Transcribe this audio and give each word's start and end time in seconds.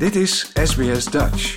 Dit 0.00 0.16
is 0.16 0.50
SBS 0.54 1.04
Dutch. 1.04 1.54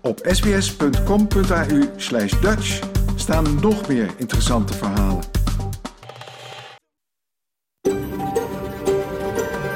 Op 0.00 0.20
sbs.com.au 0.30 1.82
slash 1.96 2.40
Dutch 2.40 2.80
staan 3.16 3.60
nog 3.60 3.88
meer 3.88 4.10
interessante 4.16 4.74
verhalen. 4.74 5.22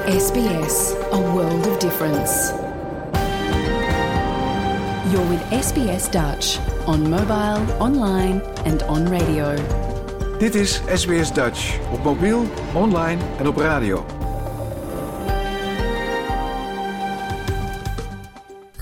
SBS, 0.07 0.93
a 1.11 1.31
world 1.31 1.67
of 1.67 1.77
difference. 1.77 2.53
You're 5.11 5.29
with 5.29 5.63
SBS 5.65 6.11
Dutch 6.11 6.59
on 6.85 7.09
mobile, 7.09 7.77
online 7.79 8.41
and 8.65 8.85
on 8.87 9.09
radio. 9.09 9.53
Dit 10.39 10.55
is 10.55 10.81
SBS 10.93 11.33
Dutch 11.33 11.79
op 11.91 12.03
mobiel, 12.03 12.45
online 12.73 13.21
en 13.39 13.47
op 13.47 13.57
radio. 13.57 14.16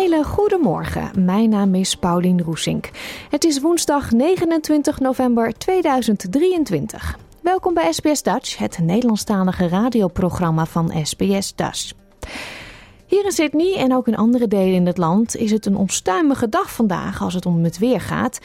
Hele 0.00 0.24
goede 0.24 0.58
morgen. 0.62 1.24
Mijn 1.24 1.48
naam 1.48 1.74
is 1.74 1.96
Paulien 1.96 2.42
Roesink. 2.42 2.90
Het 3.30 3.44
is 3.44 3.60
woensdag 3.60 4.10
29 4.10 5.00
november 5.00 5.52
2023. 5.52 7.18
Welkom 7.42 7.74
bij 7.74 7.92
SBS 7.92 8.22
Dutch, 8.22 8.58
het 8.58 8.78
Nederlandstalige 8.78 9.68
radioprogramma 9.68 10.66
van 10.66 10.92
SBS 11.02 11.54
Dutch. 11.54 11.92
Hier 13.06 13.24
in 13.24 13.32
Sydney 13.32 13.76
en 13.76 13.94
ook 13.94 14.06
in 14.06 14.16
andere 14.16 14.48
delen 14.48 14.74
in 14.74 14.86
het 14.86 14.98
land 14.98 15.36
is 15.36 15.50
het 15.50 15.66
een 15.66 15.76
onstuimige 15.76 16.48
dag 16.48 16.72
vandaag 16.72 17.22
als 17.22 17.34
het 17.34 17.46
om 17.46 17.64
het 17.64 17.78
weer 17.78 18.00
gaat. 18.00 18.38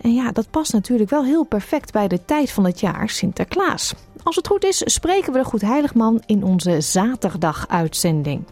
En 0.00 0.14
ja, 0.14 0.32
dat 0.32 0.50
past 0.50 0.72
natuurlijk 0.72 1.10
wel 1.10 1.24
heel 1.24 1.44
perfect 1.44 1.92
bij 1.92 2.08
de 2.08 2.24
tijd 2.24 2.50
van 2.50 2.64
het 2.64 2.80
jaar, 2.80 3.08
Sinterklaas. 3.08 3.94
Als 4.22 4.36
het 4.36 4.46
goed 4.46 4.64
is, 4.64 4.82
spreken 4.84 5.32
we 5.32 5.38
de 5.38 5.44
Goedheiligman 5.44 6.22
in 6.26 6.44
onze 6.44 6.80
zaterdag-uitzending. 6.80 8.44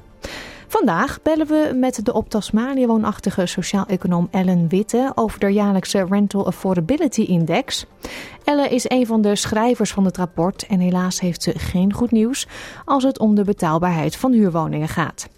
Vandaag 0.68 1.22
bellen 1.22 1.46
we 1.46 1.72
met 1.74 2.04
de 2.04 2.12
op 2.12 2.28
Tasmanië 2.28 2.86
woonachtige 2.86 3.46
sociaal-econoom 3.46 4.28
Ellen 4.30 4.68
Witte 4.68 5.12
over 5.14 5.40
de 5.40 5.52
jaarlijkse 5.52 6.06
Rental 6.10 6.46
Affordability 6.46 7.22
Index. 7.22 7.86
Ellen 8.44 8.70
is 8.70 8.90
een 8.90 9.06
van 9.06 9.22
de 9.22 9.36
schrijvers 9.36 9.92
van 9.92 10.04
het 10.04 10.16
rapport 10.16 10.66
en 10.66 10.80
helaas 10.80 11.20
heeft 11.20 11.42
ze 11.42 11.58
geen 11.58 11.92
goed 11.92 12.10
nieuws 12.10 12.46
als 12.84 13.04
het 13.04 13.18
om 13.18 13.34
de 13.34 13.44
betaalbaarheid 13.44 14.16
van 14.16 14.32
huurwoningen 14.32 14.88
gaat. 14.88 15.28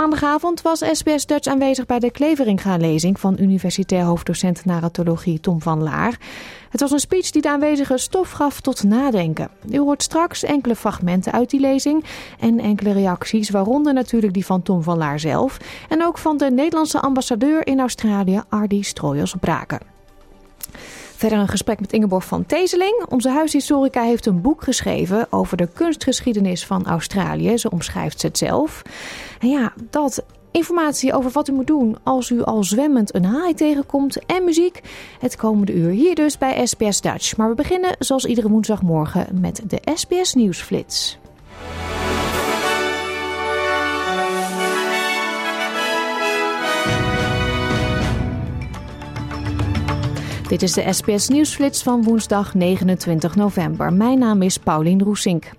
Maandagavond 0.00 0.62
was 0.62 0.82
SBS 0.92 1.26
Dutch 1.26 1.46
aanwezig 1.46 1.86
bij 1.86 1.98
de 1.98 2.10
Kleveringa-lezing 2.10 3.20
van 3.20 3.36
universitair 3.40 4.04
hoofddocent 4.04 4.64
narratologie 4.64 5.40
Tom 5.40 5.62
van 5.62 5.82
Laar. 5.82 6.18
Het 6.70 6.80
was 6.80 6.90
een 6.90 6.98
speech 6.98 7.30
die 7.30 7.42
de 7.42 7.50
aanwezigen 7.50 7.98
stof 7.98 8.30
gaf 8.30 8.60
tot 8.60 8.82
nadenken. 8.82 9.50
U 9.70 9.78
hoort 9.78 10.02
straks 10.02 10.42
enkele 10.42 10.76
fragmenten 10.76 11.32
uit 11.32 11.50
die 11.50 11.60
lezing 11.60 12.04
en 12.38 12.60
enkele 12.60 12.92
reacties, 12.92 13.50
waaronder 13.50 13.92
natuurlijk 13.92 14.32
die 14.32 14.46
van 14.46 14.62
Tom 14.62 14.82
van 14.82 14.98
Laar 14.98 15.20
zelf 15.20 15.56
en 15.88 16.04
ook 16.04 16.18
van 16.18 16.36
de 16.36 16.50
Nederlandse 16.50 17.00
ambassadeur 17.00 17.66
in 17.66 17.80
Australië, 17.80 18.42
Ardi 18.48 18.82
Strooijers-Braken. 18.82 19.99
Verder 21.20 21.38
een 21.38 21.48
gesprek 21.48 21.80
met 21.80 21.92
Ingeborg 21.92 22.24
van 22.24 22.46
Tezeling. 22.46 23.04
Onze 23.08 23.30
huishistorica 23.30 24.02
heeft 24.02 24.26
een 24.26 24.40
boek 24.40 24.62
geschreven 24.62 25.26
over 25.30 25.56
de 25.56 25.66
kunstgeschiedenis 25.66 26.66
van 26.66 26.86
Australië. 26.86 27.58
Ze 27.58 27.70
omschrijft 27.70 28.20
ze 28.20 28.26
het 28.26 28.38
zelf. 28.38 28.82
En 29.40 29.48
ja, 29.48 29.72
dat 29.90 30.24
informatie 30.50 31.12
over 31.14 31.30
wat 31.30 31.48
u 31.48 31.52
moet 31.52 31.66
doen 31.66 31.96
als 32.02 32.30
u 32.30 32.42
al 32.42 32.64
zwemmend 32.64 33.14
een 33.14 33.24
haai 33.24 33.54
tegenkomt 33.54 34.24
en 34.26 34.44
muziek 34.44 34.80
het 35.18 35.36
komende 35.36 35.72
uur 35.72 35.90
hier 35.90 36.14
dus 36.14 36.38
bij 36.38 36.66
SBS 36.66 37.00
Dutch. 37.00 37.36
Maar 37.36 37.48
we 37.48 37.54
beginnen 37.54 37.96
zoals 37.98 38.24
iedere 38.24 38.48
woensdagmorgen 38.48 39.40
met 39.40 39.62
de 39.66 39.80
SBS 39.94 40.34
Nieuwsflits. 40.34 41.18
Dit 50.50 50.62
is 50.62 50.72
de 50.72 50.92
SBS 50.92 51.28
Nieuwsflits 51.28 51.82
van 51.82 52.02
woensdag 52.02 52.54
29 52.54 53.36
november. 53.36 53.92
Mijn 53.92 54.18
naam 54.18 54.42
is 54.42 54.58
Paulien 54.58 55.02
Roesink. 55.02 55.50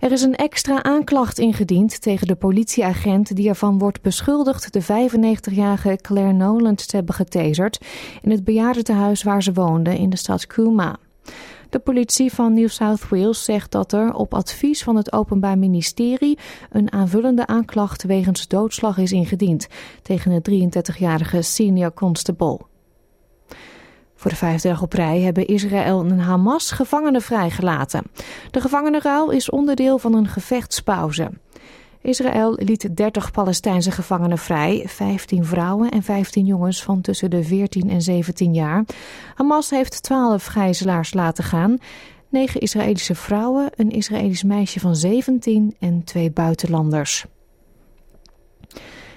Er 0.00 0.12
is 0.12 0.22
een 0.22 0.34
extra 0.34 0.82
aanklacht 0.82 1.38
ingediend 1.38 2.00
tegen 2.00 2.26
de 2.26 2.34
politieagent 2.34 3.36
die 3.36 3.48
ervan 3.48 3.78
wordt 3.78 4.02
beschuldigd 4.02 4.72
de 4.72 4.82
95-jarige 4.82 5.98
Claire 6.02 6.32
Noland 6.32 6.88
te 6.88 6.96
hebben 6.96 7.14
getaserd 7.14 7.78
in 8.22 8.30
het 8.30 8.44
bejaardentehuis 8.44 9.22
waar 9.22 9.42
ze 9.42 9.52
woonde 9.52 9.98
in 9.98 10.10
de 10.10 10.16
stad 10.16 10.46
Cooma. 10.46 10.96
De 11.70 11.78
politie 11.78 12.32
van 12.32 12.54
New 12.54 12.68
South 12.68 13.08
Wales 13.08 13.44
zegt 13.44 13.70
dat 13.70 13.92
er 13.92 14.14
op 14.14 14.34
advies 14.34 14.82
van 14.82 14.96
het 14.96 15.12
Openbaar 15.12 15.58
Ministerie 15.58 16.38
een 16.70 16.92
aanvullende 16.92 17.46
aanklacht 17.46 18.02
wegens 18.02 18.48
doodslag 18.48 18.98
is 18.98 19.12
ingediend 19.12 19.66
tegen 20.02 20.42
de 20.42 20.68
33-jarige 20.68 21.42
senior 21.42 21.94
constable. 21.94 22.60
Voor 24.26 24.34
de 24.34 24.40
vijfde 24.40 24.78
op 24.80 24.92
rij 24.92 25.20
hebben 25.20 25.46
Israël 25.46 26.04
en 26.04 26.18
Hamas 26.18 26.70
gevangenen 26.70 27.22
vrijgelaten. 27.22 28.02
De 28.50 28.60
gevangenenruil 28.60 29.30
is 29.30 29.50
onderdeel 29.50 29.98
van 29.98 30.14
een 30.14 30.26
gevechtspauze. 30.26 31.30
Israël 32.02 32.54
liet 32.54 32.96
30 32.96 33.30
Palestijnse 33.30 33.90
gevangenen 33.90 34.38
vrij, 34.38 34.84
15 34.86 35.44
vrouwen 35.44 35.90
en 35.90 36.02
15 36.02 36.46
jongens 36.46 36.82
van 36.82 37.00
tussen 37.00 37.30
de 37.30 37.42
14 37.42 37.90
en 37.90 38.02
17 38.02 38.54
jaar. 38.54 38.84
Hamas 39.34 39.70
heeft 39.70 40.02
12 40.02 40.44
gijzelaars 40.44 41.14
laten 41.14 41.44
gaan, 41.44 41.78
9 42.28 42.60
Israëlische 42.60 43.14
vrouwen, 43.14 43.70
een 43.76 43.90
Israëlisch 43.90 44.42
meisje 44.42 44.80
van 44.80 44.96
17 44.96 45.76
en 45.78 46.04
twee 46.04 46.30
buitenlanders. 46.30 47.26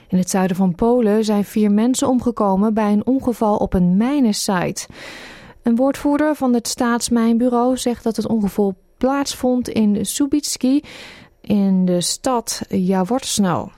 In 0.10 0.18
het 0.18 0.30
zuiden 0.30 0.56
van 0.56 0.76
Polen 0.76 1.24
zijn 1.24 1.44
vier 1.44 1.72
mensen 1.72 2.08
omgekomen 2.08 2.74
bij 2.74 2.92
een 2.92 3.06
ongeval 3.06 3.58
op 3.58 3.74
een 3.74 3.98
mijnensite. 3.98 4.88
Een 5.64 5.76
woordvoerder 5.76 6.36
van 6.36 6.54
het 6.54 6.68
staatsmijnbureau 6.68 7.78
zegt 7.78 8.04
dat 8.04 8.16
het 8.16 8.28
ongeval 8.28 8.76
plaatsvond 8.98 9.68
in 9.70 10.06
Subitski 10.06 10.84
in 11.42 11.86
de 11.86 12.02
stad 12.02 12.62
Jaworzno. 12.70 13.70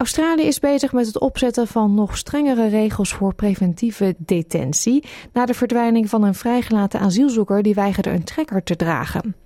Australië 0.00 0.42
is 0.42 0.58
bezig 0.58 0.92
met 0.92 1.06
het 1.06 1.18
opzetten 1.18 1.66
van 1.66 1.94
nog 1.94 2.16
strengere 2.16 2.68
regels 2.68 3.12
voor 3.12 3.34
preventieve 3.34 4.14
detentie 4.18 5.04
na 5.32 5.46
de 5.46 5.54
verdwijning 5.54 6.08
van 6.08 6.22
een 6.22 6.34
vrijgelaten 6.34 7.00
asielzoeker 7.00 7.62
die 7.62 7.74
weigerde 7.74 8.10
een 8.10 8.24
trekker 8.24 8.62
te 8.62 8.76
dragen. 8.76 9.36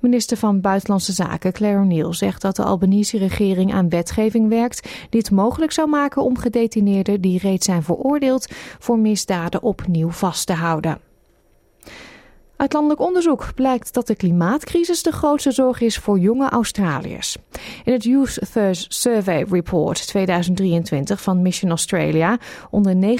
Minister 0.00 0.36
van 0.36 0.60
Buitenlandse 0.60 1.12
Zaken 1.12 1.52
Claire 1.52 1.80
O'Neill 1.80 2.12
zegt 2.12 2.42
dat 2.42 2.56
de 2.56 2.64
Albanese 2.64 3.18
regering 3.18 3.72
aan 3.72 3.88
wetgeving 3.88 4.48
werkt 4.48 4.88
die 5.10 5.20
het 5.20 5.30
mogelijk 5.30 5.72
zou 5.72 5.88
maken 5.88 6.22
om 6.22 6.38
gedetineerden 6.38 7.20
die 7.20 7.38
reeds 7.38 7.66
zijn 7.66 7.82
veroordeeld 7.82 8.48
voor 8.78 8.98
misdaden 8.98 9.62
opnieuw 9.62 10.10
vast 10.10 10.46
te 10.46 10.52
houden. 10.52 11.09
Uit 12.60 12.72
landelijk 12.72 13.00
onderzoek 13.00 13.54
blijkt 13.54 13.94
dat 13.94 14.06
de 14.06 14.14
klimaatcrisis 14.14 15.02
de 15.02 15.12
grootste 15.12 15.50
zorg 15.50 15.80
is 15.80 15.98
voor 15.98 16.18
jonge 16.18 16.48
Australiërs. 16.48 17.36
In 17.84 17.92
het 17.92 18.04
Youth 18.04 18.38
Thirst 18.52 18.94
Survey 18.94 19.46
Report 19.50 20.06
2023 20.06 21.22
van 21.22 21.42
Mission 21.42 21.70
Australia 21.70 22.38
onder 22.70 23.16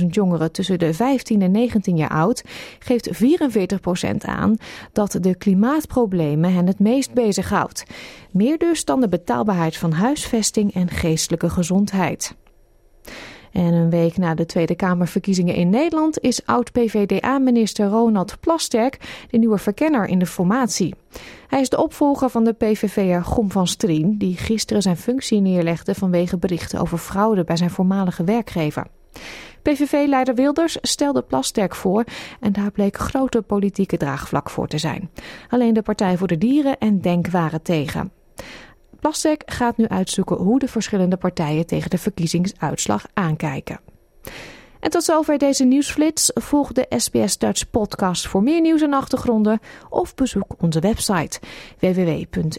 19.500 0.00 0.06
jongeren 0.08 0.52
tussen 0.52 0.78
de 0.78 0.94
15 0.94 1.42
en 1.42 1.50
19 1.50 1.96
jaar 1.96 2.10
oud 2.10 2.42
geeft 2.78 3.24
44% 3.24 4.16
aan 4.18 4.56
dat 4.92 5.16
de 5.20 5.34
klimaatproblemen 5.34 6.54
hen 6.54 6.66
het 6.66 6.78
meest 6.78 7.12
bezighoudt. 7.12 7.84
Meer 8.30 8.58
dus 8.58 8.84
dan 8.84 9.00
de 9.00 9.08
betaalbaarheid 9.08 9.76
van 9.76 9.92
huisvesting 9.92 10.74
en 10.74 10.88
geestelijke 10.88 11.50
gezondheid. 11.50 12.34
En 13.52 13.72
een 13.72 13.90
week 13.90 14.16
na 14.16 14.34
de 14.34 14.46
Tweede 14.46 14.74
Kamerverkiezingen 14.74 15.54
in 15.54 15.70
Nederland 15.70 16.20
is 16.20 16.46
oud-PVDA-minister 16.46 17.86
Ronald 17.86 18.36
Plasterk 18.40 19.26
de 19.30 19.38
nieuwe 19.38 19.58
verkenner 19.58 20.06
in 20.06 20.18
de 20.18 20.26
formatie. 20.26 20.94
Hij 21.48 21.60
is 21.60 21.68
de 21.68 21.82
opvolger 21.82 22.30
van 22.30 22.44
de 22.44 22.52
PVV'er 22.52 23.24
Gom 23.24 23.50
van 23.50 23.66
Strien, 23.66 24.18
die 24.18 24.36
gisteren 24.36 24.82
zijn 24.82 24.96
functie 24.96 25.40
neerlegde 25.40 25.94
vanwege 25.94 26.38
berichten 26.38 26.80
over 26.80 26.98
fraude 26.98 27.44
bij 27.44 27.56
zijn 27.56 27.70
voormalige 27.70 28.24
werkgever. 28.24 28.86
PVV-leider 29.62 30.34
Wilders 30.34 30.78
stelde 30.80 31.22
Plasterk 31.22 31.74
voor 31.74 32.04
en 32.40 32.52
daar 32.52 32.70
bleek 32.70 32.96
grote 32.96 33.42
politieke 33.42 33.96
draagvlak 33.96 34.50
voor 34.50 34.68
te 34.68 34.78
zijn. 34.78 35.10
Alleen 35.48 35.74
de 35.74 35.82
Partij 35.82 36.16
voor 36.16 36.28
de 36.28 36.38
Dieren 36.38 36.78
en 36.78 37.00
Denk 37.00 37.26
waren 37.26 37.62
tegen. 37.62 38.12
Plasterk 39.02 39.42
gaat 39.46 39.76
nu 39.76 39.88
uitzoeken 39.88 40.36
hoe 40.36 40.58
de 40.58 40.68
verschillende 40.68 41.16
partijen 41.16 41.66
tegen 41.66 41.90
de 41.90 41.98
verkiezingsuitslag 41.98 43.06
aankijken. 43.14 43.80
En 44.80 44.90
tot 44.90 45.04
zover 45.04 45.38
deze 45.38 45.64
nieuwsflits. 45.64 46.30
Volg 46.34 46.72
de 46.72 46.86
SBS 46.88 47.38
Dutch 47.38 47.70
podcast 47.70 48.26
voor 48.26 48.42
meer 48.42 48.60
nieuws 48.60 48.82
en 48.82 48.92
achtergronden 48.92 49.60
of 49.88 50.14
bezoek 50.14 50.54
onze 50.58 50.80
website 50.80 51.40
www.sbs.com.au 51.78 52.52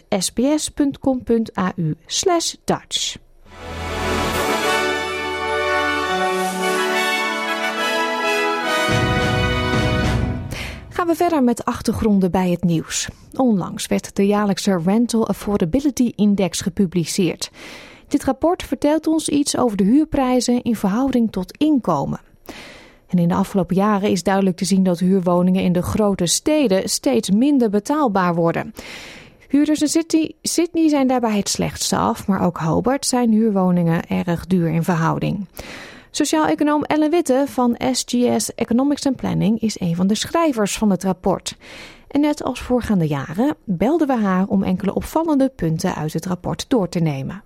Gaan 11.04 11.12
we 11.12 11.22
verder 11.22 11.42
met 11.42 11.64
achtergronden 11.64 12.30
bij 12.30 12.50
het 12.50 12.64
nieuws. 12.64 13.08
Onlangs 13.32 13.86
werd 13.86 14.16
de 14.16 14.26
jaarlijkse 14.26 14.80
Rental 14.84 15.28
Affordability 15.28 16.12
Index 16.16 16.60
gepubliceerd. 16.60 17.50
Dit 18.08 18.24
rapport 18.24 18.62
vertelt 18.62 19.06
ons 19.06 19.28
iets 19.28 19.56
over 19.56 19.76
de 19.76 19.84
huurprijzen 19.84 20.62
in 20.62 20.76
verhouding 20.76 21.32
tot 21.32 21.56
inkomen. 21.56 22.20
En 23.06 23.18
in 23.18 23.28
de 23.28 23.34
afgelopen 23.34 23.76
jaren 23.76 24.10
is 24.10 24.22
duidelijk 24.22 24.56
te 24.56 24.64
zien 24.64 24.82
dat 24.82 24.98
huurwoningen 24.98 25.62
in 25.62 25.72
de 25.72 25.82
grote 25.82 26.26
steden 26.26 26.88
steeds 26.88 27.30
minder 27.30 27.70
betaalbaar 27.70 28.34
worden. 28.34 28.74
Huurders 29.48 29.80
in 29.80 29.88
Sydney, 29.88 30.32
Sydney 30.42 30.88
zijn 30.88 31.06
daarbij 31.06 31.36
het 31.36 31.48
slechtste 31.48 31.96
af, 31.96 32.26
maar 32.26 32.44
ook 32.44 32.58
Hobart 32.58 33.06
zijn 33.06 33.30
huurwoningen 33.32 34.08
erg 34.08 34.46
duur 34.46 34.68
in 34.68 34.84
verhouding. 34.84 35.46
Sociaal-econoom 36.16 36.84
Ellen 36.84 37.10
Witte 37.10 37.44
van 37.48 37.76
SGS 37.92 38.54
Economics 38.54 39.06
and 39.06 39.16
Planning 39.16 39.60
is 39.60 39.80
een 39.80 39.96
van 39.96 40.06
de 40.06 40.14
schrijvers 40.14 40.78
van 40.78 40.90
het 40.90 41.04
rapport. 41.04 41.56
En 42.08 42.20
net 42.20 42.42
als 42.42 42.60
voorgaande 42.60 43.06
jaren 43.06 43.56
belden 43.64 44.06
we 44.06 44.16
haar 44.16 44.46
om 44.46 44.62
enkele 44.62 44.94
opvallende 44.94 45.48
punten 45.48 45.94
uit 45.94 46.12
het 46.12 46.26
rapport 46.26 46.64
door 46.68 46.88
te 46.88 46.98
nemen. 46.98 47.42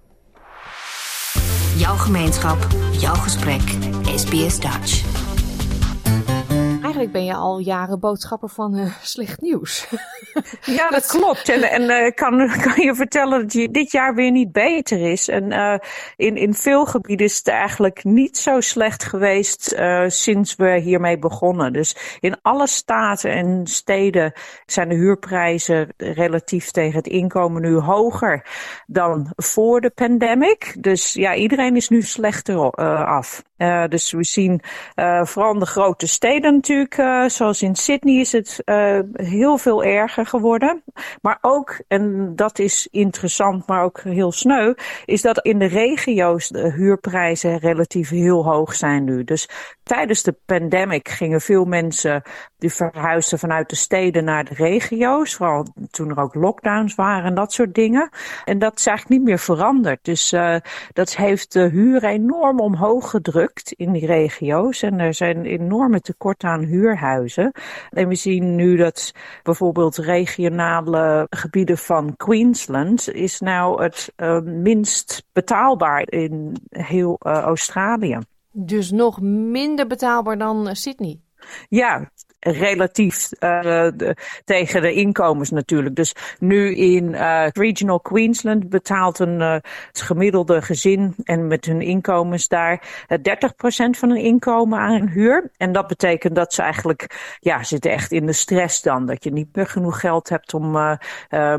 Jouw 1.77 1.97
gemeenschap, 1.97 2.67
jouw 2.93 3.15
gesprek, 3.15 3.63
SBS 4.17 4.61
Dutch. 4.61 5.08
Eigenlijk 6.89 7.17
ben 7.17 7.25
je 7.25 7.35
al 7.35 7.59
jaren 7.59 8.01
boodschapper 8.01 8.49
van 8.49 8.77
uh, 8.77 8.93
slecht 9.03 9.41
nieuws. 9.41 9.89
ja, 10.79 10.91
dat 10.91 11.07
klopt. 11.07 11.49
En, 11.49 11.63
en 11.63 11.83
uh, 11.83 12.11
kan, 12.15 12.51
kan 12.73 12.85
je 12.85 12.95
vertellen 12.95 13.41
dat 13.41 13.53
je 13.53 13.71
dit 13.71 13.93
jaar 13.93 14.15
weer 14.15 14.31
niet 14.31 14.53
beter 14.53 15.01
is. 15.11 15.29
En 15.29 15.53
uh, 15.53 15.79
in, 16.17 16.37
in 16.37 16.55
veel 16.55 16.87
gebieden 16.87 17.27
is 17.27 17.37
het 17.39 17.49
eigenlijk 17.49 18.05
niet 18.05 18.37
zo 18.37 18.61
slecht 18.61 19.05
geweest 19.05 19.77
sinds 20.07 20.57
we 20.57 20.81
hiermee 20.81 21.19
begonnen. 21.19 21.73
Dus 21.73 22.19
in 22.21 22.37
alle 22.43 22.67
staten 22.67 23.33
en 23.33 23.67
steden 23.67 24.33
zijn 24.67 24.89
de 24.89 24.95
huurprijzen 24.95 25.93
relatief 25.97 26.71
tegen 26.71 26.97
het 26.97 27.07
inkomen 27.07 27.63
nu 27.63 27.75
hoger 27.75 28.47
dan 28.87 29.33
voor 29.37 29.81
de 29.81 29.91
pandemic. 29.91 30.77
Dus 30.81 31.13
ja, 31.13 31.35
iedereen 31.35 31.77
is 31.77 31.89
nu 31.89 32.03
slechter 32.03 32.71
af. 33.05 33.43
Dus 33.89 34.13
we 34.13 34.25
zien 34.25 34.61
vooral 35.23 35.53
in 35.53 35.59
de 35.59 35.67
grote 35.67 36.07
steden 36.07 36.55
natuurlijk, 36.55 36.78
zoals 37.27 37.63
in 37.63 37.77
Sydney 37.77 38.21
is 38.21 38.33
het 38.33 38.63
heel 39.13 39.59
veel 39.59 39.85
erger 39.85 40.27
geworden. 40.27 40.83
Maar 41.23 41.39
ook, 41.41 41.81
en 41.89 42.33
dat 42.37 42.59
is 42.59 42.89
interessant, 42.91 43.67
maar 43.67 43.83
ook 43.83 44.01
heel 44.01 44.33
sneu, 44.33 44.75
is 45.05 45.23
dat 45.23 45.45
in 45.45 45.59
de 45.59 45.67
regio's 45.67 46.49
de 46.49 46.73
huurprijzen 46.73 47.59
relatief 47.59 48.09
heel 48.09 48.45
hoog 48.45 48.75
zijn 48.75 49.05
nu. 49.05 49.25
Dus 49.25 49.49
tijdens 49.83 50.23
de 50.23 50.37
pandemic 50.47 51.09
gingen 51.09 51.41
veel 51.41 51.65
mensen 51.65 52.23
die 52.59 52.73
verhuisden 52.73 53.39
vanuit 53.39 53.71
de 53.71 53.77
steden 53.77 54.25
naar 54.25 54.45
de 54.45 54.55
regio's. 54.55 55.35
Vooral 55.35 55.67
toen 55.91 56.11
er 56.11 56.21
ook 56.21 56.35
lockdowns 56.35 56.95
waren 56.95 57.25
en 57.25 57.35
dat 57.35 57.53
soort 57.53 57.75
dingen. 57.75 58.11
En 58.45 58.59
dat 58.59 58.79
is 58.79 58.87
eigenlijk 58.87 59.19
niet 59.19 59.29
meer 59.29 59.39
veranderd. 59.39 59.99
Dus 60.03 60.35
dat 60.93 61.17
heeft 61.17 61.53
de 61.53 61.69
huur 61.69 62.05
enorm 62.05 62.61
omhoog 62.61 63.11
gedrukt 63.11 63.73
in 63.73 63.93
die 63.93 64.07
regio's. 64.07 64.83
En 64.83 65.01
er 65.01 65.15
zijn 65.15 65.45
enorme 65.45 66.01
tekorten 66.01 66.49
aan 66.49 66.65
huurhuizen. 66.69 67.53
En 67.91 68.09
we 68.09 68.15
zien 68.15 68.55
nu 68.55 68.77
dat 68.77 69.13
bijvoorbeeld 69.43 69.97
regionale 69.97 71.27
gebieden 71.31 71.79
van 71.79 72.17
Queensland 72.17 73.13
is 73.13 73.41
nou 73.41 73.83
het 73.83 74.13
uh, 74.17 74.41
minst 74.41 75.25
betaalbaar 75.33 76.11
in 76.11 76.57
heel 76.69 77.21
uh, 77.27 77.33
Australië. 77.33 78.19
Dus 78.53 78.91
nog 78.91 79.21
minder 79.21 79.87
betaalbaar 79.87 80.39
dan 80.39 80.77
Sydney? 80.77 81.21
Ja, 81.69 82.11
relatief 82.41 83.31
uh, 83.41 83.87
tegen 84.45 84.83
de 84.83 84.93
inkomens 84.93 85.51
natuurlijk. 85.51 85.95
Dus 85.95 86.15
nu 86.39 86.75
in 86.75 87.05
uh, 87.05 87.47
regional 87.53 88.01
Queensland 88.01 88.69
betaalt 88.69 89.19
een 89.19 89.41
uh, 89.41 89.57
gemiddelde 89.93 90.63
gezin 90.63 91.15
en 91.25 91.47
met 91.47 91.65
hun 91.65 91.81
inkomens 91.81 92.49
daar 92.49 93.07
30% 93.13 93.21
van 93.91 94.09
hun 94.09 94.23
inkomen 94.23 94.79
aan 94.79 95.09
huur. 95.09 95.51
En 95.57 95.73
dat 95.73 95.87
betekent 95.87 96.35
dat 96.35 96.55
ze 96.55 96.63
eigenlijk, 96.63 97.37
ja, 97.41 97.63
zitten 97.63 97.91
echt 97.91 98.13
in 98.13 98.27
de 98.27 98.33
stress 98.33 98.83
dan. 98.83 99.07
Dat 99.07 99.25
je 99.25 99.33
niet 99.33 99.57
meer 99.57 99.67
genoeg 99.67 100.01
geld 100.01 100.29
hebt 100.29 100.55
om 100.55 100.99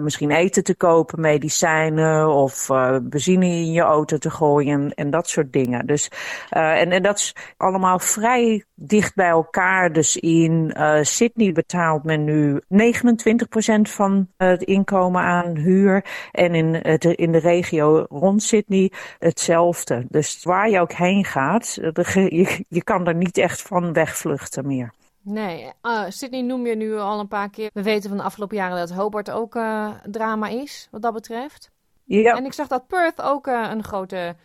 misschien 0.02 0.32
eten 0.32 0.64
te 0.64 0.76
kopen, 0.76 1.22
medicijnen 1.22 2.28
of 2.28 2.68
benzine 3.02 3.46
in 3.46 3.72
je 3.72 3.82
auto 3.82 4.18
te 4.18 4.30
gooien 4.30 4.82
en, 4.82 4.94
en 4.94 5.10
dat 5.10 5.30
soort 5.30 5.54
dingen. 5.54 5.86
Dus, 5.86 6.12
en, 6.50 6.92
en 6.92 7.04
dat 7.04 7.18
is 7.18 7.36
allemaal 7.58 8.00
vrij 8.00 8.64
dicht 8.76 9.16
bij 9.16 9.30
elkaar. 9.30 9.94
Dus 9.94 10.18
in 10.18 10.69
uh, 10.78 11.04
Sydney 11.04 11.52
betaalt 11.52 12.04
men 12.04 12.24
nu 12.24 12.62
29% 12.62 13.82
van 13.82 14.28
het 14.38 14.64
inkomen 14.64 15.22
aan 15.22 15.56
huur. 15.56 16.06
En 16.32 16.56
in, 16.56 16.74
het, 16.74 17.06
in 17.06 17.32
de 17.32 17.38
regio 17.38 18.06
rond 18.10 18.44
Sydney 18.44 18.92
hetzelfde. 19.20 20.06
Dus 20.10 20.44
waar 20.44 20.70
je 20.70 20.80
ook 20.80 20.94
heen 20.94 21.26
gaat, 21.26 21.74
je, 22.04 22.66
je 22.70 22.84
kan 22.84 23.08
er 23.08 23.16
niet 23.16 23.38
echt 23.38 23.62
van 23.62 23.94
wegvluchten 23.94 24.68
meer. 24.68 24.94
Nee, 25.22 25.72
uh, 25.82 26.04
Sydney 26.08 26.42
noem 26.42 26.66
je 26.66 26.76
nu 26.76 26.98
al 26.98 27.20
een 27.20 27.28
paar 27.28 27.50
keer. 27.50 27.70
We 27.74 27.84
weten 27.84 28.10
van 28.10 28.18
de 28.18 28.24
afgelopen 28.24 28.58
jaren 28.58 28.78
dat 28.78 28.92
Hobart 28.92 29.32
ook 29.32 29.56
uh, 29.56 29.90
drama 30.04 30.48
is, 30.48 30.88
wat 30.92 31.02
dat 31.02 31.14
betreft. 31.14 31.72
Ja. 32.04 32.36
En 32.36 32.46
ik 32.46 32.54
zag 32.54 32.68
dat 32.68 32.88
Perth 32.88 33.22
ook 33.22 33.48
uh, 33.48 33.70
een 33.72 33.84
grote 33.84 34.36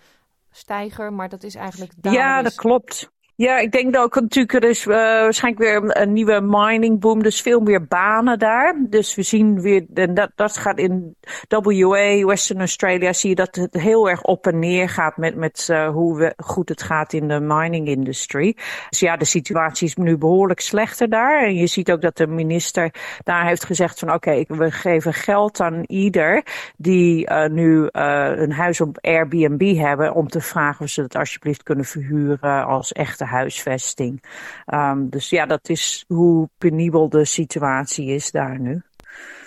stijger, 0.50 1.12
maar 1.12 1.28
dat 1.28 1.42
is 1.42 1.54
eigenlijk... 1.54 1.92
Ja, 2.00 2.42
dat 2.42 2.54
klopt. 2.54 3.12
Ja, 3.36 3.58
ik 3.58 3.72
denk 3.72 3.92
dat 3.92 4.02
ook 4.02 4.14
natuurlijk 4.14 4.64
er 4.64 4.70
uh, 4.70 4.86
waarschijnlijk 4.94 5.62
weer 5.62 6.02
een 6.02 6.12
nieuwe 6.12 6.40
mining 6.40 7.00
boom, 7.00 7.22
dus 7.22 7.40
veel 7.40 7.60
meer 7.60 7.86
banen 7.86 8.38
daar. 8.38 8.76
Dus 8.88 9.14
we 9.14 9.22
zien 9.22 9.60
weer, 9.60 9.86
en 9.94 10.14
dat, 10.14 10.30
dat 10.34 10.56
gaat 10.56 10.78
in 10.78 11.16
WA, 11.48 12.24
Western 12.24 12.58
Australia, 12.58 13.12
zie 13.12 13.28
je 13.28 13.34
dat 13.34 13.54
het 13.54 13.74
heel 13.74 14.08
erg 14.08 14.22
op 14.22 14.46
en 14.46 14.58
neer 14.58 14.88
gaat 14.88 15.16
met, 15.16 15.36
met 15.36 15.68
uh, 15.70 15.88
hoe 15.88 16.18
we, 16.18 16.34
goed 16.36 16.68
het 16.68 16.82
gaat 16.82 17.12
in 17.12 17.28
de 17.28 17.40
mining 17.40 17.88
industry. 17.88 18.56
Dus 18.90 19.00
ja, 19.00 19.16
de 19.16 19.24
situatie 19.24 19.86
is 19.86 19.96
nu 19.96 20.16
behoorlijk 20.18 20.60
slechter 20.60 21.08
daar. 21.08 21.44
En 21.44 21.54
je 21.54 21.66
ziet 21.66 21.90
ook 21.90 22.02
dat 22.02 22.16
de 22.16 22.26
minister 22.26 22.94
daar 23.22 23.46
heeft 23.46 23.64
gezegd 23.64 23.98
van 23.98 24.12
oké, 24.12 24.44
we 24.48 24.70
geven 24.70 25.12
geld 25.12 25.60
aan 25.60 25.82
ieder 25.86 26.42
die 26.76 27.30
uh, 27.30 27.46
nu 27.46 27.88
een 27.90 28.52
huis 28.52 28.80
op 28.80 28.98
Airbnb 29.00 29.76
hebben 29.76 30.14
om 30.14 30.28
te 30.28 30.40
vragen 30.40 30.84
of 30.84 30.90
ze 30.90 31.02
het 31.02 31.16
alsjeblieft 31.16 31.62
kunnen 31.62 31.84
verhuren 31.84 32.66
als 32.66 32.92
echte 32.92 33.22
huisvesting. 33.24 34.22
Um, 34.66 35.08
dus 35.08 35.30
ja, 35.30 35.46
dat 35.46 35.68
is 35.68 36.04
hoe 36.08 36.48
penibel 36.58 37.08
de 37.08 37.24
situatie 37.24 38.06
is 38.06 38.30
daar 38.30 38.60
nu. 38.60 38.82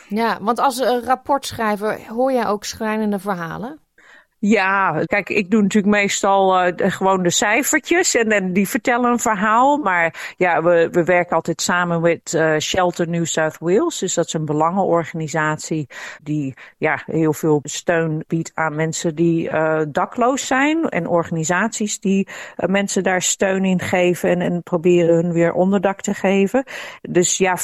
Ja, 0.09 0.37
want 0.41 0.59
als 0.59 0.79
rapportschrijver 1.03 2.07
hoor 2.07 2.31
jij 2.31 2.47
ook 2.47 2.63
schrijnende 2.63 3.19
verhalen? 3.19 3.79
Ja, 4.39 5.03
kijk, 5.05 5.29
ik 5.29 5.51
doe 5.51 5.61
natuurlijk 5.61 5.95
meestal 5.95 6.67
uh, 6.67 6.73
gewoon 6.77 7.23
de 7.23 7.29
cijfertjes 7.29 8.15
en, 8.15 8.53
die 8.53 8.67
vertellen 8.67 9.11
een 9.11 9.19
verhaal. 9.19 9.77
Maar 9.77 10.33
ja, 10.37 10.63
we, 10.63 10.89
we 10.91 11.03
werken 11.03 11.35
altijd 11.35 11.61
samen 11.61 12.01
met 12.01 12.33
uh, 12.33 12.57
Shelter 12.57 13.09
New 13.09 13.25
South 13.25 13.57
Wales. 13.59 13.97
Dus 13.97 14.13
dat 14.13 14.25
is 14.25 14.33
een 14.33 14.45
belangenorganisatie 14.45 15.87
die 16.23 16.53
ja, 16.77 17.01
heel 17.05 17.33
veel 17.33 17.59
steun 17.63 18.23
biedt 18.27 18.51
aan 18.53 18.75
mensen 18.75 19.15
die 19.15 19.49
uh, 19.49 19.81
dakloos 19.87 20.47
zijn. 20.47 20.89
En 20.89 21.07
organisaties 21.07 21.99
die 21.99 22.27
mensen 22.55 23.03
daar 23.03 23.21
steun 23.21 23.65
in 23.65 23.79
geven 23.79 24.29
en, 24.29 24.41
en 24.41 24.63
proberen 24.63 25.15
hun 25.15 25.33
weer 25.33 25.53
onderdak 25.53 26.01
te 26.01 26.13
geven. 26.13 26.63
Dus 27.01 27.37
ja, 27.37 27.57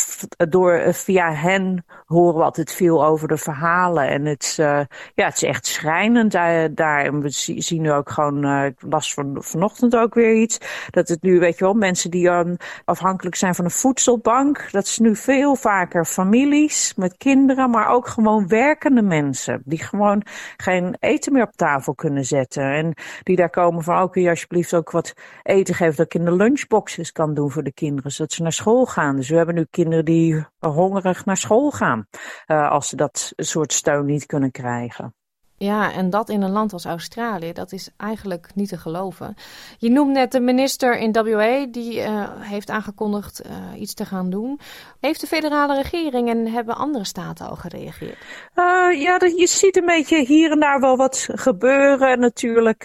door, 0.49 0.93
via 0.93 1.33
hen 1.33 1.85
horen 2.05 2.35
we 2.35 2.43
altijd 2.43 2.73
veel 2.73 3.05
over 3.05 3.27
de 3.27 3.37
verhalen. 3.37 4.07
En 4.07 4.25
het, 4.25 4.53
ja, 4.57 4.87
het 5.15 5.35
is 5.35 5.43
echt 5.43 5.65
schrijnend 5.65 6.31
daar. 6.73 7.05
En 7.05 7.21
we 7.21 7.29
zien 7.57 7.81
nu 7.81 7.91
ook 7.91 8.09
gewoon, 8.09 8.45
uh, 8.45 8.65
ik 8.65 8.81
las 8.81 9.13
van, 9.13 9.35
vanochtend 9.39 9.95
ook 9.95 10.13
weer 10.13 10.35
iets, 10.35 10.57
dat 10.89 11.07
het 11.07 11.21
nu, 11.21 11.39
weet 11.39 11.57
je 11.57 11.63
wel, 11.63 11.73
mensen 11.73 12.11
die 12.11 12.29
um, 12.29 12.57
afhankelijk 12.85 13.35
zijn 13.35 13.55
van 13.55 13.65
een 13.65 13.71
voedselbank, 13.71 14.71
dat 14.71 14.85
is 14.85 14.99
nu 14.99 15.15
veel 15.15 15.55
vaker 15.55 16.05
families 16.05 16.93
met 16.95 17.17
kinderen, 17.17 17.69
maar 17.69 17.89
ook 17.89 18.07
gewoon 18.07 18.47
werkende 18.47 19.01
mensen, 19.01 19.61
die 19.65 19.83
gewoon 19.83 20.21
geen 20.57 20.95
eten 20.99 21.33
meer 21.33 21.43
op 21.43 21.55
tafel 21.55 21.95
kunnen 21.95 22.25
zetten. 22.25 22.63
En 22.63 22.93
die 23.23 23.35
daar 23.35 23.49
komen 23.49 23.83
van, 23.83 23.97
ook 23.97 24.05
oh, 24.05 24.11
kun 24.11 24.21
je 24.21 24.29
alsjeblieft 24.29 24.73
ook 24.73 24.91
wat 24.91 25.13
eten 25.43 25.75
geven 25.75 25.95
dat 25.95 26.05
ik 26.05 26.13
in 26.13 26.25
de 26.25 26.35
lunchboxes 26.35 27.11
kan 27.11 27.33
doen 27.33 27.51
voor 27.51 27.63
de 27.63 27.73
kinderen, 27.73 28.11
zodat 28.11 28.31
ze 28.31 28.41
naar 28.41 28.51
school 28.51 28.85
gaan. 28.85 29.15
Dus 29.15 29.29
we 29.29 29.35
hebben 29.35 29.55
nu 29.55 29.65
kinderen 29.69 30.05
die 30.05 30.45
hongerig 30.59 31.25
naar 31.25 31.37
school 31.37 31.71
gaan, 31.71 32.07
uh, 32.47 32.69
als 32.69 32.89
ze 32.89 32.95
dat 32.95 33.33
soort 33.35 33.73
steun 33.73 34.05
niet 34.05 34.25
kunnen 34.25 34.51
krijgen. 34.51 35.13
Ja, 35.57 35.93
en 35.93 36.09
dat 36.09 36.29
in 36.29 36.41
een 36.41 36.51
land 36.51 36.73
als 36.73 36.85
Australië, 36.85 37.53
dat 37.53 37.71
is 37.71 37.89
eigenlijk 37.97 38.47
niet 38.55 38.69
te 38.69 38.77
geloven. 38.77 39.35
Je 39.77 39.89
noemt 39.89 40.11
net 40.11 40.31
de 40.31 40.39
minister 40.39 40.97
in 40.97 41.11
WA, 41.11 41.65
die 41.71 41.99
uh, 41.99 42.23
heeft 42.39 42.69
aangekondigd 42.69 43.41
uh, 43.45 43.81
iets 43.81 43.93
te 43.93 44.05
gaan 44.05 44.29
doen. 44.29 44.59
Heeft 44.99 45.21
de 45.21 45.27
federale 45.27 45.81
regering 45.81 46.29
en 46.29 46.47
hebben 46.47 46.75
andere 46.75 47.05
staten 47.05 47.49
al 47.49 47.55
gereageerd? 47.55 48.17
Uh, 48.55 49.01
ja, 49.01 49.19
je 49.35 49.47
ziet 49.47 49.77
een 49.77 49.85
beetje 49.85 50.25
hier 50.25 50.51
en 50.51 50.59
daar 50.59 50.79
wel 50.79 50.97
wat 50.97 51.27
gebeuren. 51.31 52.19
Natuurlijk, 52.19 52.83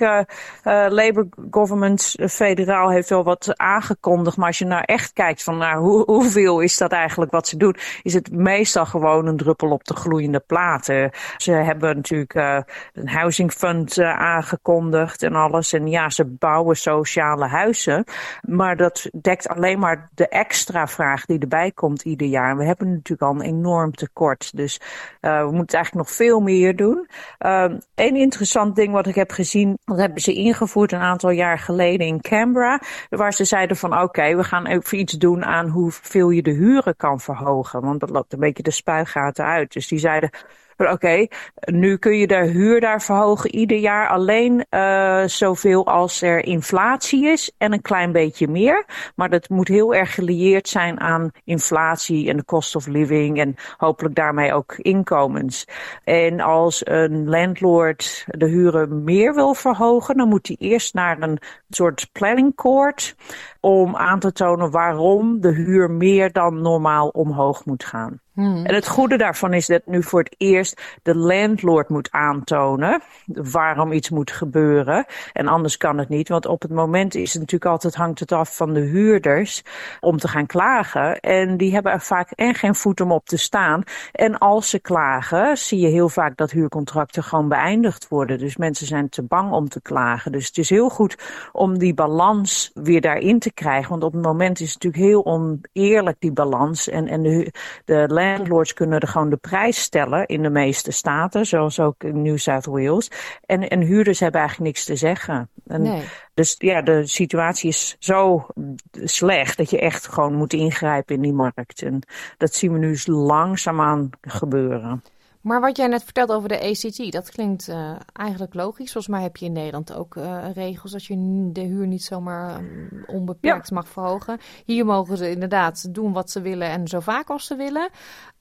Labour 0.63 1.29
government 1.51 2.15
federaal 2.29 2.91
heeft 2.91 3.09
wel 3.09 3.25
wat 3.25 3.53
aangekondigd. 3.57 4.37
Maar 4.37 4.47
als 4.47 4.59
je 4.59 4.65
nou 4.65 4.83
echt 4.85 5.13
kijkt 5.13 5.43
van 5.43 5.57
nou, 5.57 5.83
hoe, 5.83 6.05
hoeveel 6.05 6.61
is 6.61 6.79
dat 6.79 6.93
eigenlijk 6.93 7.31
wat 7.31 7.49
ze 7.49 7.57
doen, 7.57 7.77
is 8.03 8.15
het 8.15 8.33
meestal 8.33 8.87
gewoon 8.87 9.27
een 9.27 9.37
druppel 9.37 9.71
op 9.71 9.85
de 9.85 9.95
gloeiende 9.97 10.41
platen. 10.47 11.11
Ze 11.37 11.53
hebben 11.53 11.97
natuurlijk 11.97 12.58
een 12.93 13.09
housing 13.09 13.53
fund 13.53 13.97
uh, 13.97 14.19
aangekondigd 14.19 15.23
en 15.23 15.35
alles. 15.35 15.73
En 15.73 15.87
ja, 15.87 16.11
ze 16.11 16.25
bouwen 16.25 16.77
sociale 16.77 17.47
huizen. 17.47 18.05
Maar 18.41 18.77
dat 18.77 19.11
dekt 19.21 19.49
alleen 19.49 19.79
maar 19.79 20.11
de 20.15 20.29
extra 20.29 20.87
vraag 20.87 21.25
die 21.25 21.39
erbij 21.39 21.71
komt 21.71 22.03
ieder 22.03 22.27
jaar. 22.27 22.57
We 22.57 22.65
hebben 22.65 22.93
natuurlijk 22.93 23.23
al 23.23 23.35
een 23.35 23.57
enorm 23.57 23.93
tekort. 23.93 24.57
Dus 24.57 24.81
uh, 25.21 25.45
we 25.45 25.53
moeten 25.53 25.77
eigenlijk 25.77 26.09
nog 26.09 26.17
veel 26.17 26.41
meer 26.41 26.77
doen. 26.77 27.09
Een 27.39 27.83
ehm, 27.95 28.15
interessant 28.15 28.77
ding 28.77 28.93
wat 28.93 29.07
ik 29.07 29.15
heb 29.15 29.31
gezien, 29.31 29.79
dat 29.85 29.99
hebben 29.99 30.21
ze 30.21 30.33
ingevoerd 30.33 30.93
een 30.93 31.01
aantal 31.01 31.31
jaar 31.31 31.59
geleden 31.59 32.07
in 32.07 32.21
Canberra. 32.21 32.81
Waar 33.09 33.33
ze 33.33 33.45
zeiden 33.45 33.77
van 33.77 34.01
oké, 34.01 34.37
we 34.37 34.45
gaan 34.45 34.67
even 34.67 34.99
iets 34.99 35.13
doen 35.13 35.45
aan 35.45 35.69
hoeveel 35.69 36.31
je 36.31 36.43
de 36.43 36.51
huren 36.51 36.97
kan 36.97 37.21
verhogen. 37.21 37.81
Want 37.81 38.01
dat 38.01 38.11
loopt 38.11 38.33
een 38.33 38.39
beetje 38.39 38.63
de 38.63 38.71
spuigaten 38.71 39.45
uit. 39.45 39.73
Dus 39.73 39.89
die 39.89 39.99
zeiden 39.99 40.31
Oké, 40.79 41.27
nu 41.65 41.97
kun 41.97 42.19
je 42.19 42.27
de 42.27 42.47
huur 42.47 42.81
daar 42.81 43.03
verhogen 43.03 43.55
ieder 43.55 43.79
jaar 43.79 44.09
alleen 44.09 44.67
uh, 44.71 45.25
zoveel 45.25 45.87
als 45.87 46.23
er 46.23 46.45
inflatie 46.45 47.27
is 47.27 47.53
en 47.59 47.73
een 47.73 47.83
klein 47.83 48.13
beetje 48.13 48.49
meer. 48.49 48.85
Maar 49.15 49.31
dat 49.31 49.49
moet 49.49 49.69
heel 49.69 49.95
erg 49.95 50.15
gelieerd 50.15 50.69
zijn 50.69 51.01
aan 51.01 51.31
inflatie 51.45 52.29
en 52.29 52.37
de 52.37 52.45
cost 52.45 52.77
of 52.77 52.87
living 52.87 53.39
en 53.39 53.55
hopelijk 53.77 54.15
daarmee 54.15 54.53
ook 54.53 54.75
inkomens. 54.77 55.67
En 56.05 56.41
als 56.41 56.87
een 56.87 57.29
landlord 57.29 58.25
de 58.27 58.47
huren 58.47 59.05
meer 59.05 59.35
wil 59.35 59.55
verhogen, 59.55 60.17
dan 60.17 60.29
moet 60.29 60.47
hij 60.47 60.57
eerst 60.59 60.95
naar 60.95 61.23
een 61.23 61.39
soort 61.69 62.09
planning 62.13 62.55
court 62.55 63.17
om 63.61 63.97
aan 63.97 64.19
te 64.19 64.33
tonen 64.33 64.71
waarom 64.71 65.41
de 65.41 65.53
huur 65.53 65.91
meer 65.91 66.33
dan 66.33 66.63
normaal 66.63 67.09
omhoog 67.09 67.65
moet 67.65 67.85
gaan. 67.85 68.21
Hmm. 68.39 68.65
En 68.65 68.75
het 68.75 68.89
goede 68.89 69.17
daarvan 69.17 69.53
is 69.53 69.67
dat 69.67 69.87
nu 69.87 70.03
voor 70.03 70.19
het 70.23 70.35
eerst 70.37 70.99
de 71.03 71.17
landlord 71.17 71.89
moet 71.89 72.11
aantonen 72.11 73.03
waarom 73.27 73.93
iets 73.93 74.11
moet 74.11 74.31
gebeuren. 74.31 75.05
En 75.33 75.49
anders 75.49 75.77
kan 75.77 75.99
het 75.99 76.09
niet, 76.09 76.29
want 76.29 76.47
op 76.47 76.63
het 76.63 76.71
moment 76.71 77.15
is 77.15 77.33
het 77.33 77.41
natuurlijk 77.41 77.71
altijd 77.71 77.95
hangt 77.95 78.21
het 78.21 78.33
af 78.33 78.57
van 78.57 78.75
de 78.75 78.81
huurders 78.81 79.63
om 80.01 80.19
te 80.19 80.29
gaan 80.29 80.47
klagen. 80.47 81.21
En 81.21 81.57
die 81.57 81.73
hebben 81.73 81.93
er 81.93 82.01
vaak 82.01 82.31
en 82.31 82.55
geen 82.55 82.75
voet 82.75 83.01
om 83.01 83.13
op 83.13 83.27
te 83.27 83.37
staan. 83.37 83.83
En 84.13 84.39
als 84.39 84.71
ze 84.71 84.79
klagen, 84.79 85.57
zie 85.57 85.81
je 85.81 85.89
heel 85.89 86.09
vaak 86.09 86.37
dat 86.37 86.51
huurcontracten 86.51 87.23
gewoon 87.23 87.49
beëindigd 87.49 88.09
worden. 88.09 88.39
Dus 88.39 88.57
mensen 88.57 88.87
zijn 88.87 89.09
te 89.09 89.23
bang 89.23 89.53
om 89.53 89.69
te 89.69 89.83
klagen. 89.83 90.33
Dus 90.33 90.47
het 90.47 90.59
is 90.59 90.71
heel 90.71 90.89
goed 90.89 91.17
om 91.53 91.79
die 91.79 91.95
balans 91.95 92.71
weer 92.75 93.01
daarin 93.01 93.39
te 93.39 93.48
krijgen. 93.53 93.91
Want 93.91 94.03
op 94.03 94.13
het 94.13 94.23
moment 94.23 94.61
is 94.61 94.73
het 94.73 94.83
natuurlijk 94.83 95.13
heel 95.13 95.25
oneerlijk 95.25 96.17
die 96.19 96.33
balans. 96.33 96.89
En, 96.89 97.09
en 97.09 97.23
de, 97.23 97.53
de 97.85 98.05
landlords 98.09 98.75
kunnen 98.75 99.01
er 99.01 99.09
gewoon 99.09 99.31
de 99.31 99.37
prijs 99.37 99.81
stellen 99.81 100.27
in 100.27 100.43
de 100.43 100.51
meeste 100.51 100.91
staten, 100.91 101.47
zoals 101.47 101.81
ook 101.81 102.05
in 102.05 102.23
New 102.23 102.39
South 102.39 102.67
Wales. 102.67 103.11
En, 103.47 103.69
en 103.69 103.81
huurders 103.81 104.21
hebben 104.21 104.41
eigenlijk 104.41 104.71
niks 104.71 104.85
te 104.85 104.97
zeggen. 104.97 105.51
En 105.67 105.83
nee. 105.83 106.03
Dus 106.35 106.55
ja, 106.59 106.83
de 106.83 107.07
situatie 107.07 107.69
is 107.69 107.97
zo 107.99 108.47
slecht 108.93 109.57
dat 109.57 109.71
je 109.71 109.81
echt 109.81 110.09
gewoon 110.09 110.35
moet 110.35 110.53
ingrijpen 110.53 111.15
in 111.15 111.23
die 111.23 111.33
markt. 111.33 111.83
En 111.83 112.03
dat 112.37 112.55
zien 112.55 112.73
we 112.73 112.79
nu 112.79 112.99
langzaamaan 113.05 114.11
gebeuren. 114.21 115.03
Maar 115.49 115.61
wat 115.61 115.77
jij 115.77 115.87
net 115.87 116.05
vertelt 116.05 116.33
over 116.33 116.49
de 116.49 116.61
ACT, 116.61 117.13
dat 117.13 117.31
klinkt 117.31 117.69
uh, 117.69 117.97
eigenlijk 118.13 118.55
logisch. 118.55 118.93
Volgens 118.93 119.15
mij 119.15 119.23
heb 119.23 119.37
je 119.37 119.45
in 119.47 119.53
Nederland 119.53 119.93
ook 119.95 120.15
uh, 120.15 120.45
regels 120.55 120.93
dat 120.93 121.05
je 121.05 121.49
de 121.53 121.61
huur 121.61 121.87
niet 121.87 122.03
zomaar 122.05 122.59
um, 122.59 123.05
onbeperkt 123.07 123.69
ja. 123.69 123.75
mag 123.75 123.89
verhogen. 123.89 124.39
Hier 124.65 124.85
mogen 124.85 125.17
ze 125.17 125.31
inderdaad 125.31 125.95
doen 125.95 126.13
wat 126.13 126.31
ze 126.31 126.41
willen 126.41 126.69
en 126.69 126.89
zo 126.89 127.01
vaak 127.01 127.31
als 127.31 127.47
ze 127.47 127.57
willen. 127.57 127.91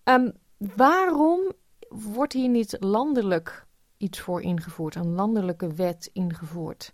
Um, 0.04 0.34
waarom 0.58 1.52
wordt 1.90 2.34
hier 2.34 2.50
niet 2.50 2.78
landelijk 2.80 3.66
iets 3.98 4.20
voor 4.20 4.42
ingevoerd, 4.42 4.96
een 4.96 5.14
landelijke 5.14 5.74
wet 5.74 6.10
ingevoerd? 6.14 6.94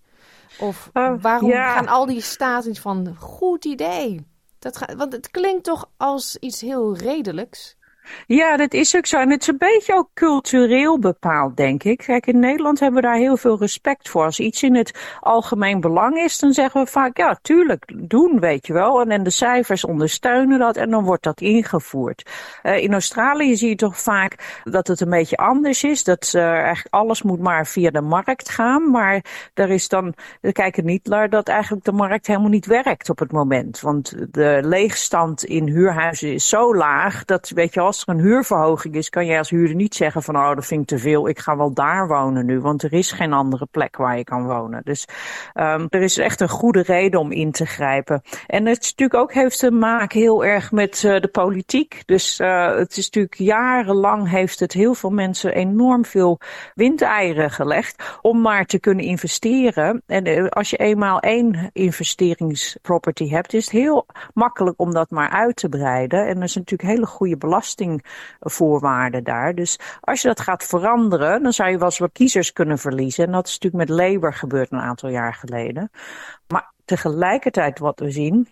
Of 0.59 0.89
uh, 0.93 1.13
waarom 1.21 1.49
ja. 1.49 1.73
gaan 1.73 1.87
al 1.87 2.05
die 2.05 2.21
staten 2.21 2.75
van 2.75 3.15
goed 3.15 3.65
idee? 3.65 4.27
Dat 4.59 4.77
gaat, 4.77 4.93
want 4.93 5.13
het 5.13 5.31
klinkt 5.31 5.63
toch 5.63 5.89
als 5.97 6.37
iets 6.37 6.61
heel 6.61 6.95
redelijks. 6.97 7.77
Ja, 8.27 8.57
dat 8.57 8.73
is 8.73 8.95
ook 8.95 9.05
zo. 9.05 9.19
En 9.19 9.29
het 9.29 9.41
is 9.41 9.47
een 9.47 9.57
beetje 9.57 9.95
ook 9.95 10.09
cultureel 10.13 10.99
bepaald, 10.99 11.57
denk 11.57 11.83
ik. 11.83 11.97
Kijk, 11.97 12.27
in 12.27 12.39
Nederland 12.39 12.79
hebben 12.79 13.01
we 13.01 13.07
daar 13.07 13.17
heel 13.17 13.37
veel 13.37 13.57
respect 13.57 14.09
voor. 14.09 14.23
Als 14.23 14.39
iets 14.39 14.63
in 14.63 14.75
het 14.75 15.17
algemeen 15.19 15.79
belang 15.79 16.17
is, 16.17 16.39
dan 16.39 16.53
zeggen 16.53 16.83
we 16.83 16.91
vaak, 16.91 17.17
ja, 17.17 17.39
tuurlijk, 17.41 17.93
doen, 17.95 18.39
weet 18.39 18.67
je 18.67 18.73
wel. 18.73 19.01
En, 19.01 19.11
en 19.11 19.23
de 19.23 19.29
cijfers 19.29 19.85
ondersteunen 19.85 20.59
dat 20.59 20.77
en 20.77 20.89
dan 20.89 21.03
wordt 21.03 21.23
dat 21.23 21.41
ingevoerd. 21.41 22.29
Uh, 22.63 22.77
in 22.77 22.93
Australië 22.93 23.55
zie 23.55 23.69
je 23.69 23.75
toch 23.75 23.99
vaak 23.99 24.61
dat 24.63 24.87
het 24.87 25.01
een 25.01 25.09
beetje 25.09 25.37
anders 25.37 25.83
is. 25.83 26.03
Dat 26.03 26.33
uh, 26.35 26.43
eigenlijk 26.43 26.95
alles 26.95 27.21
moet 27.21 27.39
maar 27.39 27.67
via 27.67 27.89
de 27.89 28.01
markt 28.01 28.49
gaan. 28.49 28.91
Maar 28.91 29.25
er 29.53 29.69
is 29.69 29.87
dan, 29.87 30.13
we 30.41 30.51
kijken 30.51 30.85
niet 30.85 31.05
naar 31.05 31.29
dat 31.29 31.47
eigenlijk 31.47 31.85
de 31.85 31.91
markt 31.91 32.27
helemaal 32.27 32.49
niet 32.49 32.65
werkt 32.65 33.09
op 33.09 33.19
het 33.19 33.31
moment. 33.31 33.79
Want 33.79 34.15
de 34.31 34.59
leegstand 34.63 35.43
in 35.43 35.67
huurhuizen 35.67 36.33
is 36.33 36.49
zo 36.49 36.75
laag 36.75 37.25
dat, 37.25 37.49
weet 37.49 37.73
je 37.73 37.79
wel, 37.79 37.92
als 37.93 38.03
er 38.05 38.13
een 38.13 38.19
huurverhoging 38.19 38.95
is, 38.95 39.09
kan 39.09 39.25
jij 39.25 39.37
als 39.37 39.49
huurder 39.49 39.75
niet 39.75 39.95
zeggen 39.95 40.23
van 40.23 40.35
oh, 40.35 40.55
dat 40.55 40.65
vind 40.65 40.81
ik 40.81 40.87
te 40.87 40.97
veel, 40.97 41.27
ik 41.27 41.39
ga 41.39 41.57
wel 41.57 41.73
daar 41.73 42.07
wonen 42.07 42.45
nu, 42.45 42.59
want 42.59 42.83
er 42.83 42.93
is 42.93 43.11
geen 43.11 43.33
andere 43.33 43.67
plek 43.71 43.97
waar 43.97 44.17
je 44.17 44.23
kan 44.23 44.45
wonen. 44.45 44.81
Dus 44.83 45.07
um, 45.53 45.87
er 45.89 46.01
is 46.01 46.17
echt 46.17 46.41
een 46.41 46.49
goede 46.49 46.81
reden 46.81 47.19
om 47.19 47.31
in 47.31 47.51
te 47.51 47.65
grijpen. 47.65 48.21
En 48.47 48.65
het 48.65 48.81
natuurlijk 48.81 49.19
ook 49.19 49.33
heeft 49.33 49.59
te 49.59 49.71
maken 49.71 50.19
heel 50.19 50.45
erg 50.45 50.71
met 50.71 51.03
uh, 51.03 51.19
de 51.19 51.27
politiek. 51.27 52.03
Dus 52.05 52.39
uh, 52.39 52.75
het 52.75 52.97
is 52.97 53.05
natuurlijk 53.05 53.37
jarenlang 53.37 54.29
heeft 54.29 54.59
het 54.59 54.73
heel 54.73 54.93
veel 54.93 55.09
mensen 55.09 55.53
enorm 55.53 56.05
veel 56.05 56.39
windeieren 56.73 57.51
gelegd 57.51 58.17
om 58.21 58.41
maar 58.41 58.65
te 58.65 58.79
kunnen 58.79 59.05
investeren. 59.05 60.01
En 60.05 60.27
uh, 60.27 60.49
als 60.49 60.69
je 60.69 60.77
eenmaal 60.77 61.19
één 61.19 61.69
investeringsproperty 61.73 63.29
hebt, 63.29 63.53
is 63.53 63.63
het 63.63 63.73
heel 63.73 64.05
makkelijk 64.33 64.79
om 64.79 64.93
dat 64.93 65.09
maar 65.09 65.29
uit 65.29 65.55
te 65.55 65.69
breiden. 65.69 66.27
En 66.27 66.37
er 66.37 66.43
is 66.43 66.55
natuurlijk 66.55 66.89
hele 66.89 67.05
goede 67.05 67.37
belasting 67.37 67.82
belastingvoorwaarden 67.83 69.23
daar. 69.23 69.55
Dus 69.55 69.79
als 70.01 70.21
je 70.21 70.27
dat 70.27 70.39
gaat 70.39 70.63
veranderen, 70.63 71.43
dan 71.43 71.53
zou 71.53 71.69
je 71.69 71.77
wel 71.77 71.85
eens 71.85 71.97
wat 71.97 72.11
kiezers 72.11 72.53
kunnen 72.53 72.77
verliezen. 72.77 73.25
En 73.25 73.31
dat 73.31 73.47
is 73.47 73.59
natuurlijk 73.59 73.89
met 73.89 73.99
Labour 73.99 74.33
gebeurd 74.33 74.71
een 74.71 74.79
aantal 74.79 75.09
jaar 75.09 75.33
geleden. 75.33 75.91
Maar 76.47 76.71
tegelijkertijd 76.85 77.79
wat 77.79 77.99
we 77.99 78.11
zien, 78.11 78.47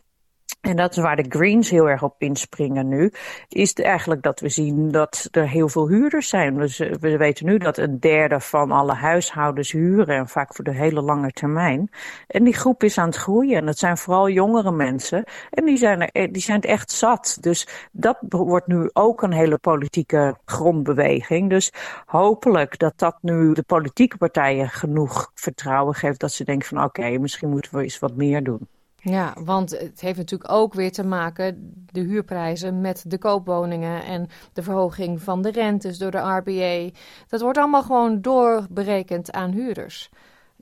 en 0.62 0.76
dat 0.76 0.92
is 0.92 0.98
waar 0.98 1.16
de 1.16 1.26
Greens 1.30 1.70
heel 1.70 1.90
erg 1.90 2.04
op 2.04 2.16
inspringen 2.18 2.88
nu. 2.88 3.12
Is 3.48 3.74
eigenlijk 3.74 4.22
dat 4.22 4.40
we 4.40 4.50
zien 4.50 4.92
dat 4.92 5.28
er 5.32 5.50
heel 5.50 5.70
veel 5.70 5.88
huurders 5.88 6.30
zijn. 6.30 6.58
We 7.00 7.18
weten 7.18 7.46
nu 7.46 7.58
dat 7.58 7.78
een 7.78 8.00
derde 8.00 8.40
van 8.40 8.72
alle 8.72 8.94
huishoudens 8.94 9.72
huren. 9.72 10.16
En 10.16 10.28
vaak 10.28 10.56
voor 10.56 10.64
de 10.64 10.74
hele 10.74 11.02
lange 11.02 11.32
termijn. 11.32 11.90
En 12.28 12.44
die 12.44 12.54
groep 12.54 12.84
is 12.84 12.98
aan 12.98 13.08
het 13.08 13.16
groeien. 13.16 13.58
En 13.58 13.66
dat 13.66 13.78
zijn 13.78 13.98
vooral 13.98 14.30
jongere 14.30 14.72
mensen. 14.72 15.24
En 15.50 15.66
die 15.66 15.78
zijn, 15.78 16.02
er, 16.02 16.10
eh, 16.10 16.32
die 16.32 16.42
zijn 16.42 16.58
het 16.58 16.66
echt 16.70 16.92
zat. 16.92 17.38
Dus 17.40 17.68
dat 17.92 18.18
wordt 18.30 18.68
nu 18.68 18.90
ook 18.94 19.22
een 19.22 19.34
hele 19.34 19.58
politieke 19.58 20.38
grondbeweging. 20.46 21.50
Dus 21.50 21.74
hopelijk 22.06 22.80
dat 22.80 22.94
dat 22.96 23.18
nu 23.22 23.54
de 23.54 23.64
politieke 23.64 24.18
partijen 24.18 24.70
genoeg 24.70 25.32
vertrouwen 25.34 25.96
geeft. 25.96 26.20
Dat 26.20 26.32
ze 26.32 26.44
denken 26.44 26.68
van 26.68 26.84
oké, 26.84 27.18
misschien 27.18 27.50
moeten 27.50 27.76
we 27.76 27.84
eens 27.84 28.00
wat 28.00 28.16
meer 28.16 28.44
doen. 28.44 28.68
Ja, 29.04 29.34
want 29.44 29.72
het 29.72 30.02
heeft 30.02 30.18
natuurlijk 30.18 30.52
ook 30.52 30.74
weer 30.74 30.92
te 30.92 31.04
maken, 31.04 31.74
de 31.92 32.00
huurprijzen, 32.00 32.82
met 32.82 33.04
de 33.08 33.18
koopwoningen 33.18 34.04
en 34.04 34.28
de 34.54 34.64
verhoging 34.64 35.22
van 35.22 35.42
de 35.42 35.52
rentes 35.52 35.98
door 35.98 36.12
de 36.12 36.18
RBA. 36.18 36.98
Dat 37.28 37.42
wordt 37.42 37.58
allemaal 37.58 37.84
gewoon 37.84 38.22
doorberekend 38.22 39.32
aan 39.32 39.52
huurders. 39.52 40.10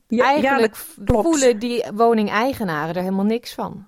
Ja, 0.08 0.26
Eigenlijk 0.26 0.76
ja, 1.06 1.22
voelen 1.22 1.60
die 1.60 1.86
woningeigenaren 1.94 2.96
er 2.96 3.02
helemaal 3.02 3.26
niks 3.26 3.54
van. 3.54 3.88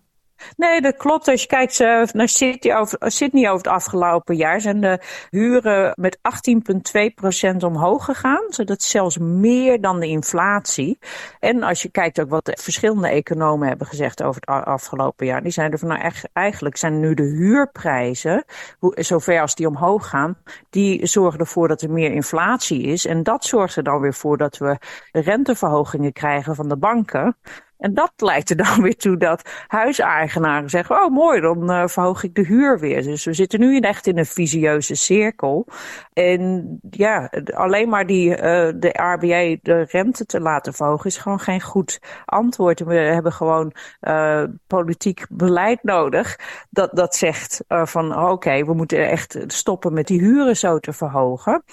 Nee, 0.57 0.81
dat 0.81 0.98
klopt. 0.98 1.27
Als 1.27 1.41
je 1.41 1.48
kijkt 1.48 1.79
uh, 1.79 2.03
naar 2.12 2.29
Sydney 2.29 2.77
over, 2.77 2.98
Sydney 3.12 3.50
over 3.50 3.63
het 3.63 3.74
afgelopen 3.74 4.36
jaar 4.36 4.62
zijn 4.62 4.81
de 4.81 5.00
huren 5.29 5.93
met 5.95 6.17
18,2% 6.17 7.57
omhoog 7.57 8.05
gegaan. 8.05 8.45
Dat 8.50 8.79
is 8.79 8.89
zelfs 8.89 9.17
meer 9.17 9.81
dan 9.81 10.00
de 10.00 10.07
inflatie. 10.07 11.00
En 11.39 11.63
als 11.63 11.81
je 11.81 11.89
kijkt 11.89 12.21
ook 12.21 12.29
wat 12.29 12.45
de 12.45 12.57
verschillende 12.62 13.07
economen 13.07 13.67
hebben 13.67 13.88
gezegd 13.88 14.24
over 14.24 14.41
het 14.45 14.65
afgelopen 14.65 15.25
jaar. 15.25 15.43
Die 15.43 15.51
zijn 15.51 15.71
er 15.71 15.79
van 15.79 15.88
nou 15.88 16.12
eigenlijk 16.33 16.77
zijn 16.77 17.00
nu 17.00 17.13
de 17.13 17.24
huurprijzen, 17.24 18.45
zover 18.93 19.41
als 19.41 19.55
die 19.55 19.67
omhoog 19.67 20.10
gaan, 20.10 20.38
die 20.69 21.05
zorgen 21.05 21.39
ervoor 21.39 21.67
dat 21.67 21.81
er 21.81 21.91
meer 21.91 22.12
inflatie 22.12 22.81
is. 22.81 23.05
En 23.05 23.24
dat 23.24 23.45
zorgt 23.45 23.75
er 23.75 23.83
dan 23.83 24.01
weer 24.01 24.13
voor 24.13 24.38
dat 24.38 24.57
we 24.57 24.77
renteverhogingen 25.12 26.13
krijgen 26.13 26.55
van 26.55 26.69
de 26.69 26.77
banken. 26.77 27.38
En 27.82 27.94
dat 27.94 28.12
leidt 28.16 28.50
er 28.50 28.56
dan 28.56 28.82
weer 28.84 28.96
toe 28.96 29.18
dat 29.18 29.50
huiseigenaren 29.68 30.70
zeggen: 30.70 30.96
Oh, 30.96 31.12
mooi, 31.12 31.42
dan 31.42 31.72
uh, 31.72 31.88
verhoog 31.88 32.24
ik 32.24 32.36
de 32.36 32.46
huur 32.46 32.80
weer. 32.80 33.04
Dus 33.04 33.26
we 33.26 33.34
zitten 33.34 33.60
nu 33.60 33.80
echt 33.80 34.08
in 34.08 34.18
een 34.18 34.26
visieuze 34.26 34.96
cirkel. 34.96 35.68
En 36.14 36.80
ja, 36.90 37.32
alleen 37.54 37.90
maar 37.90 38.06
die, 38.06 38.30
uh, 38.30 38.38
de 38.76 38.90
RBA 38.90 39.58
de 39.62 39.86
rente 39.90 40.26
te 40.26 40.40
laten 40.40 40.74
verhogen 40.74 41.06
is 41.06 41.18
gewoon 41.18 41.40
geen 41.40 41.62
goed 41.62 42.00
antwoord. 42.26 42.80
We 42.80 42.96
hebben 42.96 43.34
gewoon 43.34 43.74
uh, 44.02 44.44
politiek 44.68 45.26
beleid 45.30 45.84
nodig 45.84 46.40
dat, 46.70 46.90
dat 46.94 47.16
zegt 47.16 47.64
van: 47.68 48.18
Oké, 48.18 48.32
okay, 48.32 48.66
we 48.66 48.74
moeten 48.74 49.10
echt 49.10 49.38
stoppen 49.48 49.94
met 49.94 50.08
die 50.08 50.20
huren 50.20 50.58
zo 50.58 50.80
te 50.80 50.94
verhogen. 50.94 51.64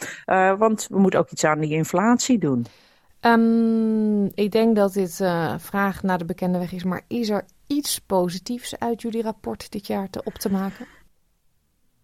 want 0.59 0.87
we 0.91 0.99
moeten 0.99 1.21
ook 1.21 1.31
iets 1.31 1.45
aan 1.45 1.61
die 1.61 1.73
inflatie 1.73 2.39
doen. 2.39 2.67
Um, 3.21 4.25
ik 4.35 4.51
denk 4.51 4.77
dat 4.77 4.93
dit 4.93 5.21
uh, 5.21 5.55
vraag 5.59 6.03
naar 6.03 6.19
de 6.19 6.25
bekende 6.25 6.59
weg 6.59 6.73
is, 6.73 6.85
maar 6.85 7.03
is 7.09 7.29
er 7.29 7.45
iets 7.67 7.99
positiefs 7.99 8.79
uit 8.79 9.03
jullie 9.03 9.23
rapport 9.23 9.73
dit 9.73 9.87
jaar 9.87 10.11
te 10.11 10.21
op 10.25 10.35
te 10.35 10.51
maken? 10.51 10.87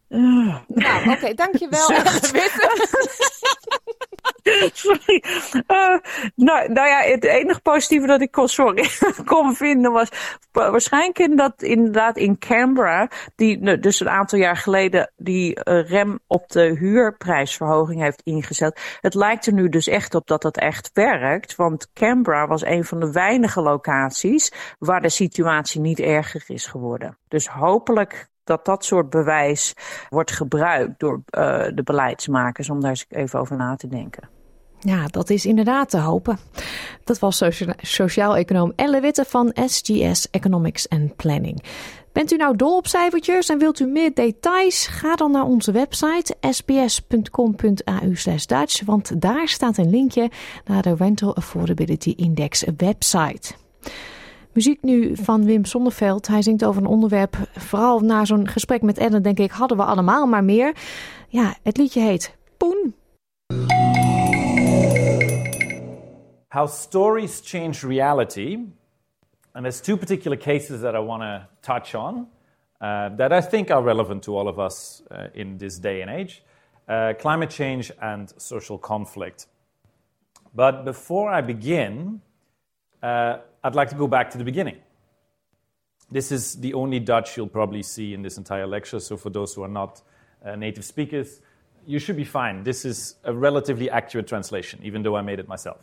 Uh. 0.08 0.58
Nou, 0.68 1.00
oké, 1.00 1.10
okay, 1.10 1.34
dankjewel. 1.34 1.88
sorry. 4.72 5.24
Uh, 5.52 5.98
nou, 6.34 6.72
nou 6.72 6.88
ja, 6.88 7.00
het 7.00 7.24
enige 7.24 7.60
positieve 7.60 8.06
dat 8.06 8.20
ik 8.20 8.30
kon, 8.30 8.48
sorry, 8.48 8.88
kon 9.24 9.54
vinden 9.54 9.92
was 9.92 10.08
waarschijnlijk 10.52 11.18
in 11.18 11.36
dat 11.36 11.62
inderdaad 11.62 12.16
in 12.16 12.38
Canberra, 12.38 13.08
die 13.36 13.58
nou, 13.58 13.78
dus 13.78 14.00
een 14.00 14.08
aantal 14.08 14.38
jaar 14.38 14.56
geleden 14.56 15.12
die 15.16 15.50
uh, 15.64 15.88
rem 15.88 16.18
op 16.26 16.48
de 16.48 16.76
huurprijsverhoging 16.78 18.00
heeft 18.00 18.22
ingezet. 18.22 18.98
Het 19.00 19.14
lijkt 19.14 19.46
er 19.46 19.52
nu 19.52 19.68
dus 19.68 19.86
echt 19.86 20.14
op 20.14 20.26
dat 20.26 20.42
dat 20.42 20.56
echt 20.56 20.90
werkt, 20.92 21.56
want 21.56 21.92
Canberra 21.92 22.46
was 22.46 22.64
een 22.64 22.84
van 22.84 23.00
de 23.00 23.12
weinige 23.12 23.60
locaties 23.60 24.52
waar 24.78 25.00
de 25.00 25.08
situatie 25.08 25.80
niet 25.80 26.00
erger 26.00 26.44
is 26.46 26.66
geworden. 26.66 27.18
Dus 27.28 27.48
hopelijk 27.48 28.28
dat 28.44 28.64
dat 28.64 28.84
soort 28.84 29.10
bewijs 29.10 29.74
wordt 30.08 30.32
gebruikt 30.32 31.00
door 31.00 31.22
uh, 31.30 31.64
de 31.74 31.82
beleidsmakers 31.84 32.70
om 32.70 32.80
daar 32.80 32.90
eens 32.90 33.06
even 33.08 33.40
over 33.40 33.56
na 33.56 33.76
te 33.76 33.88
denken. 33.88 34.28
Ja, 34.78 35.06
dat 35.06 35.30
is 35.30 35.46
inderdaad 35.46 35.90
te 35.90 35.98
hopen. 35.98 36.38
Dat 37.04 37.18
was 37.18 37.42
sociaal-econoom 37.80 38.72
Elle 38.76 39.00
Witte 39.00 39.24
van 39.24 39.52
SGS 39.66 40.30
Economics 40.30 40.88
and 40.88 41.16
Planning. 41.16 41.62
Bent 42.12 42.32
u 42.32 42.36
nou 42.36 42.56
dol 42.56 42.76
op 42.76 42.86
cijfertjes 42.86 43.48
en 43.48 43.58
wilt 43.58 43.80
u 43.80 43.86
meer 43.86 44.14
details? 44.14 44.86
Ga 44.86 45.16
dan 45.16 45.30
naar 45.30 45.44
onze 45.44 45.72
website 45.72 46.36
sbs.com.au 46.40 48.12
Dutch, 48.46 48.84
want 48.84 49.20
daar 49.20 49.48
staat 49.48 49.76
een 49.76 49.90
linkje 49.90 50.30
naar 50.64 50.82
de 50.82 50.94
Rental 50.94 51.36
Affordability 51.36 52.14
Index 52.16 52.64
website. 52.76 53.54
Muziek 54.54 54.82
nu 54.82 55.16
van 55.16 55.44
Wim 55.44 55.64
Sonneveld. 55.64 56.26
Hij 56.26 56.42
zingt 56.42 56.64
over 56.64 56.82
een 56.82 56.88
onderwerp. 56.88 57.36
Vooral 57.52 58.00
na 58.00 58.24
zo'n 58.24 58.48
gesprek 58.48 58.82
met 58.82 58.98
Ellen, 58.98 59.22
denk 59.22 59.38
ik, 59.38 59.50
hadden 59.50 59.76
we 59.76 59.84
allemaal 59.84 60.26
maar 60.26 60.44
meer. 60.44 60.76
Ja, 61.28 61.54
het 61.62 61.76
liedje 61.76 62.00
heet 62.00 62.36
Poen. 62.56 62.94
How 66.48 66.68
stories 66.68 67.40
change 67.44 67.86
reality. 67.86 68.58
And 69.52 69.64
there's 69.64 69.80
two 69.80 69.96
particular 69.96 70.38
cases 70.38 70.80
that 70.80 70.94
I 70.94 70.98
want 70.98 71.22
to 71.22 71.40
touch 71.60 71.94
on 71.94 72.28
uh, 72.80 73.16
that 73.16 73.32
I 73.32 73.48
think 73.48 73.70
are 73.70 73.82
relevant 73.82 74.22
to 74.22 74.36
all 74.36 74.46
of 74.46 74.58
us 74.58 75.02
uh, 75.10 75.18
in 75.32 75.56
this 75.56 75.80
day 75.80 76.02
and 76.02 76.10
age 76.10 76.42
uh, 76.88 77.12
climate 77.18 77.50
change 77.50 77.92
and 78.00 78.32
social 78.36 78.78
conflict. 78.78 79.46
But 80.54 80.84
before 80.84 81.38
I 81.38 81.42
begin, 81.42 82.20
uh, 83.02 83.38
I'd 83.64 83.74
like 83.74 83.88
to 83.88 83.94
go 83.94 84.06
back 84.06 84.30
to 84.32 84.38
the 84.38 84.44
beginning. 84.44 84.76
This 86.10 86.30
is 86.30 86.56
the 86.56 86.74
only 86.74 87.00
Dutch 87.00 87.34
you'll 87.34 87.48
probably 87.48 87.82
see 87.82 88.12
in 88.12 88.20
this 88.20 88.36
entire 88.36 88.66
lecture, 88.66 89.00
so 89.00 89.16
for 89.16 89.30
those 89.30 89.54
who 89.54 89.62
are 89.62 89.68
not 89.68 90.02
uh, 90.44 90.54
native 90.54 90.84
speakers, 90.84 91.40
you 91.86 91.98
should 91.98 92.16
be 92.16 92.24
fine. 92.24 92.62
This 92.62 92.84
is 92.84 93.16
a 93.24 93.32
relatively 93.32 93.88
accurate 93.88 94.26
translation, 94.26 94.80
even 94.82 95.02
though 95.02 95.16
I 95.16 95.22
made 95.22 95.38
it 95.38 95.48
myself. 95.48 95.78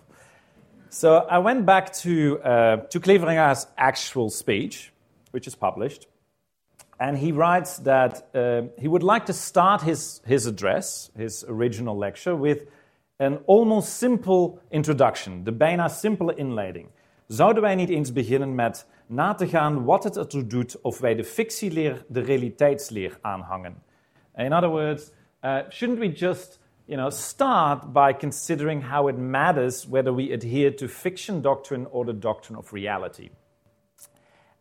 So 0.90 1.26
I 1.28 1.40
went 1.40 1.66
back 1.66 1.92
to, 1.94 2.40
uh, 2.42 2.76
to 2.92 3.00
Kleveringa's 3.00 3.66
actual 3.80 4.30
speech, 4.30 4.94
which 5.32 5.48
is 5.48 5.56
published, 5.56 6.06
and 7.00 7.18
he 7.18 7.32
writes 7.32 7.78
that 7.78 8.28
uh, 8.36 8.64
he 8.80 8.88
would 8.88 9.02
like 9.02 9.26
to 9.26 9.34
start 9.34 9.82
his, 9.82 10.22
his 10.24 10.46
address, 10.46 11.10
his 11.18 11.44
original 11.48 11.98
lecture, 11.98 12.36
with 12.36 12.68
an 13.20 13.40
almost 13.48 13.98
simple 13.98 14.60
introduction, 14.70 15.46
the 15.46 15.52
bijna 15.52 15.86
simpele 15.90 16.38
inleiding. 16.38 16.90
Zouden 17.32 17.64
wij 17.64 17.76
niet 17.76 17.90
eens 17.90 18.14
beginnen 18.14 18.56
met 18.56 18.88
na 19.08 19.34
te 19.34 19.48
gaan 19.48 19.84
wat 19.84 20.04
het 20.04 20.18
ertoe 20.18 20.48
doet 20.48 20.82
of 20.82 21.00
wij 21.00 21.16
de 21.16 21.24
fictieleer 21.24 22.06
de 22.08 22.20
realiteitsleer 22.20 23.18
aanhangen? 23.22 23.84
In 24.36 24.54
other 24.54 24.70
words, 24.70 25.12
uh, 25.42 25.58
shouldn't 25.70 26.00
we 26.00 26.12
just 26.12 26.60
you 26.86 26.98
know, 26.98 27.12
start 27.12 27.94
by 27.94 28.14
considering 28.20 28.90
how 28.90 29.10
it 29.10 29.18
matters 29.18 29.88
whether 29.88 30.16
we 30.16 30.34
adhere 30.34 30.74
to 30.74 30.88
fiction 30.88 31.42
doctrine 31.42 31.90
or 31.90 32.06
the 32.06 32.18
doctrine 32.18 32.60
of 32.60 32.74
reality? 32.74 33.30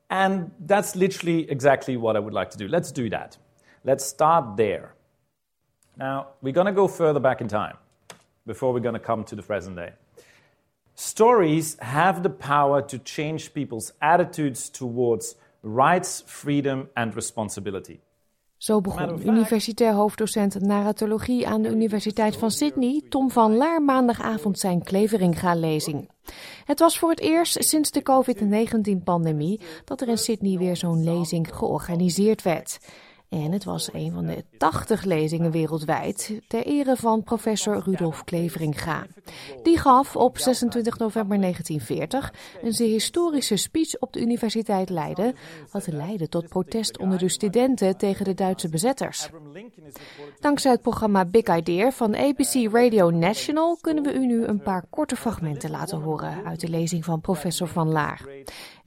And 0.07 0.51
that's 0.67 0.95
literally 0.95 1.51
exactly 1.51 1.97
what 1.97 2.17
I 2.17 2.19
would 2.19 2.35
like 2.35 2.51
to 2.51 2.59
do. 2.59 2.69
Let's 2.69 2.93
do 2.93 3.09
that. 3.09 3.39
Let's 3.83 4.05
start 4.05 4.57
there. 4.57 4.95
Now, 5.97 6.27
we're 6.41 6.55
going 6.55 6.75
to 6.75 6.81
go 6.81 6.89
further 6.89 7.21
back 7.21 7.41
in 7.41 7.49
time 7.49 7.77
before 8.45 8.73
we're 8.73 8.83
going 8.83 9.01
to 9.01 9.07
come 9.07 9.25
to 9.25 9.35
the 9.35 9.43
present 9.43 9.77
day. 9.77 9.93
Stories 11.03 11.77
have 11.79 12.21
the 12.21 12.31
power 12.31 12.85
to 12.85 12.99
change 13.03 13.53
people's 13.53 13.93
attitudes 13.99 14.71
towards 14.71 15.35
rights, 15.63 16.23
freedom 16.27 16.89
and 16.95 17.15
responsibility. 17.15 18.01
Zo 18.57 18.81
begon 18.81 19.29
universitair 19.29 19.93
hoofddocent 19.93 20.61
narratologie 20.61 21.49
aan 21.49 21.63
de 21.63 21.69
Universiteit 21.69 22.37
van 22.37 22.51
Sydney, 22.51 23.03
Tom 23.09 23.31
van 23.31 23.57
Laar, 23.57 23.83
maandagavond 23.83 24.59
zijn 24.59 24.83
Kleveringa-lezing. 24.83 26.09
Het 26.65 26.79
was 26.79 26.99
voor 26.99 27.11
het 27.11 27.21
eerst 27.21 27.65
sinds 27.65 27.91
de 27.91 28.03
COVID-19-pandemie 28.03 29.61
dat 29.85 30.01
er 30.01 30.09
in 30.09 30.19
Sydney 30.19 30.59
weer 30.59 30.77
zo'n 30.77 31.05
lezing 31.05 31.49
georganiseerd 31.57 32.43
werd. 32.43 32.79
En 33.31 33.53
het 33.53 33.65
was 33.65 33.93
een 33.93 34.13
van 34.13 34.27
de 34.27 34.45
80 34.59 35.05
lezingen 35.05 35.51
wereldwijd 35.51 36.41
ter 36.49 36.67
ere 36.67 36.97
van 36.97 37.23
professor 37.23 37.83
Rudolf 37.85 38.25
Kleveringa. 38.25 39.07
Die 39.63 39.79
gaf 39.79 40.17
op 40.17 40.39
26 40.39 40.99
november 40.99 41.41
1940 41.41 42.33
een 42.63 42.73
zeer 42.73 42.89
historische 42.89 43.57
speech 43.57 43.99
op 43.99 44.13
de 44.13 44.21
Universiteit 44.21 44.91
Leiden, 44.91 45.35
wat 45.73 45.87
leidde 45.87 46.29
tot 46.29 46.49
protest 46.49 46.99
onder 46.99 47.19
de 47.19 47.29
studenten 47.29 47.97
tegen 47.97 48.25
de 48.25 48.35
Duitse 48.35 48.69
bezetters. 48.69 49.29
Dankzij 50.41 50.71
het 50.71 50.83
programma 50.83 51.25
Big 51.25 51.57
Idea 51.57 51.91
van 51.91 52.17
ABC 52.17 52.73
Radio 52.73 53.11
National 53.11 53.79
kunnen 53.81 54.05
we 54.05 54.15
u 54.15 54.27
nu 54.27 54.45
een 54.45 54.63
paar 54.63 54.85
korte 54.91 55.17
fragmenten 55.17 55.71
laten 55.71 56.01
horen 56.01 56.45
uit 56.45 56.61
de 56.61 56.69
lezing 56.69 57.05
van 57.05 57.21
professor 57.21 57.69
Van 57.69 57.89
Laar. 57.89 58.29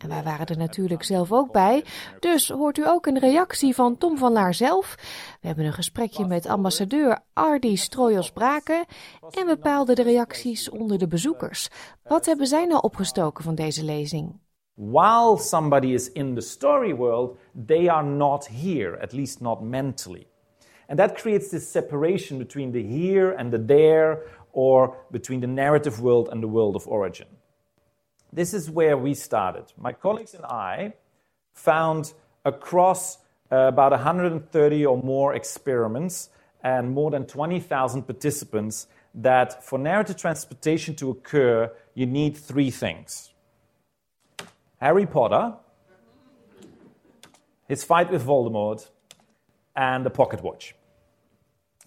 En 0.04 0.10
wij 0.10 0.24
waren 0.24 0.46
er 0.46 0.58
natuurlijk 0.58 1.04
zelf 1.04 1.32
ook 1.32 1.52
bij. 1.52 1.84
Dus 2.20 2.50
hoort 2.50 2.78
u 2.78 2.88
ook 2.88 3.06
een 3.06 3.20
reactie 3.20 3.76
van 3.76 3.98
Tom 3.98 4.18
van 4.18 4.32
Laar 4.32 4.54
zelf. 4.54 4.96
We 5.42 5.48
hebben 5.48 5.66
een 5.66 5.74
gesprekje 5.74 6.26
met 6.26 6.46
ambassadeur 6.46 7.20
Ardi 7.34 7.78
Strojos-Braken. 7.78 8.86
En 9.30 9.46
we 9.46 9.58
paalden 9.58 9.96
de 9.96 10.04
reacties 10.04 10.70
onder 10.70 10.98
de 10.98 11.08
bezoekers. 11.08 11.70
Wat 12.04 12.26
hebben 12.26 12.48
zij 12.48 12.66
nou 12.66 12.82
opgestoken 12.82 13.44
van 13.44 13.56
deze 13.56 13.84
lezing? 13.84 14.42
While 14.76 15.38
somebody 15.38 15.88
is 15.88 16.12
in 16.12 16.36
the 16.36 16.42
story 16.42 16.96
world, 16.96 17.38
they 17.66 17.90
are 17.90 18.08
not 18.08 18.48
here, 18.48 19.00
at 19.02 19.12
least 19.12 19.40
not 19.40 19.62
mentally. 19.62 20.28
And 20.88 20.98
that 20.98 21.14
creates 21.14 21.50
this 21.50 21.72
separation 21.72 22.38
between 22.38 22.72
the 22.72 22.80
here 22.80 23.38
and 23.38 23.52
the 23.52 23.66
there, 23.66 24.18
or 24.52 24.96
between 25.10 25.40
the 25.40 25.48
narrative 25.48 26.02
world 26.02 26.30
and 26.30 26.42
the 26.42 26.48
world 26.48 26.76
of 26.76 26.88
origin. 26.88 27.28
This 28.34 28.56
is 28.56 28.68
where 28.68 28.98
we 28.98 29.14
started. 29.14 29.66
My 29.78 29.94
colleagues 29.94 30.34
and 30.34 30.44
I 30.44 30.94
found 31.54 32.14
across 32.44 33.20
uh, 33.52 33.68
about 33.68 33.92
130 33.92 34.86
or 34.88 34.98
more 34.98 35.36
experiments 35.36 36.30
and 36.64 36.90
more 36.90 37.12
than 37.12 37.28
20,000 37.28 38.02
participants 38.02 38.88
that 39.14 39.64
for 39.64 39.78
narrative 39.78 40.18
transportation 40.18 40.96
to 40.96 41.12
occur, 41.12 41.72
you 41.94 42.08
need 42.08 42.36
three 42.36 42.72
things 42.72 43.30
Harry 44.78 45.06
Potter, 45.06 45.54
his 47.68 47.84
fight 47.84 48.10
with 48.12 48.26
Voldemort, 48.26 48.90
and 49.76 50.04
the 50.04 50.10
pocket 50.10 50.42
watch. 50.42 50.74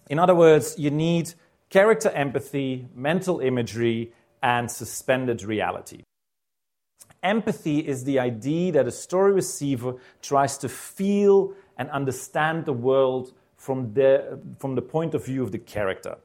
In 0.09 0.17
other 0.17 0.33
words, 0.33 0.79
you 0.79 0.91
need 0.91 1.33
character 1.69 2.09
empathy, 2.11 2.87
mental 2.95 3.41
imagery, 3.41 4.13
and 4.41 4.71
suspended 4.71 5.43
reality. 5.43 6.06
Empathy 7.23 7.79
is 7.79 8.03
the 8.03 8.19
idea 8.19 8.71
that 8.71 8.87
a 8.87 8.91
story 8.91 9.33
receiver 9.33 9.95
tries 10.21 10.57
to 10.59 10.69
feel 10.69 11.53
and 11.77 11.89
understand 11.89 12.65
the 12.65 12.73
world 12.73 13.33
from 13.57 13.93
the, 13.93 14.39
from 14.59 14.75
the 14.75 14.81
point 14.81 15.13
of 15.13 15.25
view 15.25 15.43
of 15.43 15.51
the 15.51 15.57
character. 15.57 16.17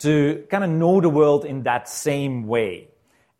To 0.00 0.44
kind 0.48 0.62
of 0.62 0.70
know 0.70 1.00
the 1.00 1.08
world 1.08 1.44
in 1.44 1.64
that 1.64 1.88
same 1.88 2.46
way. 2.46 2.88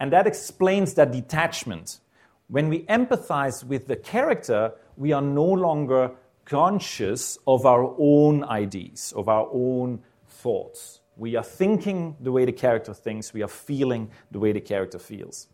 And 0.00 0.12
that 0.12 0.26
explains 0.26 0.94
that 0.94 1.12
detachment. 1.12 2.00
When 2.48 2.68
we 2.68 2.84
empathize 2.84 3.62
with 3.62 3.86
the 3.86 3.96
character, 3.96 4.72
we 4.96 5.12
are 5.12 5.22
no 5.22 5.44
longer 5.44 6.12
conscious 6.44 7.38
of 7.46 7.66
our 7.66 7.94
own 7.98 8.42
ideas, 8.42 9.12
of 9.14 9.28
our 9.28 9.48
own 9.52 10.00
thoughts. 10.26 11.00
We 11.16 11.36
are 11.36 11.44
thinking 11.44 12.16
the 12.20 12.32
way 12.32 12.44
the 12.44 12.52
character 12.52 12.94
thinks, 12.94 13.32
we 13.32 13.42
are 13.42 13.48
feeling 13.48 14.10
the 14.30 14.38
way 14.38 14.52
the 14.52 14.60
character 14.60 14.98
feels. 14.98 15.48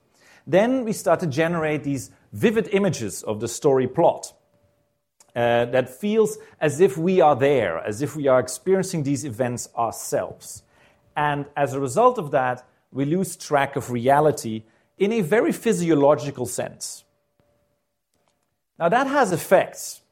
Then 0.47 0.85
we 0.85 0.93
start 0.93 1.21
to 1.21 1.27
generate 1.27 1.85
these 1.85 2.11
vivid 2.33 2.69
images 2.73 3.23
of 3.23 3.41
the 3.41 3.49
story 3.49 3.87
plot. 3.87 4.33
Uh, 5.37 5.65
that 5.65 5.89
feels 5.89 6.39
as 6.61 6.81
if 6.81 6.97
we 6.97 7.21
are 7.21 7.35
there, 7.35 7.79
as 7.79 8.01
if 8.01 8.15
we 8.15 8.29
are 8.29 8.39
experiencing 8.39 9.03
these 9.03 9.25
events 9.25 9.69
ourselves. 9.77 10.63
And 11.17 11.47
as 11.57 11.75
a 11.75 11.81
result 11.81 12.19
of 12.19 12.31
that, 12.31 12.65
we 12.93 13.05
lose 13.05 13.35
track 13.35 13.75
of 13.75 13.91
reality 13.91 14.63
in 14.97 15.11
a 15.11 15.23
very 15.23 15.51
physiological 15.51 16.47
sense. 16.47 17.03
Now, 18.79 18.89
that 18.89 19.09
has 19.09 19.33
effects. 19.33 20.03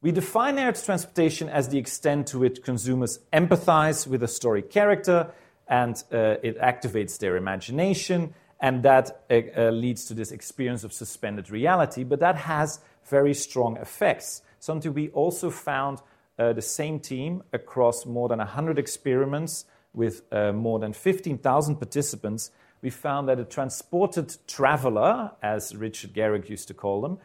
We 0.00 0.10
define 0.10 0.54
narrative 0.54 0.84
transportation 0.84 1.50
as 1.50 1.68
the 1.68 1.78
extent 1.78 2.28
to 2.28 2.38
which 2.38 2.62
consumers 2.62 3.18
empathize 3.34 4.06
with 4.06 4.22
a 4.22 4.28
story 4.28 4.62
character 4.62 5.30
and 5.68 6.02
uh, 6.10 6.36
it 6.42 6.58
activates 6.58 7.18
their 7.18 7.36
imagination, 7.36 8.34
and 8.60 8.82
that 8.82 9.24
uh, 9.30 9.40
uh, 9.56 9.70
leads 9.70 10.04
to 10.06 10.14
this 10.14 10.32
experience 10.32 10.84
of 10.84 10.92
suspended 10.92 11.50
reality. 11.50 12.04
But 12.04 12.20
that 12.20 12.36
has 12.36 12.80
very 13.04 13.34
strong 13.34 13.76
effects. 13.78 14.42
Something 14.58 14.92
we 14.92 15.08
also 15.08 15.50
found 15.50 15.98
uh, 16.38 16.52
the 16.52 16.62
same 16.62 17.00
team 17.00 17.42
across 17.52 18.04
more 18.04 18.28
than 18.28 18.38
100 18.38 18.78
experiments 18.78 19.64
with 19.92 20.22
uh, 20.32 20.52
more 20.52 20.78
than 20.78 20.92
15,000 20.92 21.76
participants. 21.76 22.50
We 22.82 22.90
found 22.90 23.28
that 23.28 23.40
a 23.40 23.44
transported 23.44 24.36
traveler, 24.46 25.32
as 25.42 25.74
Richard 25.74 26.12
Garrick 26.12 26.48
used 26.48 26.68
to 26.68 26.74
call 26.74 27.00
them, 27.00 27.18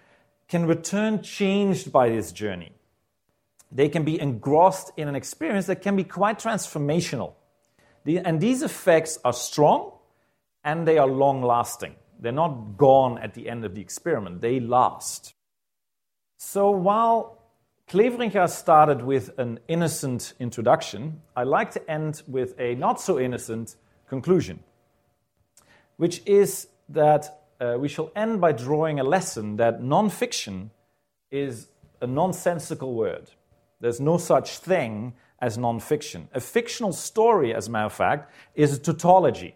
can 0.48 0.66
return 0.66 1.22
changed 1.22 1.92
by 1.92 2.10
this 2.10 2.32
journey. 2.32 2.72
They 3.72 3.90
can 3.90 4.04
be 4.04 4.20
engrossed 4.20 4.92
in 4.96 5.08
an 5.08 5.16
experience 5.16 5.66
that 5.66 5.82
can 5.82 5.96
be 5.96 6.04
quite 6.04 6.40
transformational. 6.40 7.34
The, 8.06 8.20
and 8.20 8.40
these 8.40 8.62
effects 8.62 9.18
are 9.26 9.34
strong 9.34 9.92
and 10.66 10.86
they 10.86 10.98
are 10.98 11.08
long 11.08 11.42
lasting. 11.42 11.96
They're 12.20 12.32
not 12.32 12.76
gone 12.76 13.20
at 13.20 13.34
the 13.36 13.48
end 13.48 13.64
of 13.64 13.76
the 13.76 13.82
experiment, 13.82 14.42
they 14.42 14.60
last. 14.60 15.34
So 16.38 16.72
while 16.72 17.42
Cleveringa 17.88 18.50
started 18.50 19.04
with 19.04 19.38
an 19.38 19.60
innocent 19.68 20.34
introduction, 20.40 21.22
I 21.36 21.44
like 21.44 21.72
to 21.72 21.92
end 21.92 22.24
with 22.28 22.60
a 22.60 22.76
not 22.76 23.00
so 23.00 23.20
innocent 23.20 23.76
conclusion, 24.10 24.60
which 25.98 26.22
is 26.26 26.68
that 26.90 27.44
uh, 27.62 27.76
we 27.80 27.88
shall 27.88 28.12
end 28.16 28.42
by 28.42 28.52
drawing 28.52 29.00
a 29.00 29.04
lesson 29.04 29.58
that 29.58 29.84
non-fiction 29.84 30.72
is 31.32 31.68
a 32.02 32.08
nonsensical 32.08 32.96
word. 32.96 33.30
There's 33.80 34.02
no 34.02 34.18
such 34.18 34.58
thing 34.58 35.14
as 35.40 35.58
non-fiction. 35.58 36.30
A 36.34 36.40
fictional 36.40 36.92
story, 36.92 37.54
as 37.54 37.68
a 37.68 37.72
matter 37.72 37.86
of 37.86 37.94
fact, 37.94 38.34
is 38.56 38.74
a 38.74 38.80
tautology. 38.80 39.56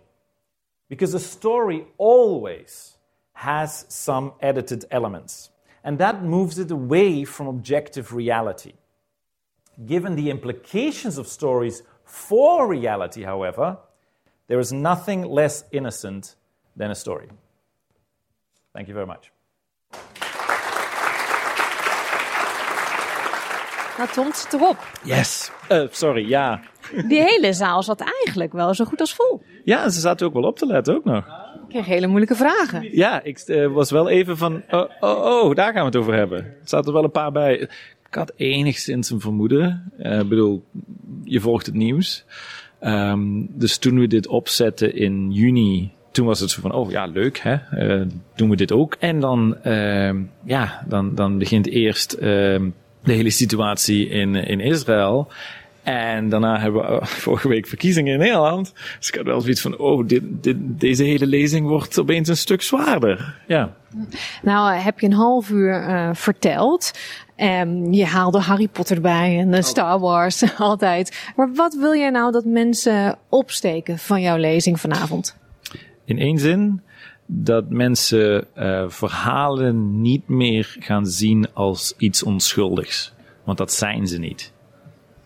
Because 0.89 1.13
a 1.13 1.19
story 1.19 1.85
always 1.97 2.97
has 3.33 3.85
some 3.87 4.33
edited 4.41 4.85
elements. 4.91 5.51
And 5.83 5.97
that 5.99 6.23
moves 6.23 6.59
it 6.59 6.71
away 6.71 7.23
from 7.23 7.47
objective 7.47 8.13
reality. 8.13 8.73
Given 9.85 10.15
the 10.15 10.29
implications 10.29 11.17
of 11.17 11.27
stories 11.27 11.83
for 12.03 12.67
reality, 12.67 13.23
however, 13.23 13.77
there 14.47 14.59
is 14.59 14.73
nothing 14.73 15.21
less 15.23 15.63
innocent 15.71 16.35
than 16.75 16.91
a 16.91 16.95
story. 16.95 17.29
Thank 18.73 18.87
you 18.87 18.93
very 18.93 19.05
much. 19.05 19.31
Nou, 23.99 24.07
Tom, 24.07 24.31
erop. 24.31 24.77
Yes. 25.03 25.51
Uh, 25.69 25.87
sorry, 25.91 26.23
ja. 26.23 26.61
Die 27.07 27.21
hele 27.21 27.53
zaal 27.53 27.83
zat 27.83 28.01
eigenlijk 28.01 28.53
wel 28.53 28.73
zo 28.73 28.85
goed 28.85 28.99
als 28.99 29.13
vol. 29.13 29.41
Ja, 29.63 29.89
ze 29.89 29.99
zaten 29.99 30.27
ook 30.27 30.33
wel 30.33 30.43
op 30.43 30.57
te 30.57 30.65
letten 30.65 30.95
ook 30.95 31.05
nog. 31.05 31.25
Ik 31.63 31.69
kreeg 31.75 31.85
hele 31.85 32.07
moeilijke 32.07 32.35
vragen. 32.35 32.89
Ja, 32.91 33.23
ik 33.23 33.43
uh, 33.47 33.67
was 33.67 33.91
wel 33.91 34.09
even 34.09 34.37
van, 34.37 34.61
oh, 34.69 34.89
oh, 34.99 35.25
oh, 35.25 35.55
daar 35.55 35.73
gaan 35.73 35.81
we 35.81 35.87
het 35.87 35.95
over 35.95 36.13
hebben. 36.13 36.37
Er 36.37 36.55
zaten 36.63 36.87
er 36.87 36.93
wel 36.93 37.03
een 37.03 37.11
paar 37.11 37.31
bij. 37.31 37.57
Ik 38.09 38.15
had 38.15 38.33
enigszins 38.35 39.09
een 39.09 39.19
vermoeden. 39.19 39.91
Ik 39.97 40.05
uh, 40.05 40.19
bedoel, 40.19 40.63
je 41.23 41.39
volgt 41.39 41.65
het 41.65 41.75
nieuws. 41.75 42.25
Um, 42.81 43.47
dus 43.51 43.77
toen 43.77 43.99
we 43.99 44.07
dit 44.07 44.27
opzetten 44.27 44.95
in 44.95 45.31
juni 45.31 45.91
toen 46.11 46.25
was 46.25 46.39
het 46.39 46.49
zo 46.49 46.61
van, 46.61 46.71
oh 46.71 46.91
ja, 46.91 47.05
leuk, 47.05 47.39
hè? 47.39 47.57
Uh, 47.73 48.05
doen 48.35 48.49
we 48.49 48.55
dit 48.55 48.71
ook. 48.71 48.95
En 48.99 49.19
dan, 49.19 49.57
uh, 49.65 50.13
ja, 50.43 50.83
dan, 50.87 51.15
dan 51.15 51.37
begint 51.37 51.67
eerst 51.67 52.13
uh, 52.13 52.19
de 53.03 53.13
hele 53.13 53.29
situatie 53.29 54.09
in, 54.09 54.35
in 54.35 54.59
Israël. 54.59 55.27
En 55.83 56.29
daarna 56.29 56.59
hebben 56.59 56.81
we 56.81 57.05
vorige 57.05 57.47
week 57.47 57.67
verkiezingen 57.67 58.13
in 58.13 58.19
Nederland. 58.19 58.73
Dus 58.97 59.07
ik 59.07 59.15
had 59.15 59.25
wel 59.25 59.41
zoiets 59.41 59.61
van, 59.61 59.77
oh, 59.77 60.07
dit, 60.07 60.23
dit, 60.23 60.57
deze 60.59 61.03
hele 61.03 61.25
lezing 61.25 61.67
wordt 61.67 61.99
opeens 61.99 62.29
een 62.29 62.37
stuk 62.37 62.61
zwaarder. 62.61 63.35
Ja. 63.47 63.75
Nou, 64.41 64.73
heb 64.73 64.99
je 64.99 65.05
een 65.05 65.13
half 65.13 65.49
uur 65.49 65.89
uh, 65.89 66.09
verteld. 66.13 66.91
Um, 67.37 67.93
je 67.93 68.05
haalde 68.05 68.39
Harry 68.39 68.67
Potter 68.67 68.95
erbij 68.95 69.39
en 69.39 69.63
Star 69.63 69.99
Wars 69.99 70.43
altijd. 70.57 71.31
Maar 71.35 71.53
wat 71.53 71.73
wil 71.73 71.95
jij 71.95 72.09
nou 72.09 72.31
dat 72.31 72.45
mensen 72.45 73.17
opsteken 73.29 73.97
van 73.97 74.21
jouw 74.21 74.37
lezing 74.37 74.79
vanavond? 74.79 75.37
In 76.05 76.19
één 76.19 76.37
zin 76.37 76.81
dat 77.25 77.69
mensen 77.69 78.47
uh, 78.57 78.83
verhalen 78.87 80.01
niet 80.01 80.27
meer 80.27 80.75
gaan 80.79 81.05
zien 81.05 81.53
als 81.53 81.93
iets 81.97 82.23
onschuldigs. 82.23 83.13
Want 83.43 83.57
dat 83.57 83.73
zijn 83.73 84.07
ze 84.07 84.19
niet. 84.19 84.53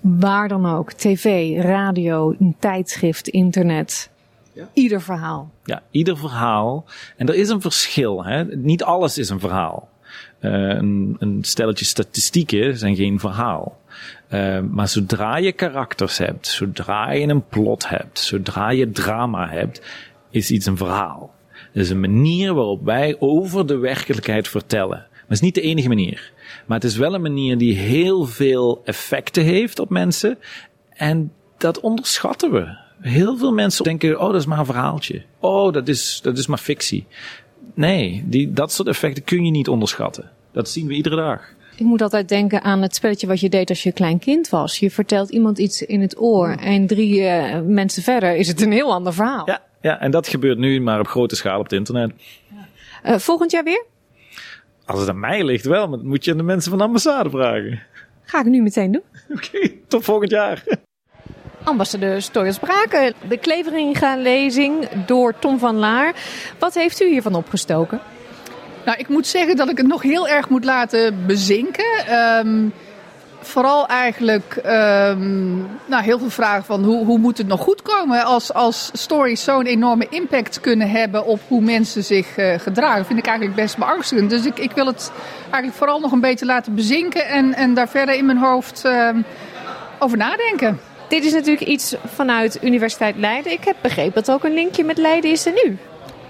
Waar 0.04 0.48
dan 0.48 0.66
ook. 0.66 0.92
TV, 0.92 1.58
radio, 1.62 2.36
een 2.40 2.56
tijdschrift, 2.60 3.28
internet. 3.28 4.10
Ja. 4.54 4.70
Ieder 4.74 5.02
verhaal. 5.02 5.52
Ja, 5.64 5.82
ieder 5.92 6.18
verhaal. 6.18 6.86
En 7.18 7.28
er 7.28 7.36
is 7.36 7.50
een 7.50 7.62
verschil. 7.62 8.26
Hè? 8.26 8.46
Niet 8.46 8.84
alles 8.84 9.18
is 9.18 9.30
een 9.30 9.40
verhaal. 9.40 9.90
Uh, 10.40 10.52
een, 10.52 11.16
een, 11.20 11.38
stelletje 11.42 11.86
statistieken 11.86 12.78
zijn 12.78 12.96
geen 12.96 13.20
verhaal. 13.20 13.80
Uh, 14.30 14.60
maar 14.60 14.88
zodra 14.88 15.38
je 15.38 15.52
karakters 15.52 16.18
hebt, 16.18 16.48
zodra 16.48 17.12
je 17.12 17.28
een 17.28 17.48
plot 17.48 17.90
hebt, 17.90 18.20
zodra 18.20 18.70
je 18.70 18.92
drama 18.92 19.50
hebt, 19.50 19.82
is 20.30 20.52
iets 20.52 20.66
een 20.66 20.78
verhaal. 20.78 21.34
Het 21.50 21.82
is 21.82 21.90
een 21.90 22.00
manier 22.00 22.54
waarop 22.54 22.84
wij 22.84 23.16
over 23.20 23.68
de 23.68 23.78
werkelijkheid 23.78 24.48
vertellen. 24.48 24.98
Maar 25.12 25.22
het 25.22 25.32
is 25.32 25.42
niet 25.42 25.56
de 25.56 25.62
enige 25.62 25.88
manier. 25.88 26.33
Maar 26.66 26.80
het 26.80 26.90
is 26.90 26.98
wel 26.98 27.14
een 27.14 27.22
manier 27.22 27.58
die 27.58 27.76
heel 27.76 28.26
veel 28.26 28.82
effecten 28.86 29.44
heeft 29.44 29.80
op 29.80 29.90
mensen. 29.90 30.38
En 30.90 31.32
dat 31.58 31.80
onderschatten 31.80 32.52
we. 32.52 32.78
Heel 33.00 33.38
veel 33.38 33.54
mensen 33.54 33.84
denken, 33.84 34.20
oh, 34.20 34.32
dat 34.32 34.42
is 34.42 34.46
maar 34.46 34.60
een 34.60 34.66
verhaaltje. 34.66 35.24
Oh, 35.40 35.74
dat 35.74 35.88
is, 35.88 36.20
dat 36.24 36.38
is 36.38 36.48
maar 36.48 36.58
fictie. 36.58 37.06
Nee, 37.74 38.24
die, 38.26 38.54
dat 38.54 38.72
soort 38.72 38.88
effecten 38.88 39.24
kun 39.24 39.46
je 39.46 39.52
niet 39.52 39.68
onderschatten. 39.68 40.32
Dat 40.52 40.70
zien 40.70 40.88
we 40.88 40.94
iedere 40.94 41.16
dag. 41.16 41.54
Ik 41.76 41.86
moet 41.86 42.02
altijd 42.02 42.30
denken 42.30 42.62
aan 42.62 42.82
het 42.82 42.96
spelletje 42.96 43.28
wat 43.28 43.40
je 43.40 43.50
deed 43.50 43.70
als 43.70 43.84
je 43.84 43.92
klein 43.92 44.20
kind 44.20 44.50
was. 44.50 44.80
Je 44.80 44.92
vertelt 44.92 45.30
iemand 45.30 45.58
iets 45.58 45.82
in 45.82 46.02
het 46.02 46.22
oor 46.22 46.50
en 46.50 46.88
drie 46.88 47.20
uh, 47.20 47.60
mensen 47.62 48.04
verder 48.04 48.36
is 48.36 48.48
het 48.48 48.62
een 48.62 48.72
heel 48.72 48.94
ander 48.94 49.14
verhaal. 49.14 49.50
Ja, 49.50 49.62
ja, 49.82 50.00
en 50.00 50.12
dat 50.12 50.28
gebeurt 50.28 50.58
nu 50.58 50.82
maar 50.82 51.00
op 51.00 51.08
grote 51.08 51.36
schaal 51.36 51.58
op 51.58 51.64
het 51.64 51.74
internet. 51.74 52.12
Uh, 53.06 53.18
volgend 53.18 53.52
jaar 53.52 53.64
weer? 53.64 53.86
Als 54.86 55.00
het 55.00 55.10
aan 55.10 55.20
mij 55.20 55.44
ligt 55.44 55.66
wel, 55.66 55.88
maar 55.88 55.98
dat 55.98 56.08
moet 56.08 56.26
je 56.26 56.32
aan 56.32 56.38
de 56.38 56.44
mensen 56.44 56.70
van 56.70 56.80
de 56.80 56.86
ambassade 56.86 57.30
vragen. 57.30 57.82
Ga 58.24 58.40
ik 58.40 58.46
nu 58.46 58.62
meteen 58.62 58.92
doen. 58.92 59.04
Oké, 59.36 59.48
okay, 59.48 59.80
tot 59.88 60.04
volgend 60.04 60.32
jaar. 60.32 60.64
Ambassadeur 61.64 62.22
Stoyers 62.22 62.60
Braken, 62.60 63.14
de 63.28 63.38
Kleveringa-lezing 63.38 64.90
door 65.06 65.40
Tom 65.40 65.60
van 65.60 65.76
Laar. 65.76 66.16
Wat 66.60 66.74
heeft 66.74 67.02
u 67.02 67.08
hiervan 67.08 67.36
opgestoken? 67.36 68.00
Nou, 68.86 68.98
ik 68.98 69.08
moet 69.08 69.28
zeggen 69.28 69.56
dat 69.56 69.70
ik 69.70 69.78
het 69.78 69.88
nog 69.88 70.02
heel 70.02 70.28
erg 70.28 70.50
moet 70.50 70.66
laten 70.66 71.26
bezinken. 71.26 72.18
Um, 72.46 72.74
vooral 73.46 73.88
eigenlijk 73.88 74.56
um, 74.66 75.68
nou, 75.86 76.04
heel 76.04 76.20
veel 76.20 76.30
vragen 76.30 76.64
van 76.64 76.84
hoe, 76.84 77.06
hoe 77.06 77.18
moet 77.18 77.38
het 77.38 77.48
nog 77.48 77.60
goed 77.60 77.82
komen 77.82 78.24
als, 78.24 78.54
als 78.54 78.90
stories 78.94 79.44
zo'n 79.44 79.66
enorme 79.66 80.08
impact 80.10 80.60
kunnen 80.60 80.90
hebben 80.90 81.26
op 81.26 81.40
hoe 81.48 81.62
mensen 81.62 82.04
zich 82.04 82.38
uh, 82.38 82.60
gedragen. 82.60 83.06
vind 83.06 83.20
ik 83.20 83.26
eigenlijk 83.26 83.56
best 83.56 83.78
beangstigend. 83.78 84.30
Dus 84.30 84.46
ik, 84.46 84.60
ik 84.60 84.72
wil 84.72 84.86
het 84.86 85.12
eigenlijk 85.42 85.74
vooral 85.74 86.00
nog 86.00 86.12
een 86.12 86.20
beetje 86.20 86.46
laten 86.46 86.76
bezinken 86.76 87.28
en, 87.28 87.54
en 87.54 87.74
daar 87.74 87.90
verder 87.90 88.16
in 88.16 88.26
mijn 88.26 88.38
hoofd 88.38 88.82
uh, 88.86 89.10
over 90.00 90.18
nadenken. 90.18 90.80
Dit 91.08 91.26
is 91.26 91.34
natuurlijk 91.34 91.68
iets 91.68 91.96
vanuit 92.06 92.58
Universiteit 92.62 93.16
Leiden. 93.18 93.52
Ik 93.52 93.64
heb 93.64 93.76
begrepen 93.82 94.24
dat 94.24 94.32
ook 94.36 94.44
een 94.44 94.54
linkje 94.54 94.84
met 94.84 94.98
Leiden 94.98 95.32
is 95.32 95.46
er 95.46 95.54
nu. 95.64 95.78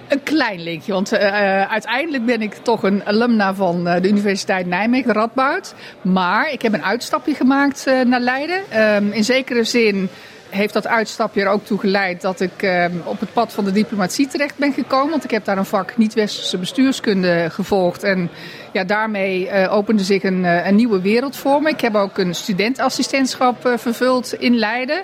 Een 0.07 0.23
klein 0.23 0.63
linkje, 0.63 0.93
want 0.93 1.13
uh, 1.13 1.19
uiteindelijk 1.61 2.25
ben 2.25 2.41
ik 2.41 2.53
toch 2.53 2.83
een 2.83 3.05
alumna 3.05 3.53
van 3.53 3.87
uh, 3.87 4.01
de 4.01 4.07
Universiteit 4.07 4.65
Nijmegen, 4.65 5.13
Radboud. 5.13 5.73
Maar 6.01 6.51
ik 6.51 6.61
heb 6.61 6.73
een 6.73 6.83
uitstapje 6.83 7.33
gemaakt 7.33 7.85
naar 8.05 8.19
Leiden. 8.19 8.81
Um, 8.81 9.11
in 9.11 9.23
zekere 9.23 9.63
zin 9.63 10.09
heeft 10.49 10.73
dat 10.73 10.87
uitstapje 10.87 11.41
er 11.41 11.47
ook 11.47 11.65
toe 11.65 11.79
geleid 11.79 12.21
dat 12.21 12.39
ik 12.39 12.63
uh, 12.63 12.85
op 13.03 13.19
het 13.19 13.33
pad 13.33 13.53
van 13.53 13.65
de 13.65 13.71
diplomatie 13.71 14.27
terecht 14.27 14.57
ben 14.57 14.73
gekomen. 14.73 15.09
Want 15.09 15.23
ik 15.23 15.31
heb 15.31 15.45
daar 15.45 15.57
een 15.57 15.65
vak 15.65 15.97
niet-westerse 15.97 16.57
bestuurskunde 16.57 17.47
gevolgd. 17.49 18.03
En 18.03 18.29
ja, 18.71 18.83
daarmee 18.83 19.67
opende 19.69 20.03
zich 20.03 20.23
een, 20.23 20.43
een, 20.43 20.75
nieuwe 20.75 21.01
wereld 21.01 21.35
voor 21.35 21.61
me. 21.61 21.69
Ik 21.69 21.81
heb 21.81 21.95
ook 21.95 22.17
een 22.17 22.35
studentassistentschap 22.35 23.73
vervuld 23.77 24.33
in 24.33 24.55
Leiden. 24.55 25.03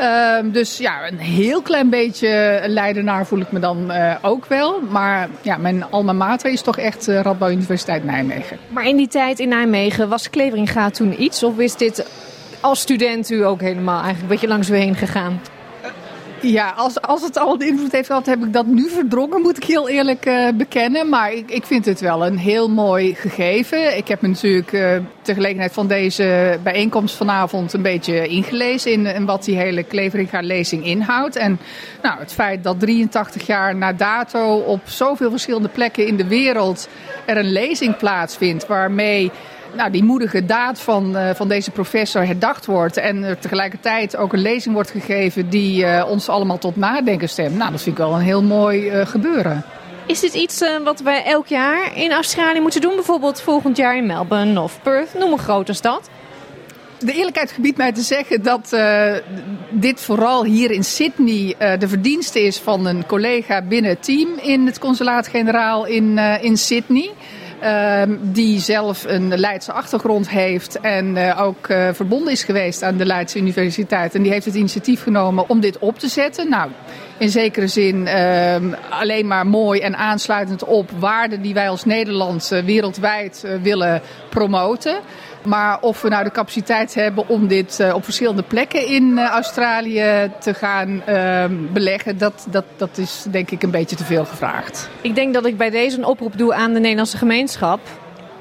Uh, 0.00 0.52
dus 0.52 0.78
ja, 0.78 1.08
een 1.08 1.18
heel 1.18 1.62
klein 1.62 1.90
beetje 1.90 2.62
Leidenaar 2.66 3.26
voel 3.26 3.40
ik 3.40 3.52
me 3.52 3.58
dan 3.58 3.90
uh, 3.90 4.14
ook 4.22 4.46
wel. 4.46 4.80
Maar 4.80 5.28
ja, 5.42 5.56
mijn 5.56 5.84
alma 5.90 6.12
mater 6.12 6.52
is 6.52 6.62
toch 6.62 6.78
echt 6.78 7.08
uh, 7.08 7.20
Radboud 7.20 7.52
Universiteit 7.52 8.04
Nijmegen. 8.04 8.58
Maar 8.68 8.86
in 8.86 8.96
die 8.96 9.08
tijd 9.08 9.38
in 9.38 9.48
Nijmegen 9.48 10.08
was 10.08 10.30
Kleveringa 10.30 10.90
toen 10.90 11.22
iets? 11.22 11.42
Of 11.42 11.58
is 11.58 11.76
dit 11.76 12.06
als 12.60 12.80
student 12.80 13.30
u 13.30 13.44
ook 13.44 13.60
helemaal 13.60 14.02
eigenlijk 14.02 14.22
een 14.22 14.28
beetje 14.28 14.48
langs 14.48 14.70
u 14.70 14.76
heen 14.76 14.94
gegaan? 14.94 15.40
Ja, 16.40 16.72
als, 16.76 17.00
als 17.00 17.22
het 17.22 17.38
al 17.38 17.54
een 17.54 17.66
invloed 17.66 17.92
heeft 17.92 18.06
gehad, 18.06 18.26
heb 18.26 18.44
ik 18.44 18.52
dat 18.52 18.66
nu 18.66 18.88
verdrongen, 18.88 19.40
moet 19.40 19.56
ik 19.56 19.64
heel 19.64 19.88
eerlijk 19.88 20.26
uh, 20.26 20.48
bekennen. 20.54 21.08
Maar 21.08 21.32
ik, 21.32 21.50
ik 21.50 21.66
vind 21.66 21.84
het 21.84 22.00
wel 22.00 22.26
een 22.26 22.38
heel 22.38 22.68
mooi 22.70 23.14
gegeven. 23.14 23.96
Ik 23.96 24.08
heb 24.08 24.20
me 24.20 24.28
natuurlijk 24.28 24.70
ter 25.22 25.34
gelegenheid 25.34 25.72
van 25.72 25.86
deze 25.86 26.58
bijeenkomst 26.62 27.16
vanavond 27.16 27.72
een 27.72 27.82
beetje 27.82 28.26
ingelezen 28.26 28.92
in, 28.92 29.06
in 29.06 29.24
wat 29.24 29.44
die 29.44 29.56
hele 29.56 29.82
Kleveringa-lezing 29.82 30.84
inhoudt. 30.84 31.36
En 31.36 31.58
nou, 32.02 32.18
het 32.18 32.32
feit 32.32 32.64
dat 32.64 32.80
83 32.80 33.46
jaar 33.46 33.76
na 33.76 33.92
dato 33.92 34.56
op 34.56 34.80
zoveel 34.84 35.30
verschillende 35.30 35.68
plekken 35.68 36.06
in 36.06 36.16
de 36.16 36.26
wereld 36.28 36.88
er 37.26 37.36
een 37.36 37.52
lezing 37.52 37.96
plaatsvindt 37.96 38.66
waarmee 38.66 39.30
nou, 39.76 39.90
die 39.90 40.04
moedige 40.04 40.44
daad 40.44 40.80
van, 40.80 41.16
uh, 41.16 41.30
van 41.34 41.48
deze 41.48 41.70
professor 41.70 42.26
herdacht 42.26 42.66
wordt. 42.66 42.96
En 42.96 43.22
er 43.22 43.38
tegelijkertijd 43.38 44.16
ook 44.16 44.32
een 44.32 44.42
lezing 44.42 44.74
wordt 44.74 44.90
gegeven 44.90 45.48
die 45.48 45.84
uh, 45.84 46.04
ons 46.08 46.28
allemaal 46.28 46.58
tot 46.58 46.76
nadenken 46.76 47.28
stemt. 47.28 47.56
Nou, 47.56 47.70
dat 47.70 47.82
vind 47.82 47.98
ik 47.98 48.04
wel 48.04 48.14
een 48.14 48.20
heel 48.20 48.42
mooi 48.42 48.90
uh, 48.90 49.06
gebeuren. 49.06 49.64
Is 50.06 50.20
dit 50.20 50.34
iets 50.34 50.64
wat 50.84 51.00
wij 51.00 51.24
elk 51.24 51.46
jaar 51.46 51.96
in 51.96 52.12
Australië 52.12 52.60
moeten 52.60 52.80
doen? 52.80 52.94
Bijvoorbeeld 52.94 53.40
volgend 53.40 53.76
jaar 53.76 53.96
in 53.96 54.06
Melbourne 54.06 54.60
of 54.60 54.78
Perth, 54.82 55.14
noem 55.14 55.32
een 55.32 55.38
grote 55.38 55.72
stad. 55.72 56.10
De 56.98 57.12
eerlijkheid 57.12 57.52
gebiedt 57.52 57.76
mij 57.76 57.92
te 57.92 58.00
zeggen 58.00 58.42
dat 58.42 58.70
uh, 58.74 59.12
dit 59.70 60.00
vooral 60.00 60.44
hier 60.44 60.70
in 60.70 60.84
Sydney 60.84 61.54
uh, 61.58 61.78
de 61.78 61.88
verdienste 61.88 62.42
is 62.42 62.58
van 62.58 62.86
een 62.86 63.06
collega 63.06 63.62
binnen 63.62 63.90
het 63.90 64.02
team 64.02 64.28
in 64.42 64.66
het 64.66 64.78
consulaat-generaal 64.78 65.86
in, 65.86 66.16
uh, 66.16 66.44
in 66.44 66.56
Sydney. 66.56 67.10
Uh, 67.62 68.02
die 68.20 68.60
zelf 68.60 69.04
een 69.06 69.38
Leidse 69.38 69.72
achtergrond 69.72 70.30
heeft 70.30 70.80
en 70.80 71.16
uh, 71.16 71.42
ook 71.42 71.68
uh, 71.68 71.88
verbonden 71.92 72.32
is 72.32 72.44
geweest 72.44 72.82
aan 72.82 72.96
de 72.96 73.06
Leidse 73.06 73.38
Universiteit. 73.38 74.14
En 74.14 74.22
die 74.22 74.32
heeft 74.32 74.44
het 74.44 74.54
initiatief 74.54 75.02
genomen 75.02 75.48
om 75.48 75.60
dit 75.60 75.78
op 75.78 75.98
te 75.98 76.08
zetten. 76.08 76.48
Nou, 76.48 76.70
in 77.18 77.28
zekere 77.28 77.66
zin 77.66 78.06
ehm, 78.06 78.72
alleen 78.90 79.26
maar 79.26 79.46
mooi 79.46 79.80
en 79.80 79.96
aansluitend 79.96 80.64
op 80.64 80.90
waarden 80.98 81.42
die 81.42 81.54
wij 81.54 81.68
als 81.68 81.84
Nederland 81.84 82.48
wereldwijd 82.64 83.44
willen 83.62 84.02
promoten. 84.28 84.98
Maar 85.42 85.80
of 85.80 86.02
we 86.02 86.08
nou 86.08 86.24
de 86.24 86.30
capaciteit 86.30 86.94
hebben 86.94 87.28
om 87.28 87.46
dit 87.46 87.78
uh, 87.80 87.94
op 87.94 88.04
verschillende 88.04 88.42
plekken 88.42 88.86
in 88.86 89.02
uh, 89.02 89.28
Australië 89.28 90.30
te 90.40 90.54
gaan 90.54 91.02
uh, 91.08 91.44
beleggen, 91.72 92.18
dat, 92.18 92.46
dat, 92.50 92.64
dat 92.76 92.98
is 92.98 93.24
denk 93.30 93.50
ik 93.50 93.62
een 93.62 93.70
beetje 93.70 93.96
te 93.96 94.04
veel 94.04 94.24
gevraagd. 94.24 94.88
Ik 95.00 95.14
denk 95.14 95.34
dat 95.34 95.46
ik 95.46 95.56
bij 95.56 95.70
deze 95.70 95.96
een 95.96 96.04
oproep 96.04 96.38
doe 96.38 96.54
aan 96.54 96.72
de 96.72 96.80
Nederlandse 96.80 97.16
gemeenschap. 97.16 97.80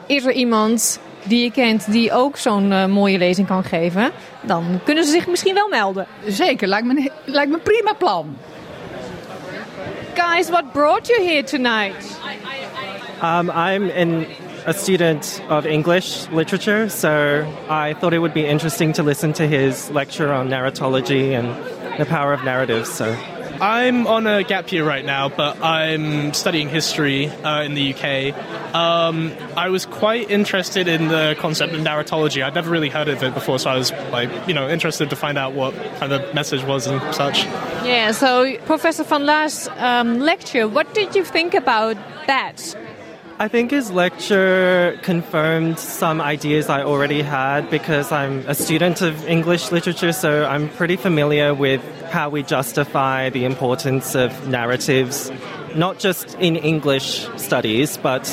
Is 0.05 0.25
er 0.25 0.31
iemand 0.31 0.99
die 1.23 1.43
je 1.43 1.51
kent 1.51 1.91
die 1.91 2.11
ook 2.11 2.37
zo'n 2.37 2.71
uh, 2.71 2.85
mooie 2.85 3.17
lezing 3.17 3.47
kan 3.47 3.63
geven, 3.63 4.11
dan 4.41 4.79
kunnen 4.83 5.03
ze 5.03 5.11
zich 5.11 5.27
misschien 5.27 5.53
wel 5.53 5.67
melden. 5.69 6.05
Zeker, 6.25 6.67
lijkt 6.67 6.87
me, 6.87 7.11
lijkt 7.25 7.49
me 7.49 7.55
een 7.55 7.63
prima 7.63 7.93
plan. 7.93 8.37
Guys, 10.13 10.49
what 10.49 10.71
brought 10.73 11.07
you 11.07 11.27
here 11.27 11.43
tonight? 11.43 12.19
Um, 13.23 13.49
I'm 13.49 13.89
in 13.89 14.25
a 14.67 14.73
student 14.73 15.41
of 15.47 15.65
English 15.65 16.27
literature, 16.27 16.89
so 16.89 17.49
I 17.69 17.93
thought 17.93 18.13
it 18.13 18.19
would 18.19 18.33
be 18.33 18.45
interesting 18.45 18.91
to 18.93 19.01
listen 19.01 19.31
to 19.33 19.47
his 19.47 19.89
lecture 19.91 20.33
on 20.33 20.49
narratology 20.49 21.31
and 21.31 21.47
the 21.97 22.05
power 22.05 22.33
of 22.33 22.43
narratives. 22.43 22.91
So. 22.91 23.17
I'm 23.61 24.05
on 24.05 24.27
a 24.27 24.43
gap 24.43 24.71
year 24.71 24.85
right 24.85 25.05
now, 25.05 25.29
but 25.29 25.63
I'm 25.63 26.33
studying 26.33 26.67
history 26.69 27.27
uh, 27.27 27.63
in 27.63 27.75
the 27.75 27.93
UK. 27.93 28.75
Um, 28.75 29.31
I 29.55 29.69
was 29.69 29.85
quite 29.85 30.29
interested 30.29 30.87
in 30.89 31.07
the 31.07 31.35
concept 31.39 31.73
of 31.73 31.79
narratology. 31.79 32.43
I'd 32.43 32.53
never 32.53 32.69
really 32.69 32.89
heard 32.89 33.07
of 33.07 33.23
it 33.23 33.33
before, 33.33 33.57
so 33.59 33.69
I 33.69 33.77
was 33.77 33.91
like, 34.11 34.29
you 34.49 34.53
know, 34.53 34.69
interested 34.69 35.09
to 35.09 35.15
find 35.15 35.37
out 35.37 35.53
what 35.53 35.73
kind 35.95 36.11
of 36.11 36.35
message 36.35 36.63
was 36.65 36.87
and 36.87 37.01
such. 37.15 37.45
Yeah. 37.85 38.11
So, 38.11 38.57
Professor 38.65 39.05
van 39.05 39.25
Laar's 39.25 39.69
um, 39.77 40.19
lecture, 40.19 40.67
what 40.67 40.93
did 40.93 41.15
you 41.15 41.23
think 41.23 41.53
about 41.53 41.95
that? 42.27 42.75
I 43.39 43.47
think 43.47 43.69
his 43.69 43.91
lecture 43.91 44.97
confirmed 45.03 45.77
some 45.77 46.21
ideas 46.21 46.69
I 46.69 46.81
already 46.81 47.21
had 47.21 47.69
because 47.69 48.11
I'm 48.11 48.39
a 48.47 48.55
student 48.55 49.03
of 49.03 49.27
English 49.27 49.71
literature, 49.71 50.11
so 50.11 50.43
I'm 50.45 50.69
pretty 50.69 50.95
familiar 50.95 51.53
with 51.53 51.81
how 52.09 52.29
we 52.29 52.41
justify 52.41 53.29
the 53.29 53.45
importance 53.45 54.15
of 54.15 54.47
narratives, 54.47 55.31
not 55.75 55.99
just 55.99 56.33
in 56.39 56.55
English 56.55 57.27
studies, 57.37 57.95
but 57.97 58.25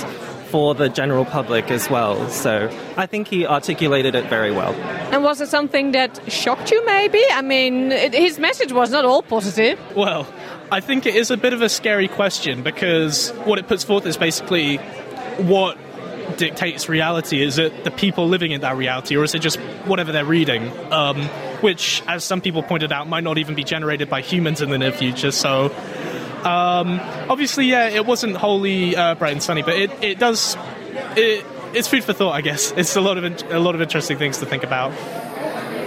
for 0.54 0.74
the 0.74 0.88
general 0.88 1.26
public 1.26 1.70
as 1.70 1.90
well. 1.90 2.26
So 2.30 2.70
I 2.96 3.04
think 3.04 3.28
he 3.28 3.44
articulated 3.44 4.14
it 4.14 4.30
very 4.30 4.52
well. 4.52 4.72
And 5.12 5.22
was 5.22 5.40
it 5.40 5.48
something 5.48 5.92
that 5.92 6.18
shocked 6.32 6.70
you, 6.70 6.82
maybe? 6.86 7.22
I 7.32 7.42
mean, 7.42 7.92
it, 7.92 8.14
his 8.14 8.38
message 8.38 8.72
was 8.72 8.90
not 8.90 9.04
all 9.04 9.20
positive. 9.20 9.78
Well, 9.94 10.26
I 10.74 10.80
think 10.80 11.06
it 11.06 11.14
is 11.14 11.30
a 11.30 11.36
bit 11.36 11.52
of 11.52 11.62
a 11.62 11.68
scary 11.68 12.08
question 12.08 12.64
because 12.64 13.30
what 13.44 13.60
it 13.60 13.68
puts 13.68 13.84
forth 13.84 14.06
is 14.06 14.16
basically 14.16 14.78
what 15.38 15.78
dictates 16.36 16.88
reality. 16.88 17.44
Is 17.44 17.58
it 17.58 17.84
the 17.84 17.92
people 17.92 18.26
living 18.26 18.50
in 18.50 18.62
that 18.62 18.76
reality, 18.76 19.16
or 19.16 19.22
is 19.22 19.36
it 19.36 19.38
just 19.38 19.60
whatever 19.86 20.10
they're 20.10 20.24
reading? 20.24 20.68
Um, 20.92 21.22
which, 21.60 22.02
as 22.08 22.24
some 22.24 22.40
people 22.40 22.64
pointed 22.64 22.90
out, 22.90 23.08
might 23.08 23.22
not 23.22 23.38
even 23.38 23.54
be 23.54 23.62
generated 23.62 24.10
by 24.10 24.20
humans 24.20 24.60
in 24.60 24.70
the 24.70 24.78
near 24.78 24.90
future. 24.90 25.30
So, 25.30 25.66
um, 26.42 26.98
obviously, 27.30 27.66
yeah, 27.66 27.86
it 27.90 28.04
wasn't 28.04 28.36
wholly 28.36 28.96
uh, 28.96 29.14
bright 29.14 29.34
and 29.34 29.42
sunny, 29.44 29.62
but 29.62 29.74
it, 29.74 29.92
it 30.02 30.18
does. 30.18 30.56
It, 31.16 31.46
it's 31.72 31.86
food 31.86 32.02
for 32.02 32.14
thought, 32.14 32.32
I 32.32 32.40
guess. 32.40 32.72
It's 32.76 32.96
a 32.96 33.00
lot 33.00 33.16
of 33.16 33.24
a 33.52 33.60
lot 33.60 33.76
of 33.76 33.80
interesting 33.80 34.18
things 34.18 34.38
to 34.38 34.46
think 34.46 34.64
about. 34.64 34.90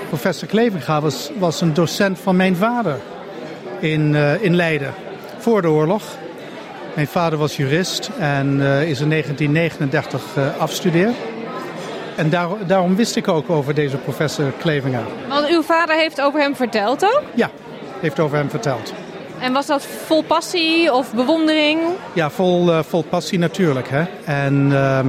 Professor 0.07 0.47
Kleveringa 0.47 1.01
was, 1.01 1.29
was 1.37 1.61
een 1.61 1.73
docent 1.73 2.19
van 2.19 2.35
mijn 2.35 2.55
vader 2.55 3.01
in, 3.79 4.13
uh, 4.13 4.43
in 4.43 4.55
Leiden 4.55 4.93
voor 5.37 5.61
de 5.61 5.69
oorlog. 5.69 6.03
Mijn 6.95 7.07
vader 7.07 7.39
was 7.39 7.57
jurist 7.57 8.09
en 8.19 8.47
uh, 8.59 8.89
is 8.89 8.99
in 8.99 9.09
1939 9.09 10.21
uh, 10.37 10.57
afgestudeerd. 10.57 11.15
En 12.15 12.29
daar, 12.29 12.47
daarom 12.67 12.95
wist 12.95 13.15
ik 13.15 13.27
ook 13.27 13.49
over 13.49 13.73
deze 13.73 13.97
professor 13.97 14.51
Klevinga. 14.59 15.01
Want 15.27 15.47
uw 15.47 15.61
vader 15.61 15.95
heeft 15.95 16.21
over 16.21 16.39
hem 16.39 16.55
verteld 16.55 17.03
ook? 17.03 17.23
Ja, 17.35 17.49
heeft 17.99 18.19
over 18.19 18.37
hem 18.37 18.49
verteld. 18.49 18.93
En 19.39 19.53
was 19.53 19.65
dat 19.65 19.85
vol 20.05 20.21
passie 20.21 20.93
of 20.93 21.13
bewondering? 21.13 21.79
Ja, 22.13 22.29
vol, 22.29 22.69
uh, 22.69 22.79
vol 22.83 23.03
passie 23.03 23.39
natuurlijk. 23.39 23.89
Hè? 23.89 24.03
En 24.25 24.69
ehm, 24.71 25.07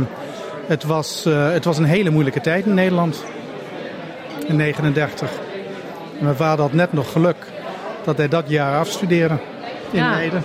het, 0.66 0.84
was, 0.84 1.24
het 1.24 1.64
was 1.64 1.78
een 1.78 1.84
hele 1.84 2.10
moeilijke 2.10 2.40
tijd 2.40 2.66
in 2.66 2.74
Nederland. 2.74 3.24
In 4.46 4.56
39. 4.56 5.30
En 6.18 6.24
mijn 6.24 6.36
vader 6.36 6.60
had 6.60 6.72
net 6.72 6.92
nog 6.92 7.12
geluk 7.12 7.36
dat 8.08 8.16
hij 8.16 8.28
dat 8.28 8.44
jaar 8.46 8.78
afstudeerde 8.78 9.34
in 9.90 9.98
Ja. 9.98 10.10
Leiden. 10.10 10.44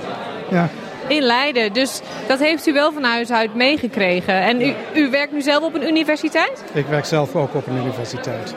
Ja. 0.50 0.70
In 1.08 1.22
Leiden, 1.22 1.74
dus 1.74 2.02
dat 2.28 2.40
heeft 2.40 2.68
u 2.68 2.74
wel 2.74 2.92
van 2.92 3.04
huis 3.04 3.32
uit 3.32 3.56
meegekregen. 3.56 4.42
En 4.42 4.62
u, 4.62 4.74
u 4.94 5.10
werkt 5.10 5.32
nu 5.32 5.42
zelf 5.42 5.64
op 5.64 5.74
een 5.74 5.88
universiteit? 5.88 6.64
Ik 6.74 6.86
werk 6.86 7.06
zelf 7.06 7.36
ook 7.36 7.54
op 7.56 7.68
een 7.68 7.78
universiteit. 7.78 8.56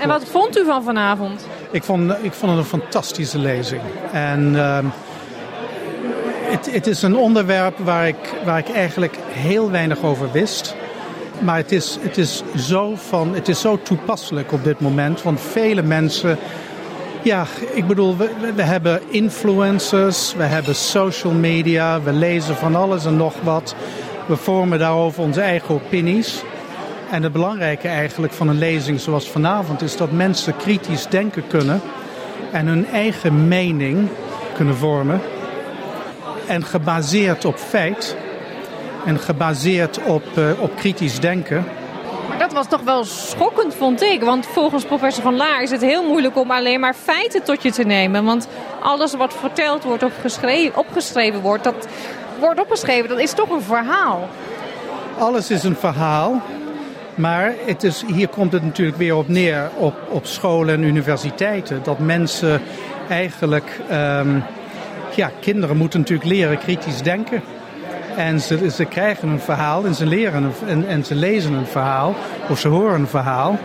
En 0.00 0.08
wat 0.08 0.24
vond 0.24 0.58
u 0.58 0.64
van 0.64 0.82
vanavond? 0.82 1.46
Ik 1.70 1.82
vond, 1.82 2.12
ik 2.22 2.32
vond 2.32 2.52
het 2.52 2.60
een 2.60 2.80
fantastische 2.80 3.38
lezing. 3.38 3.80
En 4.12 4.52
ehm, 4.56 4.84
het, 6.42 6.72
het 6.72 6.86
is 6.86 7.02
een 7.02 7.16
onderwerp 7.16 7.78
waar 7.78 8.08
ik, 8.08 8.34
waar 8.44 8.58
ik 8.58 8.68
eigenlijk 8.68 9.16
heel 9.28 9.70
weinig 9.70 10.02
over 10.02 10.32
wist. 10.32 10.74
maar 11.38 11.56
het 11.56 11.72
is, 11.72 11.98
het, 12.00 12.18
is 12.18 12.42
zo 12.56 12.92
van, 12.96 13.34
het 13.34 13.48
is 13.48 13.60
zo 13.60 13.78
toepasselijk 13.82 14.52
op 14.52 14.64
dit 14.64 14.80
moment. 14.80 15.22
Want 15.22 15.40
vele 15.40 15.82
mensen. 15.82 16.38
Ja, 17.22 17.46
ik 17.72 17.86
bedoel, 17.86 18.16
we, 18.16 18.52
we 18.54 18.62
hebben 18.62 19.00
influencers, 19.08 20.34
we 20.34 20.42
hebben 20.42 20.74
social 20.74 21.32
media, 21.32 22.02
we 22.02 22.12
lezen 22.12 22.56
van 22.56 22.74
alles 22.74 23.04
en 23.04 23.16
nog 23.16 23.34
wat. 23.42 23.74
We 24.26 24.36
vormen 24.36 24.78
daarover 24.78 25.22
onze 25.22 25.40
eigen 25.40 25.74
opinies. 25.74 26.42
En 27.10 27.22
het 27.22 27.32
belangrijke 27.32 27.88
eigenlijk 27.88 28.32
van 28.32 28.48
een 28.48 28.58
lezing 28.58 29.00
zoals 29.00 29.28
vanavond 29.28 29.82
is 29.82 29.96
dat 29.96 30.12
mensen 30.12 30.56
kritisch 30.56 31.06
denken 31.06 31.46
kunnen 31.46 31.80
en 32.52 32.66
hun 32.66 32.86
eigen 32.86 33.48
mening 33.48 34.08
kunnen 34.54 34.76
vormen. 34.76 35.20
En 36.46 36.64
gebaseerd 36.64 37.44
op 37.44 37.56
feit 37.56 38.16
en 39.06 39.18
gebaseerd 39.18 40.00
op, 40.04 40.24
uh, 40.38 40.50
op 40.60 40.76
kritisch 40.76 41.20
denken. 41.20 41.64
Dat 42.50 42.58
was 42.58 42.68
toch 42.68 42.82
wel 42.82 43.04
schokkend, 43.04 43.74
vond 43.74 44.02
ik. 44.02 44.22
Want 44.22 44.46
volgens 44.46 44.84
professor 44.84 45.22
Van 45.22 45.36
Laar 45.36 45.62
is 45.62 45.70
het 45.70 45.80
heel 45.80 46.02
moeilijk 46.02 46.36
om 46.36 46.50
alleen 46.50 46.80
maar 46.80 46.94
feiten 46.94 47.42
tot 47.42 47.62
je 47.62 47.72
te 47.72 47.82
nemen. 47.82 48.24
Want 48.24 48.48
alles 48.82 49.14
wat 49.14 49.34
verteld 49.34 49.84
wordt 49.84 50.02
of 50.02 50.12
opgeschreven 50.74 51.40
wordt, 51.40 51.64
dat 51.64 51.86
wordt 52.38 52.60
opgeschreven, 52.60 53.08
dat 53.08 53.18
is 53.18 53.32
toch 53.32 53.50
een 53.50 53.62
verhaal. 53.62 54.28
Alles 55.18 55.50
is 55.50 55.62
een 55.62 55.76
verhaal. 55.76 56.42
Maar 57.14 57.54
het 57.66 57.82
is, 57.82 58.04
hier 58.06 58.28
komt 58.28 58.52
het 58.52 58.62
natuurlijk 58.62 58.98
weer 58.98 59.16
op 59.16 59.28
neer 59.28 59.70
op, 59.76 59.94
op 60.08 60.26
scholen 60.26 60.74
en 60.74 60.82
universiteiten. 60.82 61.80
Dat 61.82 61.98
mensen 61.98 62.62
eigenlijk, 63.08 63.80
um, 63.90 64.44
ja, 65.14 65.30
kinderen 65.40 65.76
moeten 65.76 66.00
natuurlijk 66.00 66.28
leren 66.28 66.58
kritisch 66.58 67.02
denken. 67.02 67.42
En 68.16 68.40
ze, 68.40 68.70
ze 68.70 68.84
krijgen 68.84 69.28
een 69.28 69.40
verhaal 69.40 69.84
en 69.84 69.94
ze, 69.94 70.06
leren 70.06 70.42
een, 70.42 70.52
en, 70.66 70.88
en 70.88 71.04
ze 71.04 71.14
lezen 71.14 71.52
een 71.52 71.66
verhaal 71.66 72.14
of 72.48 72.58
ze 72.58 72.68
horen 72.68 73.00
een 73.00 73.06
verhaal. 73.06 73.58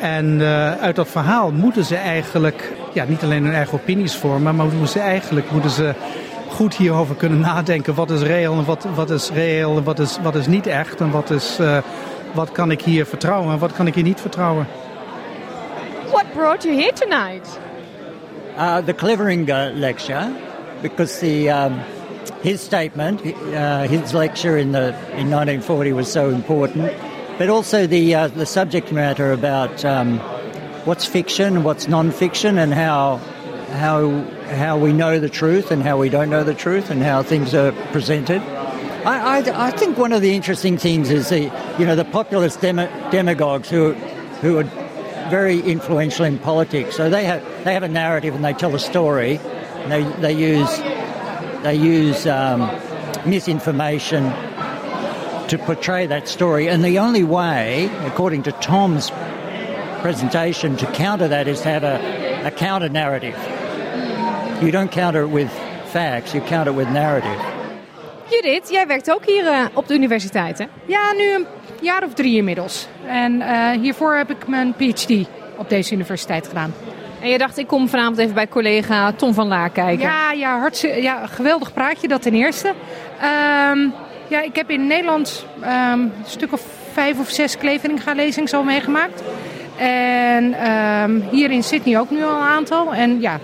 En 0.00 0.40
uh, 0.40 0.72
uit 0.72 0.96
dat 0.96 1.08
verhaal 1.08 1.50
moeten 1.52 1.84
ze 1.84 1.96
eigenlijk 1.96 2.72
ja, 2.92 3.04
niet 3.04 3.22
alleen 3.22 3.44
hun 3.44 3.54
eigen 3.54 3.74
opinies 3.74 4.16
vormen, 4.16 4.56
maar 4.56 4.66
moeten 4.66 4.88
ze 4.88 5.00
eigenlijk 5.00 5.50
moeten 5.50 5.70
ze 5.70 5.94
goed 6.48 6.74
hierover 6.76 7.14
kunnen 7.14 7.40
nadenken. 7.40 7.94
Wat 7.94 8.10
is 8.10 8.22
reëel 8.22 8.52
en 8.52 8.64
wat, 8.64 8.86
wat 8.94 9.10
is 9.10 9.30
reëel 9.30 9.76
en 9.76 9.84
wat 9.84 9.98
is, 9.98 10.18
wat 10.22 10.34
is 10.34 10.46
niet 10.46 10.66
echt 10.66 11.00
en 11.00 11.10
wat, 11.10 11.30
is, 11.30 11.58
uh, 11.60 11.78
wat 12.34 12.52
kan 12.52 12.70
ik 12.70 12.80
hier 12.82 13.06
vertrouwen 13.06 13.52
en 13.52 13.58
wat 13.58 13.72
kan 13.72 13.86
ik 13.86 13.94
hier 13.94 14.04
niet 14.04 14.20
vertrouwen. 14.20 14.66
What 16.10 16.24
brought 16.32 16.62
you 16.62 16.74
here 16.76 16.92
tonight? 16.92 17.58
Uh, 18.58 18.76
the 18.76 18.94
Clevering 18.94 19.46
lecture, 19.74 20.28
because 20.80 21.18
the 21.18 21.48
um, 21.48 21.74
his 22.46 22.60
statement, 22.60 23.20
uh, 23.26 23.88
his 23.88 24.14
lecture 24.14 24.56
in 24.56 24.70
the 24.70 24.90
in 25.18 25.32
1940 25.32 25.92
was 25.94 26.10
so 26.10 26.30
important, 26.30 26.94
but 27.38 27.48
also 27.48 27.88
the 27.88 28.14
uh, 28.14 28.28
the 28.28 28.46
subject 28.46 28.92
matter 28.92 29.32
about 29.32 29.84
um, 29.84 30.20
what's 30.84 31.04
fiction, 31.04 31.64
what's 31.64 31.88
non-fiction, 31.88 32.56
and 32.56 32.72
how 32.72 33.16
how 33.72 34.22
how 34.54 34.78
we 34.78 34.92
know 34.92 35.18
the 35.18 35.28
truth 35.28 35.72
and 35.72 35.82
how 35.82 35.98
we 35.98 36.08
don't 36.08 36.30
know 36.30 36.44
the 36.44 36.54
truth, 36.54 36.88
and 36.88 37.02
how 37.02 37.20
things 37.20 37.52
are 37.52 37.72
presented. 37.90 38.40
I, 39.04 39.40
I, 39.40 39.66
I 39.66 39.70
think 39.72 39.98
one 39.98 40.12
of 40.12 40.22
the 40.22 40.32
interesting 40.32 40.78
things 40.78 41.10
is 41.10 41.30
the 41.30 41.50
you 41.80 41.84
know 41.84 41.96
the 41.96 42.04
populist 42.04 42.60
demagogues 42.60 43.68
who 43.68 43.94
who 44.40 44.58
are 44.58 44.70
very 45.30 45.58
influential 45.62 46.24
in 46.24 46.38
politics. 46.38 46.94
So 46.94 47.10
they 47.10 47.24
have 47.24 47.42
they 47.64 47.74
have 47.74 47.82
a 47.82 47.88
narrative 47.88 48.36
and 48.36 48.44
they 48.44 48.52
tell 48.52 48.72
a 48.72 48.78
story. 48.78 49.40
They 49.88 50.04
they 50.20 50.32
use 50.32 50.70
they 51.66 51.74
use 51.74 52.26
um, 52.26 52.70
misinformation 53.24 54.32
to 55.48 55.58
portray 55.58 56.06
that 56.06 56.28
story. 56.28 56.68
And 56.68 56.84
the 56.84 56.98
only 57.00 57.24
way, 57.24 57.90
according 58.04 58.44
to 58.44 58.52
Tom's 58.52 59.10
presentation, 60.00 60.76
to 60.76 60.86
counter 60.86 61.28
that 61.28 61.48
is 61.48 61.60
to 61.62 61.68
have 61.68 61.82
a, 61.82 61.98
a 62.46 62.50
counter 62.50 62.88
narrative. 62.88 63.36
You 64.62 64.70
don't 64.70 64.92
counter 64.92 65.22
it 65.22 65.30
with 65.30 65.50
facts, 65.92 66.34
you 66.34 66.40
counter 66.40 66.70
it 66.70 66.76
with 66.76 66.88
narrative. 66.90 67.40
Judith, 68.30 68.70
jij 68.70 68.86
werkt 68.86 69.10
ook 69.10 69.24
hier 69.24 69.44
uh, 69.44 69.64
op 69.74 69.86
de 69.88 69.94
universiteit, 69.94 70.58
hè? 70.58 70.64
Ja, 70.86 71.12
nu 71.12 71.34
een 71.34 71.46
jaar 71.80 72.04
of 72.04 72.14
drie 72.14 72.36
inmiddels. 72.36 72.88
En 73.06 73.32
uh, 73.32 73.70
hiervoor 73.70 74.16
heb 74.16 74.30
ik 74.30 74.48
mijn 74.48 74.74
PhD 74.74 75.10
op 75.56 75.68
deze 75.68 75.94
universiteit 75.94 76.46
gedaan. 76.46 76.74
En 77.20 77.28
je 77.28 77.38
dacht, 77.38 77.58
ik 77.58 77.66
kom 77.66 77.88
vanavond 77.88 78.18
even 78.18 78.34
bij 78.34 78.48
collega 78.48 79.12
Tom 79.12 79.34
van 79.34 79.46
Laar 79.46 79.70
kijken. 79.70 80.04
Ja, 80.04 80.32
ja, 80.32 80.58
hartstikke, 80.58 81.02
ja 81.02 81.26
geweldig 81.26 81.72
praatje, 81.72 82.08
dat 82.08 82.22
ten 82.22 82.34
eerste. 82.34 82.68
Um, 82.68 83.94
ja, 84.28 84.42
ik 84.42 84.56
heb 84.56 84.70
in 84.70 84.86
Nederland 84.86 85.46
um, 85.60 85.68
een 85.68 86.12
stuk 86.26 86.52
of 86.52 86.62
vijf 86.92 87.18
of 87.18 87.28
zes 87.28 87.56
Kleveringa-lezingen 87.56 88.48
zo 88.48 88.62
meegemaakt. 88.62 89.22
En 89.76 90.70
um, 90.70 91.24
hier 91.30 91.50
in 91.50 91.62
Sydney 91.62 91.98
ook 91.98 92.10
nu 92.10 92.24
al 92.24 92.36
een 92.36 92.48
aantal. 92.48 92.94
En 92.94 93.20
ja, 93.20 93.38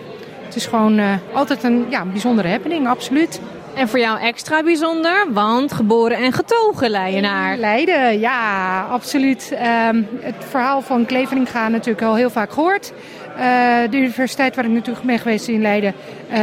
het 0.44 0.56
is 0.56 0.66
gewoon 0.66 0.98
uh, 0.98 1.12
altijd 1.32 1.62
een 1.62 1.86
ja, 1.88 2.04
bijzondere 2.04 2.48
happening, 2.48 2.88
absoluut. 2.88 3.40
En 3.74 3.88
voor 3.88 3.98
jou 3.98 4.20
extra 4.20 4.62
bijzonder, 4.62 5.26
want 5.30 5.72
geboren 5.72 6.16
en 6.16 6.32
getogen 6.32 6.90
Leidenaar. 6.90 7.56
Leiden, 7.56 8.20
ja, 8.20 8.80
absoluut. 8.90 9.52
Um, 9.88 10.08
het 10.20 10.34
verhaal 10.48 10.80
van 10.80 11.06
Kleveringa 11.06 11.68
natuurlijk 11.68 12.06
al 12.06 12.14
heel 12.14 12.30
vaak 12.30 12.52
gehoord. 12.52 12.92
Uh, 13.38 13.90
de 13.90 13.96
universiteit 13.96 14.56
waar 14.56 14.64
ik 14.64 14.70
natuurlijk 14.70 15.06
ben 15.06 15.18
geweest 15.18 15.48
in 15.48 15.62
Leiden, 15.62 15.94
uh, 16.30 16.36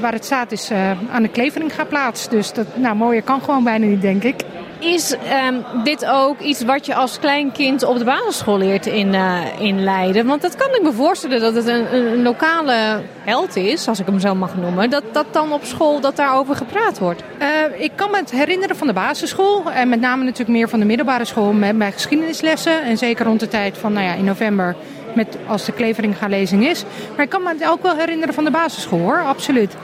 waar 0.00 0.12
het 0.12 0.24
staat, 0.24 0.52
is 0.52 0.70
uh, 0.70 0.90
aan 1.12 1.22
de 1.22 1.28
Kleveringa 1.28 1.84
plaats. 1.84 2.28
Dus 2.28 2.52
dat, 2.52 2.66
nou, 2.74 2.96
mooier 2.96 3.22
kan 3.22 3.40
gewoon 3.40 3.64
bijna 3.64 3.86
niet, 3.86 4.02
denk 4.02 4.22
ik. 4.22 4.44
Is 4.82 5.12
um, 5.46 5.84
dit 5.84 6.06
ook 6.06 6.40
iets 6.40 6.62
wat 6.62 6.86
je 6.86 6.94
als 6.94 7.18
klein 7.18 7.52
kind 7.52 7.82
op 7.82 7.98
de 7.98 8.04
basisschool 8.04 8.58
leert 8.58 8.86
in, 8.86 9.14
uh, 9.14 9.40
in 9.58 9.84
Leiden? 9.84 10.26
Want 10.26 10.42
dat 10.42 10.56
kan 10.56 10.74
ik 10.74 10.82
me 10.82 10.92
voorstellen 10.92 11.40
dat 11.40 11.54
het 11.54 11.66
een, 11.66 11.94
een, 11.94 12.22
lokale 12.22 13.02
held 13.24 13.56
is, 13.56 13.88
als 13.88 14.00
ik 14.00 14.06
hem 14.06 14.20
zo 14.20 14.34
mag 14.34 14.56
noemen. 14.56 14.90
Dat, 14.90 15.02
dat 15.12 15.26
dan 15.30 15.52
op 15.52 15.64
school 15.64 16.00
dat 16.00 16.16
daarover 16.16 16.56
gepraat 16.56 16.98
wordt. 16.98 17.22
Uh, 17.40 17.48
ik 17.82 17.92
kan 17.94 18.10
me 18.10 18.16
het 18.16 18.30
herinneren 18.30 18.76
van 18.76 18.86
de 18.86 18.92
basisschool. 18.92 19.70
En 19.70 19.88
met 19.88 20.00
name 20.00 20.24
natuurlijk 20.24 20.50
meer 20.50 20.68
van 20.68 20.78
de 20.78 20.86
middelbare 20.86 21.24
school 21.24 21.52
met 21.52 21.76
mijn 21.76 21.92
geschiedenislessen. 21.92 22.82
En 22.82 22.98
zeker 22.98 23.24
rond 23.24 23.40
de 23.40 23.48
tijd 23.48 23.78
van 23.78 23.92
nou 23.92 24.06
ja, 24.06 24.14
in 24.14 24.24
november 24.24 24.76
met, 25.14 25.36
als 25.46 25.64
de 25.64 25.72
Kleveringa 25.72 26.26
lezing 26.26 26.66
is. 26.66 26.84
Maar 27.16 27.24
ik 27.24 27.30
kan 27.30 27.42
me 27.42 27.48
het 27.48 27.68
ook 27.68 27.82
wel 27.82 27.96
herinneren 27.96 28.34
van 28.34 28.44
de 28.44 28.50
basisschool 28.50 28.98
hoor, 28.98 29.22
absoluut. 29.24 29.74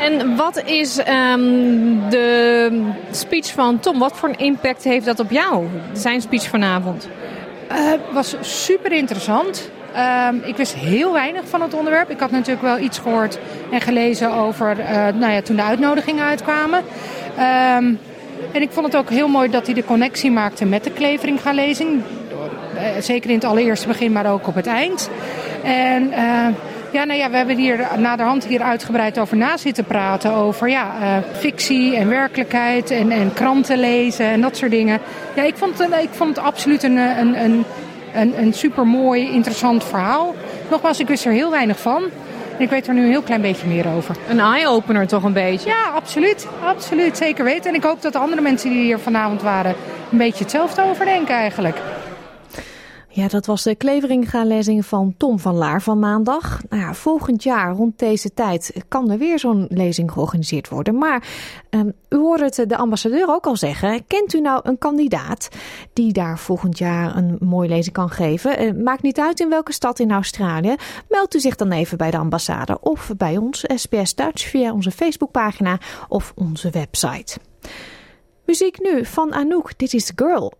En 0.00 0.36
wat 0.36 0.62
is 0.64 0.98
um, 0.98 2.10
de 2.10 2.92
speech 3.10 3.52
van 3.52 3.78
Tom? 3.78 3.98
Wat 3.98 4.16
voor 4.16 4.28
een 4.28 4.38
impact 4.38 4.84
heeft 4.84 5.06
dat 5.06 5.20
op 5.20 5.30
jou, 5.30 5.66
zijn 5.92 6.20
speech 6.20 6.48
vanavond? 6.48 7.08
Het 7.66 8.00
uh, 8.08 8.14
was 8.14 8.36
super 8.40 8.92
interessant. 8.92 9.70
Uh, 9.94 10.28
ik 10.42 10.56
wist 10.56 10.74
heel 10.74 11.12
weinig 11.12 11.42
van 11.48 11.62
het 11.62 11.74
onderwerp. 11.74 12.10
Ik 12.10 12.20
had 12.20 12.30
natuurlijk 12.30 12.62
wel 12.62 12.78
iets 12.78 12.98
gehoord 12.98 13.38
en 13.70 13.80
gelezen 13.80 14.32
over 14.32 14.78
uh, 14.78 14.86
nou 15.14 15.32
ja, 15.32 15.42
toen 15.42 15.56
de 15.56 15.62
uitnodigingen 15.62 16.24
uitkwamen. 16.24 16.78
Um, 17.78 17.98
en 18.52 18.62
ik 18.62 18.70
vond 18.70 18.86
het 18.86 18.96
ook 18.96 19.10
heel 19.10 19.28
mooi 19.28 19.50
dat 19.50 19.66
hij 19.66 19.74
de 19.74 19.84
connectie 19.84 20.30
maakte 20.30 20.64
met 20.64 20.84
de 20.84 20.90
Kleveringa-lezing. 20.90 22.02
Zeker 23.00 23.30
in 23.30 23.36
het 23.36 23.44
allereerste 23.44 23.86
begin, 23.86 24.12
maar 24.12 24.32
ook 24.32 24.46
op 24.46 24.54
het 24.54 24.66
eind. 24.66 25.10
En 25.64 26.02
uh, 26.02 26.46
ja, 26.92 27.04
nou 27.04 27.18
ja, 27.18 27.30
we 27.30 27.36
hebben 27.36 27.56
hier 27.56 27.86
naderhand 27.96 28.46
hier 28.46 28.62
uitgebreid 28.62 29.18
over 29.18 29.36
na 29.36 29.56
zitten 29.56 29.84
praten. 29.84 30.32
Over 30.32 30.68
ja, 30.68 30.92
uh, 31.00 31.16
fictie 31.38 31.96
en 31.96 32.08
werkelijkheid 32.08 32.90
en, 32.90 33.10
en 33.10 33.32
kranten 33.32 33.78
lezen 33.78 34.26
en 34.26 34.40
dat 34.40 34.56
soort 34.56 34.70
dingen. 34.70 35.00
Ja, 35.34 35.42
ik 35.42 35.56
vond, 35.56 35.78
het, 35.78 36.02
ik 36.02 36.10
vond 36.10 36.36
het 36.36 36.44
absoluut 36.44 36.82
een, 36.82 36.96
een, 36.96 37.44
een, 37.44 37.64
een, 38.14 38.38
een 38.38 38.52
super 38.52 38.86
mooi, 38.86 39.32
interessant 39.32 39.84
verhaal. 39.84 40.34
Nogmaals, 40.70 41.00
ik 41.00 41.08
wist 41.08 41.24
er 41.24 41.32
heel 41.32 41.50
weinig 41.50 41.78
van. 41.80 42.02
En 42.56 42.64
ik 42.64 42.70
weet 42.70 42.86
er 42.86 42.94
nu 42.94 43.02
een 43.02 43.10
heel 43.10 43.22
klein 43.22 43.40
beetje 43.40 43.66
meer 43.66 43.86
over. 43.96 44.16
Een 44.28 44.40
eye-opener 44.40 45.06
toch 45.06 45.22
een 45.22 45.32
beetje? 45.32 45.68
Ja, 45.68 45.82
absoluut. 45.94 46.46
Absoluut, 46.64 47.16
zeker 47.16 47.44
weten. 47.44 47.70
En 47.70 47.76
ik 47.76 47.82
hoop 47.82 48.02
dat 48.02 48.12
de 48.12 48.18
andere 48.18 48.42
mensen 48.42 48.70
die 48.70 48.82
hier 48.82 48.98
vanavond 48.98 49.42
waren... 49.42 49.74
een 50.10 50.18
beetje 50.18 50.42
hetzelfde 50.42 50.82
overdenken 50.82 51.34
eigenlijk. 51.34 51.76
Ja, 53.10 53.28
dat 53.28 53.46
was 53.46 53.62
de 53.62 53.74
Kleveringa-lezing 53.74 54.86
van 54.86 55.14
Tom 55.16 55.38
van 55.38 55.54
Laar 55.54 55.82
van 55.82 55.98
maandag. 55.98 56.60
Nou 56.68 56.82
ja, 56.82 56.94
volgend 56.94 57.42
jaar 57.42 57.72
rond 57.72 57.98
deze 57.98 58.34
tijd 58.34 58.72
kan 58.88 59.10
er 59.10 59.18
weer 59.18 59.38
zo'n 59.38 59.66
lezing 59.68 60.12
georganiseerd 60.12 60.68
worden. 60.68 60.98
Maar 60.98 61.28
um, 61.70 61.92
u 62.08 62.16
hoorde 62.16 62.44
het 62.44 62.64
de 62.68 62.76
ambassadeur 62.76 63.28
ook 63.28 63.46
al 63.46 63.56
zeggen. 63.56 64.06
Kent 64.06 64.34
u 64.34 64.40
nou 64.40 64.60
een 64.62 64.78
kandidaat 64.78 65.48
die 65.92 66.12
daar 66.12 66.38
volgend 66.38 66.78
jaar 66.78 67.16
een 67.16 67.36
mooie 67.40 67.68
lezing 67.68 67.94
kan 67.94 68.10
geven? 68.10 68.62
Uh, 68.62 68.84
maakt 68.84 69.02
niet 69.02 69.20
uit 69.20 69.40
in 69.40 69.48
welke 69.48 69.72
stad 69.72 69.98
in 69.98 70.10
Australië. 70.10 70.74
Meld 71.08 71.34
u 71.34 71.40
zich 71.40 71.56
dan 71.56 71.72
even 71.72 71.98
bij 71.98 72.10
de 72.10 72.18
ambassade 72.18 72.80
of 72.80 73.10
bij 73.16 73.36
ons, 73.36 73.64
SBS 73.74 74.14
Dutch, 74.14 74.48
via 74.48 74.72
onze 74.72 74.90
Facebookpagina 74.90 75.78
of 76.08 76.32
onze 76.34 76.70
website. 76.70 77.38
Muziek 78.44 78.80
nu 78.80 79.04
van 79.04 79.34
Anouk, 79.34 79.78
Dit 79.78 79.94
is 79.94 80.12
Girl. 80.16 80.52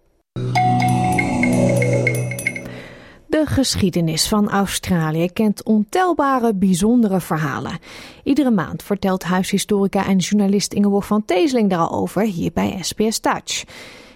De 3.38 3.46
geschiedenis 3.46 4.28
van 4.28 4.48
Australië 4.48 5.30
kent 5.32 5.62
ontelbare 5.62 6.54
bijzondere 6.54 7.20
verhalen. 7.20 7.78
Iedere 8.24 8.50
maand 8.50 8.82
vertelt 8.82 9.24
huishistorica 9.24 10.06
en 10.06 10.16
journalist 10.16 10.72
Ingeborg 10.72 11.06
van 11.06 11.24
Teesling 11.24 11.70
daarover 11.70 12.22
hier 12.22 12.50
bij 12.54 12.78
SBS 12.80 13.20
Dutch. 13.20 13.64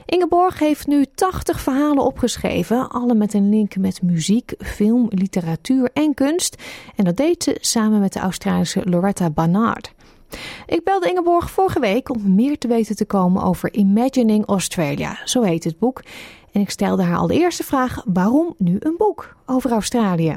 Ingeborg 0.07 0.59
heeft 0.59 0.86
nu 0.86 1.07
80 1.14 1.61
verhalen 1.61 2.05
opgeschreven, 2.05 2.90
alle 2.90 3.14
met 3.14 3.34
een 3.34 3.49
link 3.49 3.76
met 3.76 4.03
muziek, 4.03 4.55
film, 4.59 5.07
literatuur 5.09 5.90
en 5.92 6.14
kunst. 6.14 6.62
En 6.96 7.05
dat 7.05 7.16
deed 7.16 7.42
ze 7.42 7.57
samen 7.61 8.01
met 8.01 8.12
de 8.12 8.20
Australische 8.20 8.82
Loretta 8.84 9.30
Barnard. 9.30 9.92
Ik 10.66 10.84
belde 10.84 11.09
Ingeborg 11.09 11.51
vorige 11.51 11.80
week 11.80 12.11
om 12.11 12.34
meer 12.34 12.59
te 12.59 12.68
weten 12.68 12.96
te 12.96 13.05
komen 13.05 13.42
over 13.42 13.72
Imagining 13.74 14.46
Australia, 14.46 15.18
zo 15.24 15.42
heet 15.42 15.64
het 15.64 15.78
boek. 15.78 16.03
En 16.53 16.61
ik 16.61 16.70
stelde 16.70 17.03
haar 17.03 17.16
al 17.16 17.26
de 17.26 17.34
eerste 17.34 17.64
vraag: 17.64 18.03
waarom 18.05 18.55
nu 18.59 18.76
een 18.80 18.96
boek 18.96 19.36
over 19.46 19.70
Australië? 19.70 20.36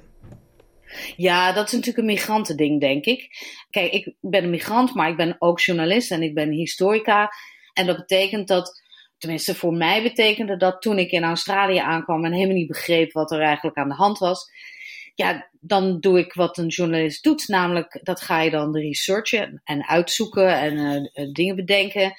Ja, 1.15 1.51
dat 1.51 1.65
is 1.65 1.71
natuurlijk 1.71 1.97
een 1.97 2.13
migrantending, 2.13 2.79
denk 2.79 3.05
ik. 3.05 3.29
Kijk, 3.69 3.91
ik 3.91 4.13
ben 4.21 4.43
een 4.43 4.49
migrant, 4.49 4.93
maar 4.93 5.09
ik 5.09 5.17
ben 5.17 5.35
ook 5.39 5.59
journalist 5.59 6.11
en 6.11 6.21
ik 6.21 6.33
ben 6.33 6.51
historica. 6.51 7.29
En 7.73 7.85
dat 7.85 7.97
betekent 7.97 8.47
dat, 8.47 8.81
tenminste 9.17 9.55
voor 9.55 9.73
mij 9.73 10.03
betekende 10.03 10.57
dat 10.57 10.81
toen 10.81 10.99
ik 10.99 11.11
in 11.11 11.23
Australië 11.23 11.77
aankwam 11.77 12.25
en 12.25 12.31
helemaal 12.31 12.55
niet 12.55 12.67
begreep 12.67 13.11
wat 13.11 13.31
er 13.31 13.41
eigenlijk 13.41 13.77
aan 13.77 13.89
de 13.89 13.95
hand 13.95 14.17
was. 14.17 14.51
Ja, 15.15 15.49
dan 15.59 15.99
doe 15.99 16.19
ik 16.19 16.33
wat 16.33 16.57
een 16.57 16.67
journalist 16.67 17.23
doet, 17.23 17.47
namelijk 17.47 17.99
dat 18.03 18.21
ga 18.21 18.41
je 18.41 18.49
dan 18.49 18.77
researchen 18.77 19.61
en 19.63 19.87
uitzoeken 19.87 20.59
en 20.59 21.11
uh, 21.13 21.33
dingen 21.33 21.55
bedenken. 21.55 22.13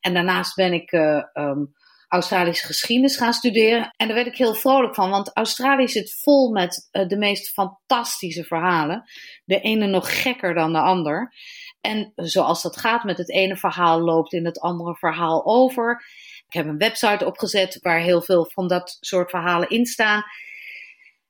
En 0.00 0.14
daarnaast 0.14 0.54
ben 0.54 0.72
ik 0.72 0.92
uh, 0.92 1.22
um, 1.34 1.74
Australische 2.14 2.66
geschiedenis 2.66 3.16
gaan 3.16 3.32
studeren. 3.32 3.90
En 3.96 4.06
daar 4.06 4.16
werd 4.16 4.26
ik 4.26 4.36
heel 4.36 4.54
vrolijk 4.54 4.94
van, 4.94 5.10
want 5.10 5.36
Australië 5.36 5.88
zit 5.88 6.20
vol 6.22 6.50
met 6.50 6.88
uh, 6.92 7.08
de 7.08 7.16
meest 7.16 7.48
fantastische 7.48 8.44
verhalen. 8.44 9.04
De 9.44 9.60
ene 9.60 9.86
nog 9.86 10.22
gekker 10.22 10.54
dan 10.54 10.72
de 10.72 10.78
ander. 10.78 11.34
En 11.80 12.12
zoals 12.16 12.62
dat 12.62 12.76
gaat 12.76 13.04
met 13.04 13.18
het 13.18 13.30
ene 13.30 13.56
verhaal 13.56 14.00
loopt 14.00 14.32
in 14.32 14.44
het 14.44 14.60
andere 14.60 14.96
verhaal 14.96 15.44
over. 15.46 16.04
Ik 16.46 16.52
heb 16.52 16.66
een 16.66 16.78
website 16.78 17.26
opgezet 17.26 17.78
waar 17.80 18.00
heel 18.00 18.22
veel 18.22 18.50
van 18.50 18.68
dat 18.68 18.96
soort 19.00 19.30
verhalen 19.30 19.68
in 19.68 19.86
staan. 19.86 20.22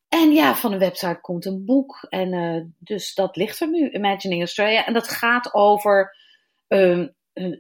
En 0.09 0.32
ja, 0.32 0.55
van 0.55 0.72
een 0.72 0.78
website 0.78 1.18
komt 1.20 1.47
een 1.47 1.64
boek. 1.64 2.07
En 2.09 2.32
uh, 2.32 2.62
dus 2.78 3.14
dat 3.14 3.37
ligt 3.37 3.61
er 3.61 3.68
nu, 3.68 3.91
Imagining 3.91 4.41
Australia. 4.41 4.87
En 4.87 4.93
dat 4.93 5.09
gaat 5.09 5.55
over 5.55 6.16
uh, 6.68 7.07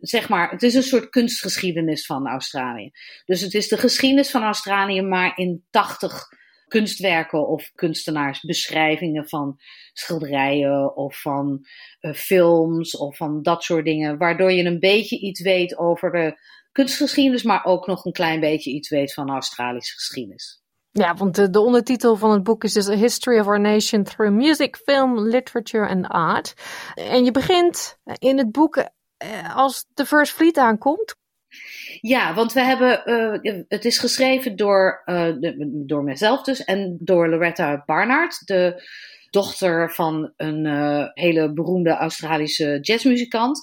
zeg 0.00 0.28
maar, 0.28 0.50
het 0.50 0.62
is 0.62 0.74
een 0.74 0.82
soort 0.82 1.08
kunstgeschiedenis 1.08 2.06
van 2.06 2.26
Australië. 2.26 2.90
Dus 3.24 3.40
het 3.40 3.54
is 3.54 3.68
de 3.68 3.76
geschiedenis 3.76 4.30
van 4.30 4.42
Australië, 4.42 5.02
maar 5.02 5.38
in 5.38 5.64
80 5.70 6.28
kunstwerken 6.68 7.48
of 7.48 7.70
kunstenaarsbeschrijvingen 7.74 9.28
van 9.28 9.58
schilderijen 9.92 10.96
of 10.96 11.20
van 11.20 11.66
uh, 12.00 12.12
films 12.12 12.96
of 12.96 13.16
van 13.16 13.42
dat 13.42 13.62
soort 13.62 13.84
dingen. 13.84 14.18
Waardoor 14.18 14.52
je 14.52 14.64
een 14.64 14.78
beetje 14.78 15.18
iets 15.18 15.40
weet 15.40 15.78
over 15.78 16.12
de 16.12 16.38
kunstgeschiedenis, 16.72 17.42
maar 17.42 17.64
ook 17.64 17.86
nog 17.86 18.04
een 18.04 18.12
klein 18.12 18.40
beetje 18.40 18.70
iets 18.70 18.88
weet 18.88 19.14
van 19.14 19.30
Australische 19.30 19.94
geschiedenis. 19.94 20.62
Ja, 20.90 21.14
want 21.14 21.34
de, 21.34 21.50
de, 21.50 21.60
ondertitel 21.60 22.16
van 22.16 22.30
het 22.30 22.42
boek 22.42 22.64
is 22.64 22.72
dus 22.72 22.88
A 22.88 22.96
History 22.96 23.38
of 23.38 23.46
Our 23.46 23.60
Nation 23.60 24.02
Through 24.02 24.34
Music, 24.34 24.76
Film, 24.76 25.28
Literature 25.28 25.88
and 25.88 26.08
Art. 26.08 26.54
En 26.94 27.24
je 27.24 27.30
begint 27.30 27.98
in 28.18 28.38
het 28.38 28.52
boek 28.52 28.76
eh, 28.76 28.84
als 29.54 29.86
de 29.94 30.06
First 30.06 30.32
Fleet 30.32 30.56
aankomt? 30.56 31.16
Ja, 32.00 32.34
want 32.34 32.52
we 32.52 32.60
hebben, 32.60 33.02
uh, 33.44 33.62
het 33.68 33.84
is 33.84 33.98
geschreven 33.98 34.56
door, 34.56 35.02
de, 35.04 35.82
door 35.86 36.02
mezelf 36.02 36.42
dus 36.42 36.64
en 36.64 36.96
door 37.00 37.28
Loretta 37.28 37.82
Barnard, 37.86 38.46
de 38.46 38.88
dochter 39.30 39.94
van 39.94 40.32
een 40.36 40.66
hele 41.14 41.52
beroemde 41.52 41.90
Australische 41.90 42.78
jazzmuzikant. 42.80 43.62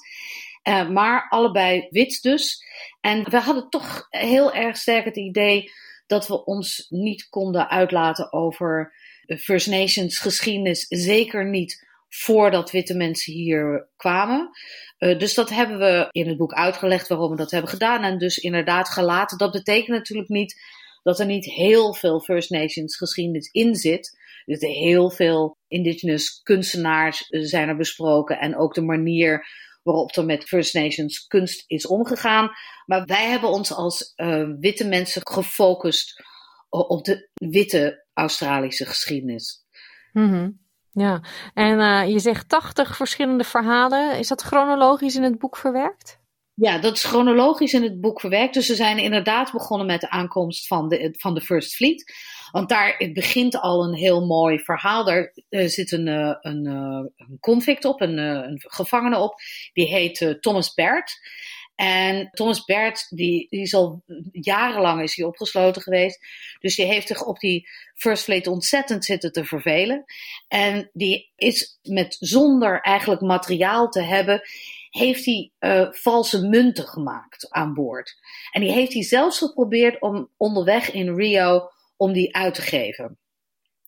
maar 0.91 1.26
allebei 1.30 1.88
wit 1.89 2.22
dus. 2.22 2.64
En 3.01 3.30
we 3.30 3.38
hadden 3.38 3.70
toch 3.70 4.07
heel 4.09 4.53
erg 4.53 4.78
sterk 4.78 5.05
het 5.05 5.18
idee 5.18 5.72
dat 6.12 6.28
we 6.28 6.45
ons 6.45 6.86
niet 6.89 7.30
konden 7.30 7.70
uitlaten 7.70 8.34
over 8.34 8.93
First 9.38 9.68
Nations 9.68 10.18
geschiedenis. 10.18 10.86
Zeker 10.89 11.49
niet 11.49 11.91
voordat 12.14 12.72
witte 12.72 12.95
mensen 12.95 13.34
hier 13.34 13.89
kwamen. 13.95 14.49
Uh, 14.99 15.20
dus 15.20 15.34
dat 15.34 15.49
hebben 15.49 15.78
we 15.78 16.07
in 16.12 16.28
het 16.28 16.38
boek 16.38 16.53
uitgelegd 16.53 17.07
waarom 17.07 17.32
we 17.32 17.38
dat 17.38 17.51
hebben 17.51 17.70
gedaan. 17.70 18.03
En 18.03 18.18
dus 18.18 18.38
inderdaad 18.38 18.89
gelaten. 18.89 19.38
Dat 19.38 19.51
betekent 19.51 19.97
natuurlijk 19.97 20.30
niet 20.30 20.62
dat 21.03 21.20
er 21.20 21.26
niet 21.26 21.45
heel 21.45 21.93
veel 21.93 22.22
First 22.22 22.49
Nations 22.49 22.97
geschiedenis 22.97 23.49
in 23.51 23.76
zit. 23.76 24.20
Dus 24.45 24.59
heel 24.59 25.12
veel 25.12 25.57
indigenous 25.68 26.41
kunstenaars 26.41 27.26
zijn 27.28 27.70
er 27.70 27.78
besproken. 27.78 28.39
En 28.39 28.57
ook 28.57 28.74
de 28.74 28.82
manier 28.82 29.45
waarop 29.84 30.16
er 30.16 30.26
met 30.26 30.43
First 30.43 30.74
Nations 30.74 31.28
kunst 31.28 31.64
is 31.68 31.88
omgegaan. 31.88 32.49
Maar 32.86 33.05
wij 33.05 33.30
hebben 33.30 33.49
ons 33.49 33.74
als 33.74 34.14
uh, 34.16 34.49
witte 34.59 34.88
mensen 34.88 35.22
gefocust 35.28 36.24
op 36.70 37.05
de 37.05 37.30
witte 37.34 38.05
Australische 38.14 38.86
geschiedenis. 38.86 39.66
Mm. 40.12 40.59
Ja, 40.94 41.22
en 41.54 41.80
uh, 41.80 42.12
je 42.12 42.20
zegt 42.20 42.50
80 42.50 42.96
verschillende 42.96 43.44
verhalen. 43.44 44.18
Is 44.18 44.28
dat 44.28 44.42
chronologisch 44.42 45.16
in 45.16 45.24
het 45.24 45.39
boek 45.39 45.58
verwerkt? 45.58 46.20
Ja, 46.54 46.78
dat 46.78 46.94
is 46.94 47.04
chronologisch 47.04 47.74
in 47.74 47.84
het 47.84 48.02
boek 48.02 48.20
verwerkt. 48.20 48.54
Dus 48.54 48.66
ze 48.66 48.76
zijn 48.76 48.98
inderdaad 48.98 49.52
begonnen 49.52 49.88
met 49.88 50.02
de 50.02 50.10
aankomst 50.10 50.68
van 50.68 50.88
de, 50.89 51.16
van 51.18 51.34
de 51.34 51.42
First 51.42 51.76
Fleet. 51.76 52.14
Want 52.52 52.70
daar 52.70 53.12
begint 53.14 53.60
al 53.60 53.84
een 53.84 53.94
heel 53.94 54.26
mooi 54.26 54.60
verhaal. 54.60 55.06
Daar 55.06 55.34
uh, 55.50 55.68
zit 55.68 55.92
een, 55.92 56.08
uh, 56.08 56.36
een, 56.42 56.66
een, 56.66 57.38
convict 57.39 57.86
op, 57.86 58.02
een, 58.02 58.18
een, 58.18 58.62
gevangene 58.68 59.18
op. 59.18 59.34
Die 59.74 59.88
heet 59.88 60.38
Thomas 60.39 60.74
Baird. 60.74 61.20
En 61.82 62.30
Thomas 62.32 62.66
Bert, 62.66 63.08
die, 63.10 63.48
die 63.50 63.62
is 63.62 63.74
al 63.74 64.04
jarenlang 64.32 65.02
is 65.02 65.16
hij 65.16 65.26
opgesloten 65.26 65.82
geweest. 65.82 66.20
Dus 66.60 66.76
die 66.76 66.86
heeft 66.86 67.08
zich 67.08 67.24
op 67.24 67.40
die 67.40 67.68
First 67.94 68.24
Fleet 68.24 68.48
ontzettend 68.48 69.06
zitten 69.06 69.32
te 69.32 69.46
vervelen. 69.46 70.06
En 70.48 70.90
die 70.94 71.32
is 71.36 71.80
met 71.84 72.18
zonder 72.20 72.82
eigenlijk 72.82 73.22
materiaal 73.22 73.90
te 73.90 74.02
hebben, 74.02 74.42
heeft 74.90 75.26
hij 75.26 75.52
uh, 75.60 75.88
valse 75.92 76.48
munten 76.48 76.88
gemaakt 76.88 77.50
aan 77.50 77.74
boord. 77.74 78.18
En 78.52 78.62
die 78.62 78.72
heeft 78.72 78.94
hij 78.94 79.04
zelfs 79.04 79.38
geprobeerd 79.38 80.02
om 80.02 80.30
onderweg 80.38 80.92
in 80.92 81.16
Rio 81.16 81.70
om 81.98 82.14
die 82.14 82.36
uit 82.36 82.54
te 82.54 82.62
geven. 82.62 83.18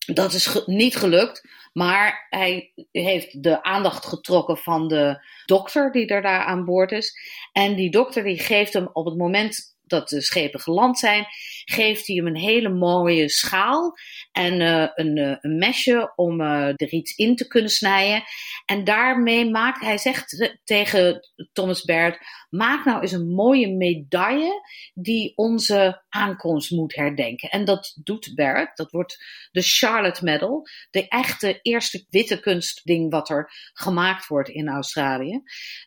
Dat 0.06 0.34
is 0.34 0.64
niet 0.66 0.96
gelukt, 0.96 1.48
maar 1.74 2.28
hij 2.30 2.72
heeft 2.92 3.44
de 3.44 3.64
aandacht 3.64 4.06
getrokken 4.06 4.58
van 4.58 4.88
de 4.88 5.26
dokter 5.46 5.92
die 5.92 6.08
er 6.08 6.22
daar 6.22 6.44
aan 6.46 6.66
boord 6.66 6.92
is. 6.92 7.18
En 7.52 7.76
die 7.76 7.92
dokter 7.92 8.24
die 8.24 8.40
geeft 8.40 8.74
hem 8.74 8.90
op 8.94 9.06
het 9.06 9.18
moment 9.18 9.76
dat 9.84 10.10
de 10.10 10.22
schepen 10.22 10.60
geland 10.60 11.00
zijn, 11.00 11.26
geeft 11.66 12.08
hij 12.08 12.16
hem 12.16 12.28
een 12.28 12.36
hele 12.36 12.70
mooie 12.70 13.30
schaal 13.30 13.98
en 14.34 14.60
uh, 14.60 14.88
een, 14.94 15.18
uh, 15.18 15.36
een, 15.42 15.58
mesje 15.58 16.14
om 16.16 16.42
uh, 16.42 16.68
er 16.68 16.90
iets 16.90 17.16
in 17.16 17.36
te 17.36 17.48
kunnen 17.48 17.72
snijden. 17.72 18.24
En 18.66 18.84
daarmee 18.84 19.50
maakt 19.50 19.82
hij 19.82 19.98
zegt 19.98 20.60
tegen 20.64 21.30
Thomas 21.52 21.84
Baird: 21.84 22.18
maak 22.50 22.86
nou 22.86 23.02
eens 23.02 23.12
een 23.12 23.34
mooie 23.34 23.76
medaille 23.76 24.62
die 24.94 25.38
onze 25.38 26.04
aankomst 26.10 26.72
moet 26.72 26.96
herdenken. 26.96 27.50
En 27.50 27.66
dat 27.66 28.00
doet 28.04 28.32
Baird. 28.36 28.78
Dat 28.78 28.92
wordt 28.92 29.18
de 29.52 29.62
Charlotte 29.62 30.24
Medal, 30.24 30.68
de 30.90 31.08
echte 31.08 31.60
eerste 31.62 32.06
witte 32.10 32.40
kunstding 32.40 33.12
wat 33.12 33.30
er 33.30 33.52
gemaakt 33.74 34.28
wordt 34.28 34.50
in 34.50 34.70
Australië. 34.70 35.42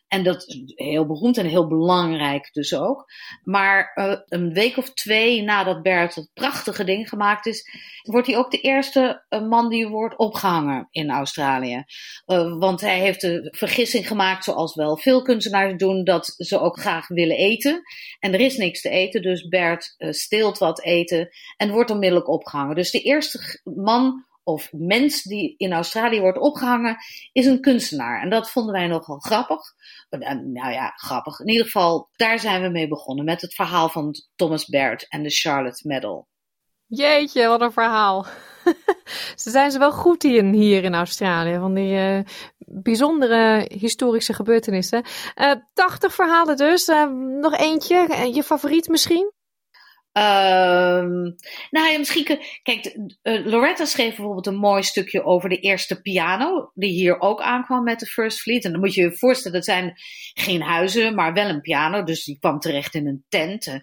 En 0.07 0.23
dat 0.23 0.47
is 0.47 0.61
heel 0.75 1.05
beroemd 1.05 1.37
en 1.37 1.45
heel 1.45 1.67
belangrijk 1.67 2.49
dus 2.53 2.75
ook. 2.75 3.05
Maar 3.43 3.91
een 4.27 4.53
week 4.53 4.77
of 4.77 4.93
twee 4.93 5.41
nadat 5.41 5.81
Bert 5.81 6.15
dat 6.15 6.29
prachtige 6.33 6.83
ding 6.83 7.09
gemaakt 7.09 7.45
is, 7.45 7.69
wordt 8.01 8.27
hij 8.27 8.36
ook 8.37 8.51
de 8.51 8.61
eerste 8.61 9.25
uh, 9.29 9.47
man 9.47 9.69
die 9.69 9.87
wordt 9.87 10.17
opgehangen 10.17 10.87
in 10.91 11.09
Australië. 11.09 11.83
Uh, 12.25 12.57
want 12.59 12.81
hij 12.81 12.99
heeft 12.99 13.21
de 13.21 13.47
vergissing 13.57 14.07
gemaakt, 14.07 14.43
zoals 14.43 14.75
wel 14.75 14.97
veel 14.97 15.21
kunstenaars 15.21 15.77
doen, 15.77 16.03
dat 16.03 16.33
ze 16.37 16.59
ook 16.59 16.79
graag 16.79 17.07
willen 17.07 17.37
eten. 17.37 17.81
En 18.19 18.33
er 18.33 18.39
is 18.39 18.57
niks 18.57 18.81
te 18.81 18.89
eten, 18.89 19.21
dus 19.21 19.47
Bert 19.47 19.95
steelt 19.97 20.57
wat 20.57 20.83
eten 20.83 21.29
en 21.57 21.71
wordt 21.71 21.91
onmiddellijk 21.91 22.29
opgehangen. 22.29 22.75
Dus 22.75 22.91
de 22.91 23.01
eerste 23.01 23.61
man 23.63 24.25
of 24.47 24.71
mens 24.71 25.23
die 25.23 25.55
in 25.57 25.73
Australië 25.73 26.19
wordt 26.19 26.37
opgehangen, 26.37 26.97
is 27.31 27.45
een 27.45 27.61
kunstenaar. 27.61 28.21
En 28.21 28.29
dat 28.29 28.51
vonden 28.51 28.73
wij 28.73 28.87
nogal 28.87 29.19
grappig. 29.19 29.61
Eh, 30.09 30.19
nou 30.29 30.71
ja, 30.71 30.89
grappig. 30.95 31.39
In 31.39 31.47
ieder 31.47 31.65
geval, 31.65 32.09
daar 32.15 32.39
zijn 32.39 32.61
we 32.61 32.69
mee 32.69 32.87
begonnen 32.87 33.25
met 33.25 33.41
het 33.41 33.53
verhaal 33.53 33.89
van 33.89 34.15
Thomas 34.35 34.65
Baird 34.65 35.05
en 35.09 35.23
de 35.23 35.29
Charlotte 35.29 35.87
Medal. 35.87 36.27
Jeetje, 36.87 37.47
wat 37.47 37.61
een 37.61 37.71
verhaal. 37.71 38.25
ze 39.43 39.49
zijn 39.49 39.71
ze 39.71 39.79
wel 39.79 39.91
goed 39.91 40.23
in 40.23 40.53
hier 40.53 40.83
in 40.83 40.95
Australië, 40.95 41.55
van 41.55 41.73
die 41.73 41.93
uh, 41.93 42.19
bijzondere 42.57 43.71
historische 43.77 44.33
gebeurtenissen. 44.33 45.03
Uh, 45.35 45.51
eh, 45.51 45.57
80 45.73 46.13
verhalen 46.13 46.57
dus. 46.57 46.87
Uh, 46.87 47.09
nog 47.41 47.57
eentje, 47.57 48.29
je 48.33 48.43
favoriet 48.43 48.87
misschien? 48.87 49.31
Um, 50.17 51.35
nou 51.69 51.91
ja, 51.91 51.97
misschien. 51.97 52.39
Kijk, 52.63 52.97
Loretta 53.21 53.85
schreef 53.85 54.15
bijvoorbeeld 54.15 54.47
een 54.47 54.55
mooi 54.55 54.83
stukje 54.83 55.23
over 55.23 55.49
de 55.49 55.59
eerste 55.59 56.01
piano. 56.01 56.71
Die 56.73 56.91
hier 56.91 57.19
ook 57.19 57.41
aankwam 57.41 57.83
met 57.83 57.99
de 57.99 58.05
First 58.05 58.39
Fleet. 58.39 58.65
En 58.65 58.71
dan 58.71 58.79
moet 58.79 58.93
je 58.93 59.01
je 59.01 59.17
voorstellen, 59.17 59.57
dat 59.57 59.65
zijn 59.65 59.93
geen 60.33 60.61
huizen, 60.61 61.15
maar 61.15 61.33
wel 61.33 61.49
een 61.49 61.61
piano. 61.61 62.03
Dus 62.03 62.23
die 62.23 62.39
kwam 62.39 62.59
terecht 62.59 62.95
in 62.95 63.07
een 63.07 63.25
tent. 63.29 63.81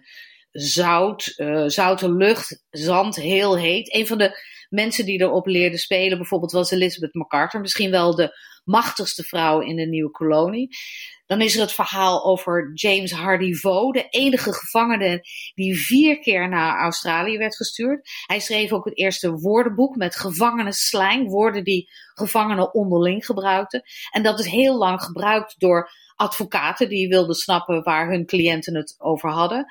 Zout, 0.57 1.33
uh, 1.37 1.63
zoute 1.67 2.11
lucht, 2.11 2.63
zand, 2.69 3.15
heel 3.15 3.57
heet. 3.57 3.93
Een 3.93 4.07
van 4.07 4.17
de 4.17 4.39
mensen 4.69 5.05
die 5.05 5.21
erop 5.21 5.45
leerden 5.45 5.79
spelen 5.79 6.17
bijvoorbeeld 6.17 6.51
was 6.51 6.71
Elizabeth 6.71 7.13
MacArthur. 7.13 7.61
Misschien 7.61 7.91
wel 7.91 8.15
de 8.15 8.37
machtigste 8.63 9.23
vrouw 9.23 9.61
in 9.61 9.75
de 9.75 9.87
nieuwe 9.87 10.11
kolonie. 10.11 10.77
Dan 11.25 11.41
is 11.41 11.55
er 11.55 11.61
het 11.61 11.73
verhaal 11.73 12.25
over 12.25 12.71
James 12.73 13.11
Hardy 13.11 13.53
Vo, 13.53 13.91
de 13.91 14.07
enige 14.09 14.53
gevangene 14.53 15.21
die 15.53 15.77
vier 15.77 16.19
keer 16.19 16.49
naar 16.49 16.79
Australië 16.79 17.37
werd 17.37 17.55
gestuurd. 17.55 18.09
Hij 18.25 18.39
schreef 18.39 18.71
ook 18.71 18.85
het 18.85 18.97
eerste 18.97 19.31
woordenboek 19.31 19.95
met 19.95 20.15
gevangenenslang, 20.15 21.29
woorden 21.29 21.63
die 21.63 21.89
gevangenen 22.13 22.73
onderling 22.73 23.25
gebruikten. 23.25 23.81
En 24.11 24.23
dat 24.23 24.39
is 24.39 24.45
heel 24.45 24.77
lang 24.77 25.01
gebruikt 25.01 25.59
door 25.59 25.89
advocaten 26.15 26.89
die 26.89 27.07
wilden 27.07 27.35
snappen 27.35 27.83
waar 27.83 28.09
hun 28.09 28.25
cliënten 28.25 28.75
het 28.75 28.95
over 28.97 29.29
hadden. 29.29 29.65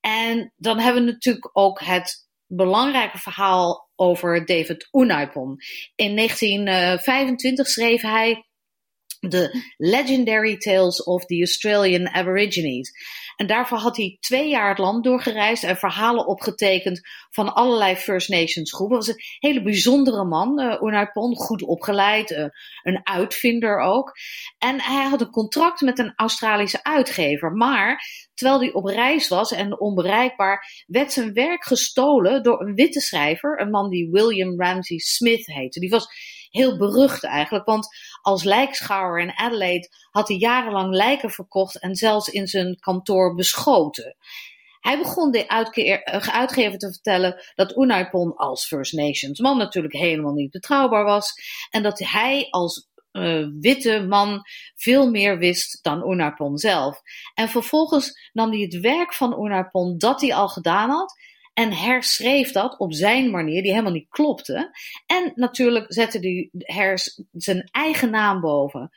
En 0.00 0.52
dan 0.56 0.78
hebben 0.78 1.04
we 1.04 1.10
natuurlijk 1.10 1.50
ook 1.52 1.80
het 1.80 2.28
belangrijke 2.46 3.18
verhaal 3.18 3.90
over 3.94 4.46
David 4.46 4.88
Unaipon. 4.92 5.56
In 5.94 6.16
1925 6.16 7.68
schreef 7.68 8.02
hij 8.02 8.44
de 9.20 9.72
Legendary 9.76 10.56
Tales 10.56 11.02
of 11.02 11.24
the 11.24 11.38
Australian 11.38 12.08
Aborigines. 12.08 12.90
En 13.40 13.46
daarvoor 13.46 13.78
had 13.78 13.96
hij 13.96 14.16
twee 14.20 14.48
jaar 14.48 14.68
het 14.68 14.78
land 14.78 15.04
doorgereisd 15.04 15.64
en 15.64 15.76
verhalen 15.76 16.26
opgetekend 16.26 17.00
van 17.30 17.54
allerlei 17.54 17.96
First 17.96 18.28
Nations 18.28 18.72
groepen. 18.72 18.96
Hij 18.96 19.06
was 19.06 19.16
een 19.16 19.24
hele 19.38 19.62
bijzondere 19.62 20.24
man, 20.24 20.60
uh, 20.60 21.36
goed 21.36 21.62
opgeleid, 21.62 22.30
uh, 22.30 22.44
een 22.82 23.00
uitvinder 23.02 23.78
ook. 23.78 24.12
En 24.58 24.80
hij 24.80 25.04
had 25.04 25.20
een 25.20 25.30
contract 25.30 25.80
met 25.80 25.98
een 25.98 26.12
Australische 26.16 26.84
uitgever. 26.84 27.52
Maar 27.52 28.04
terwijl 28.34 28.60
hij 28.60 28.72
op 28.72 28.84
reis 28.84 29.28
was 29.28 29.52
en 29.52 29.80
onbereikbaar, 29.80 30.84
werd 30.86 31.12
zijn 31.12 31.32
werk 31.32 31.64
gestolen 31.64 32.42
door 32.42 32.60
een 32.60 32.74
witte 32.74 33.00
schrijver, 33.00 33.60
een 33.60 33.70
man 33.70 33.90
die 33.90 34.10
William 34.10 34.60
Ramsey 34.60 34.98
Smith 34.98 35.46
heette. 35.46 35.80
Die 35.80 35.90
was 35.90 36.08
heel 36.50 36.76
berucht 36.76 37.24
eigenlijk. 37.24 37.64
Want 37.64 37.88
als 38.22 38.44
lijkschouwer 38.44 39.22
in 39.22 39.36
Adelaide 39.36 39.88
had 40.10 40.28
hij 40.28 40.36
jarenlang 40.36 40.94
lijken 40.94 41.30
verkocht 41.30 41.80
en 41.80 41.94
zelfs 41.94 42.28
in 42.28 42.46
zijn 42.46 42.76
kantoor 42.80 43.34
beschoten. 43.34 44.16
Hij 44.80 44.98
begon 44.98 45.30
de 45.30 45.46
eh, 45.46 46.28
uitgever 46.28 46.78
te 46.78 46.92
vertellen 46.92 47.42
dat 47.54 47.76
Unaipon 47.76 48.36
als 48.36 48.66
First 48.66 48.92
Nations 48.92 49.40
man 49.40 49.58
natuurlijk 49.58 49.94
helemaal 49.94 50.32
niet 50.32 50.50
betrouwbaar 50.50 51.04
was. 51.04 51.32
En 51.70 51.82
dat 51.82 51.98
hij 51.98 52.46
als 52.50 52.88
uh, 53.12 53.46
witte 53.60 54.06
man 54.08 54.42
veel 54.74 55.10
meer 55.10 55.38
wist 55.38 55.78
dan 55.82 56.10
Unarpon 56.10 56.58
zelf. 56.58 57.00
En 57.34 57.48
vervolgens 57.48 58.30
nam 58.32 58.50
hij 58.50 58.60
het 58.60 58.80
werk 58.80 59.14
van 59.14 59.44
Unarpon 59.44 59.98
dat 59.98 60.20
hij 60.20 60.34
al 60.34 60.48
gedaan 60.48 60.90
had 60.90 61.14
en 61.60 61.72
herschreef 61.72 62.52
dat 62.52 62.78
op 62.78 62.94
zijn 62.94 63.30
manier, 63.30 63.62
die 63.62 63.70
helemaal 63.70 63.92
niet 63.92 64.08
klopte. 64.08 64.70
En 65.06 65.32
natuurlijk 65.34 65.92
zette 65.92 66.18
hij 66.18 66.50
hers 66.52 67.22
zijn 67.32 67.68
eigen 67.70 68.10
naam 68.10 68.40
boven. 68.40 68.90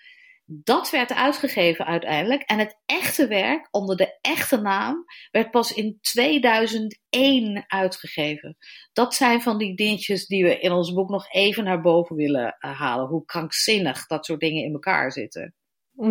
Dat 0.45 0.89
werd 0.89 1.14
uitgegeven 1.14 1.86
uiteindelijk. 1.86 2.41
En 2.41 2.59
het 2.59 2.78
echte 2.86 3.28
werk 3.28 3.68
onder 3.72 3.97
de 3.97 4.18
echte 4.22 4.57
naam 4.57 5.05
werd 5.32 5.51
pas 5.51 5.74
in 5.74 5.97
2001 6.01 7.64
uitgegeven. 7.68 8.57
Dat 8.93 9.14
zijn 9.14 9.41
van 9.41 9.57
die 9.57 9.76
dingetjes 9.76 10.28
die 10.28 10.43
we 10.43 10.59
in 10.59 10.72
ons 10.72 10.93
boek 10.93 11.09
nog 11.09 11.32
even 11.32 11.64
naar 11.64 11.82
boven 11.82 12.16
willen 12.16 12.57
eh, 12.59 12.80
halen. 12.80 13.07
Hoe 13.07 13.26
krankzinnig 13.26 14.07
dat 14.07 14.26
soort 14.26 14.39
dingen 14.39 14.64
in 14.64 14.74
elkaar 14.74 15.11
zitten. 15.11 15.53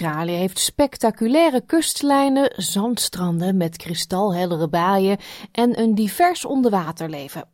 Australië 0.00 0.32
heeft 0.32 0.58
spectaculaire 0.58 1.60
kustlijnen, 1.60 2.52
zandstranden 2.56 3.56
met 3.56 3.76
kristalheldere 3.76 4.68
baaien 4.68 5.18
en 5.52 5.80
een 5.80 5.94
divers 5.94 6.44
onderwaterleven. 6.44 7.48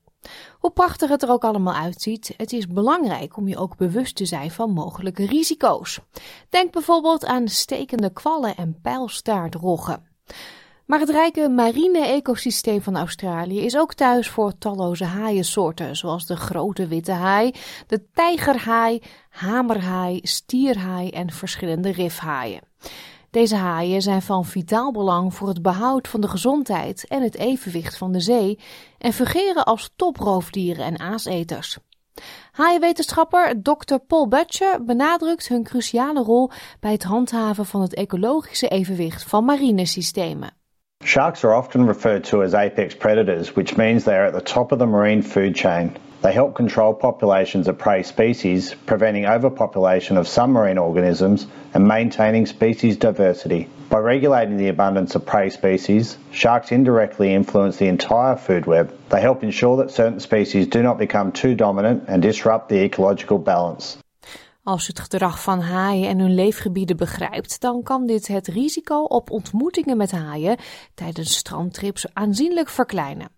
Hoe 0.58 0.70
prachtig 0.70 1.10
het 1.10 1.22
er 1.22 1.30
ook 1.30 1.44
allemaal 1.44 1.74
uitziet, 1.74 2.34
het 2.36 2.52
is 2.52 2.66
belangrijk 2.66 3.36
om 3.36 3.48
je 3.48 3.56
ook 3.56 3.76
bewust 3.76 4.16
te 4.16 4.26
zijn 4.26 4.50
van 4.50 4.70
mogelijke 4.70 5.26
risico's. 5.26 6.00
Denk 6.48 6.72
bijvoorbeeld 6.72 7.24
aan 7.24 7.48
stekende 7.48 8.12
kwallen 8.12 8.56
en 8.56 8.78
pijlstaartroggen. 8.82 10.08
Maar 10.86 11.00
het 11.00 11.10
rijke 11.10 11.48
marine 11.48 12.06
ecosysteem 12.06 12.82
van 12.82 12.96
Australië 12.96 13.60
is 13.60 13.76
ook 13.76 13.94
thuis 13.94 14.28
voor 14.28 14.58
talloze 14.58 15.04
haaiensoorten, 15.04 15.96
zoals 15.96 16.26
de 16.26 16.36
grote 16.36 16.86
witte 16.86 17.12
haai, 17.12 17.54
de 17.86 18.04
tijgerhaai, 18.12 19.02
hamerhaai, 19.28 20.20
stierhaai 20.22 21.10
en 21.10 21.30
verschillende 21.30 21.92
rifhaaien. 21.92 22.60
Deze 23.30 23.56
haaien 23.56 24.02
zijn 24.02 24.22
van 24.22 24.44
vitaal 24.44 24.92
belang 24.92 25.34
voor 25.34 25.48
het 25.48 25.62
behoud 25.62 26.08
van 26.08 26.20
de 26.20 26.28
gezondheid 26.28 27.06
en 27.08 27.22
het 27.22 27.36
evenwicht 27.36 27.96
van 27.96 28.12
de 28.12 28.20
zee 28.20 28.58
en 28.98 29.12
fungeren 29.12 29.64
als 29.64 29.92
toproofdieren 29.96 30.84
en 30.84 30.98
aaseters. 30.98 31.78
Haaienwetenschapper 32.52 33.62
Dr. 33.62 33.96
Paul 34.06 34.28
Butcher 34.28 34.84
benadrukt 34.84 35.48
hun 35.48 35.62
cruciale 35.62 36.22
rol 36.22 36.50
bij 36.80 36.92
het 36.92 37.02
handhaven 37.02 37.66
van 37.66 37.80
het 37.80 37.94
ecologische 37.94 38.68
evenwicht 38.68 39.24
van 39.24 39.44
marinesystemen. 39.44 40.62
Sharks 41.04 41.44
are 41.44 41.52
often 41.52 41.86
referred 41.86 42.24
to 42.24 42.42
as 42.42 42.54
apex 42.54 42.94
predators, 42.94 43.54
which 43.54 43.76
means 43.76 44.04
they 44.04 44.16
are 44.16 44.24
at 44.24 44.32
the 44.32 44.40
top 44.40 44.72
of 44.72 44.78
the 44.78 44.86
marine 44.86 45.20
food 45.20 45.54
chain. 45.54 45.94
They 46.22 46.32
help 46.32 46.54
control 46.54 46.94
populations 46.94 47.68
of 47.68 47.76
prey 47.76 48.02
species, 48.02 48.74
preventing 48.86 49.26
overpopulation 49.26 50.16
of 50.16 50.26
some 50.26 50.52
marine 50.52 50.78
organisms 50.78 51.46
and 51.74 51.86
maintaining 51.86 52.46
species 52.46 52.96
diversity. 52.96 53.68
By 53.90 53.98
regulating 53.98 54.56
the 54.56 54.68
abundance 54.68 55.14
of 55.14 55.26
prey 55.26 55.50
species, 55.50 56.16
sharks 56.32 56.72
indirectly 56.72 57.34
influence 57.34 57.76
the 57.76 57.88
entire 57.88 58.36
food 58.36 58.64
web. 58.64 58.90
They 59.10 59.20
help 59.20 59.44
ensure 59.44 59.76
that 59.76 59.90
certain 59.90 60.20
species 60.20 60.68
do 60.68 60.82
not 60.82 60.96
become 60.96 61.32
too 61.32 61.54
dominant 61.54 62.04
and 62.08 62.22
disrupt 62.22 62.70
the 62.70 62.82
ecological 62.82 63.36
balance. 63.36 63.98
Als 64.64 64.86
het 64.86 65.00
gedrag 65.00 65.42
van 65.42 65.60
haaien 65.60 66.08
en 66.08 66.18
hun 66.18 66.34
leefgebieden 66.34 66.96
begrijpt, 66.96 67.60
dan 67.60 67.82
kan 67.82 68.06
dit 68.06 68.26
het 68.26 68.46
risico 68.46 69.02
op 69.02 69.30
ontmoetingen 69.30 69.96
met 69.96 70.10
haaien 70.10 70.56
tijdens 70.94 71.36
strandtrips 71.36 72.14
aanzienlijk 72.14 72.68
verkleinen. 72.68 73.28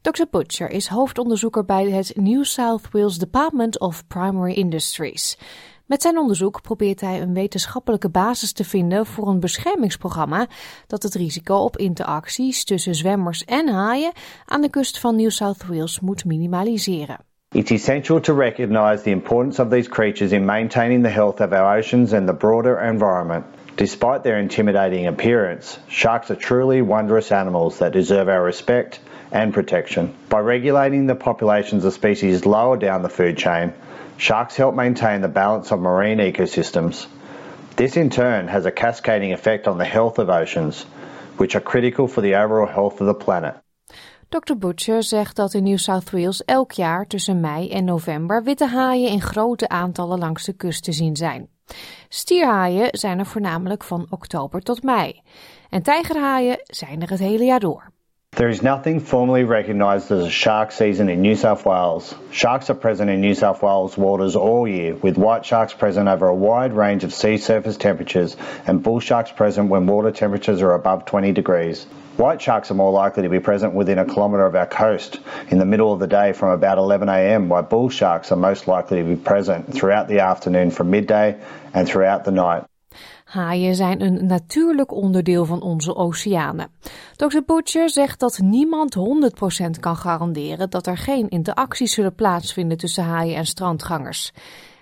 Dr. 0.00 0.24
Butcher 0.30 0.70
is 0.70 0.88
hoofdonderzoeker 0.88 1.64
bij 1.64 1.90
het 1.90 2.16
New 2.16 2.44
South 2.44 2.88
Wales 2.90 3.18
Department 3.18 3.80
of 3.80 4.06
Primary 4.06 4.52
Industries. 4.52 5.38
Met 5.86 6.02
zijn 6.02 6.18
onderzoek 6.18 6.62
probeert 6.62 7.00
hij 7.00 7.22
een 7.22 7.34
wetenschappelijke 7.34 8.10
basis 8.10 8.52
te 8.52 8.64
vinden 8.64 9.06
voor 9.06 9.28
een 9.28 9.40
beschermingsprogramma 9.40 10.46
dat 10.86 11.02
het 11.02 11.14
risico 11.14 11.56
op 11.56 11.76
interacties 11.76 12.64
tussen 12.64 12.94
zwemmers 12.94 13.44
en 13.44 13.68
haaien 13.68 14.12
aan 14.46 14.60
de 14.60 14.70
kust 14.70 14.98
van 14.98 15.16
New 15.16 15.30
South 15.30 15.66
Wales 15.66 16.00
moet 16.00 16.24
minimaliseren. 16.24 17.33
It's 17.54 17.70
essential 17.70 18.20
to 18.22 18.32
recognise 18.32 19.04
the 19.04 19.12
importance 19.12 19.60
of 19.60 19.70
these 19.70 19.86
creatures 19.86 20.32
in 20.32 20.44
maintaining 20.44 21.02
the 21.02 21.08
health 21.08 21.40
of 21.40 21.52
our 21.52 21.76
oceans 21.78 22.12
and 22.12 22.28
the 22.28 22.32
broader 22.32 22.80
environment. 22.80 23.46
Despite 23.76 24.24
their 24.24 24.40
intimidating 24.40 25.06
appearance, 25.06 25.78
sharks 25.86 26.32
are 26.32 26.34
truly 26.36 26.82
wondrous 26.82 27.30
animals 27.30 27.78
that 27.78 27.92
deserve 27.92 28.28
our 28.28 28.42
respect 28.42 28.98
and 29.30 29.54
protection. 29.54 30.16
By 30.28 30.40
regulating 30.40 31.06
the 31.06 31.14
populations 31.14 31.84
of 31.84 31.92
species 31.92 32.44
lower 32.44 32.76
down 32.76 33.02
the 33.02 33.08
food 33.08 33.38
chain, 33.38 33.72
sharks 34.16 34.56
help 34.56 34.74
maintain 34.74 35.20
the 35.20 35.28
balance 35.28 35.70
of 35.70 35.78
marine 35.78 36.18
ecosystems. 36.18 37.06
This 37.76 37.96
in 37.96 38.10
turn 38.10 38.48
has 38.48 38.66
a 38.66 38.72
cascading 38.72 39.32
effect 39.32 39.68
on 39.68 39.78
the 39.78 39.84
health 39.84 40.18
of 40.18 40.28
oceans, 40.28 40.82
which 41.36 41.54
are 41.54 41.60
critical 41.60 42.08
for 42.08 42.20
the 42.20 42.34
overall 42.34 42.66
health 42.66 43.00
of 43.00 43.06
the 43.06 43.14
planet. 43.14 43.54
Dr. 44.34 44.56
Butcher 44.56 45.02
zegt 45.02 45.36
dat 45.36 45.54
in 45.54 45.62
New 45.62 45.76
South 45.76 46.10
Wales 46.10 46.44
elk 46.44 46.72
jaar 46.72 47.06
tussen 47.06 47.40
mei 47.40 47.70
en 47.70 47.84
november 47.84 48.42
witte 48.42 48.66
haaien 48.66 49.10
in 49.10 49.20
grote 49.20 49.68
aantallen 49.68 50.18
langs 50.18 50.44
de 50.44 50.52
kust 50.52 50.84
te 50.84 50.92
zien 50.92 51.16
zijn. 51.16 51.48
Stierhaaien 52.08 52.88
zijn 52.90 53.18
er 53.18 53.26
voornamelijk 53.26 53.84
van 53.84 54.06
oktober 54.10 54.60
tot 54.60 54.82
mei. 54.82 55.20
En 55.70 55.82
tijgerhaaien 55.82 56.56
zijn 56.62 57.02
er 57.02 57.10
het 57.10 57.18
hele 57.18 57.44
jaar 57.44 57.60
door. 57.60 57.92
There 58.28 58.48
is 58.48 58.60
nothing 58.60 59.02
formally 59.02 59.44
recognised 59.44 60.10
as 60.10 60.24
a 60.24 60.28
shark 60.28 60.70
season 60.70 61.08
in 61.08 61.20
New 61.20 61.36
South 61.36 61.62
Wales. 61.62 62.14
Sharks 62.30 62.68
are 62.68 62.78
present 62.78 63.10
in 63.10 63.20
New 63.20 63.34
South 63.34 63.60
Wales 63.60 63.94
waters 63.94 64.36
all 64.36 64.68
year, 64.68 64.96
with 65.00 65.16
white 65.16 65.44
sharks 65.44 65.74
present 65.74 66.08
over 66.08 66.28
a 66.28 66.34
wide 66.34 66.76
range 66.76 67.06
of 67.06 67.12
sea 67.12 67.36
surface 67.36 67.76
temperatures 67.76 68.36
and 68.66 68.82
bull 68.82 69.00
sharks 69.00 69.32
present 69.32 69.70
when 69.70 69.86
water 69.86 70.12
temperatures 70.12 70.62
are 70.62 70.74
above 70.74 71.04
20 71.04 71.32
degrees. 71.32 71.86
White 72.16 72.40
sharks 72.40 72.70
are 72.70 72.74
more 72.74 72.92
likely 72.92 73.24
to 73.24 73.28
be 73.28 73.40
present 73.40 73.74
within 73.74 73.98
a 73.98 74.04
kilometre 74.04 74.46
of 74.46 74.54
our 74.54 74.68
coast 74.68 75.20
in 75.48 75.58
the 75.58 75.64
middle 75.64 75.92
of 75.92 75.98
the 75.98 76.06
day 76.06 76.32
from 76.32 76.50
about 76.50 76.78
11am, 76.78 77.48
while 77.48 77.62
bull 77.62 77.90
sharks 77.90 78.30
are 78.30 78.40
most 78.40 78.66
likely 78.66 79.02
to 79.02 79.08
be 79.08 79.16
present 79.16 79.74
throughout 79.74 80.06
the 80.08 80.20
afternoon 80.20 80.70
from 80.70 80.90
midday 80.90 81.36
and 81.72 81.88
throughout 81.88 82.24
the 82.24 82.30
night. 82.30 82.64
Haaien 83.24 83.74
zijn 83.74 84.00
een 84.00 84.26
natuurlijk 84.26 84.92
onderdeel 84.92 85.44
van 85.44 85.62
onze 85.62 85.96
oceanen. 85.96 86.70
Dr. 87.16 87.38
Butcher 87.46 87.90
zegt 87.90 88.20
dat 88.20 88.38
niemand 88.38 88.96
100% 88.96 89.80
kan 89.80 89.96
garanderen 89.96 90.70
dat 90.70 90.86
er 90.86 90.96
geen 90.96 91.28
interacties 91.28 91.94
zullen 91.94 92.14
plaatsvinden 92.14 92.78
tussen 92.78 93.04
haaien 93.04 93.36
en 93.36 93.46
strandgangers. 93.46 94.32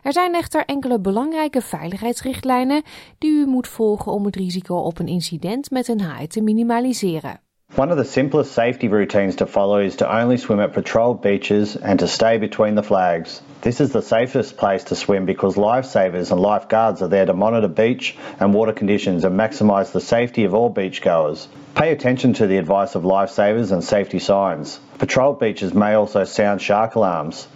Er 0.02 0.12
zijn 0.12 0.34
echter 0.34 0.64
enkele 0.64 1.00
belangrijke 1.00 1.60
veiligheidsrichtlijnen 1.60 2.82
die 3.18 3.30
u 3.30 3.46
moet 3.46 3.68
volgen 3.68 4.12
om 4.12 4.24
het 4.24 4.36
risico 4.36 4.76
op 4.76 4.98
een 4.98 5.06
incident 5.06 5.70
met 5.70 5.88
een 5.88 6.00
haai 6.00 6.26
te 6.26 6.42
minimaliseren. 6.42 7.40
One 7.76 7.92
of 7.92 7.98
the 7.98 8.10
simplest 8.10 8.52
safety 8.52 8.88
routines 8.88 9.34
to 9.34 9.46
follow 9.46 9.80
is 9.80 9.94
to 9.94 10.06
only 10.06 10.36
swim 10.36 10.60
at 10.60 10.72
patrolled 10.72 11.20
beaches 11.20 11.80
and 11.80 11.98
to 11.98 12.06
stay 12.06 12.38
between 12.38 12.74
the 12.74 12.82
flags. 12.82 13.42
This 13.60 13.80
is 13.80 13.90
the 13.90 14.00
safest 14.00 14.56
place 14.56 14.84
to 14.84 14.94
swim 14.94 15.24
because 15.24 15.60
lifesavers 15.60 16.30
and 16.30 16.40
lifeguards 16.40 17.00
are 17.02 17.08
there 17.08 17.26
to 17.26 17.34
monitor 17.34 17.68
beach 17.68 18.16
and 18.38 18.54
water 18.54 18.74
conditions 18.74 19.24
and 19.24 19.36
maximise 19.36 19.90
the 19.90 20.00
safety 20.00 20.46
of 20.46 20.52
all 20.54 20.70
beachgoers. 20.70 21.46
Pay 21.74 21.92
attention 21.92 22.32
to 22.32 22.46
the 22.46 22.58
advice 22.58 22.98
of 22.98 23.04
lifesavers 23.04 23.72
and 23.72 23.82
safety 23.84 24.18
signs. 24.18 24.80
Patrolled 24.98 25.38
beaches 25.38 25.72
may 25.72 25.94
also 25.94 26.24
sound 26.24 26.60
shark 26.60 26.94
alarms. 26.94 27.46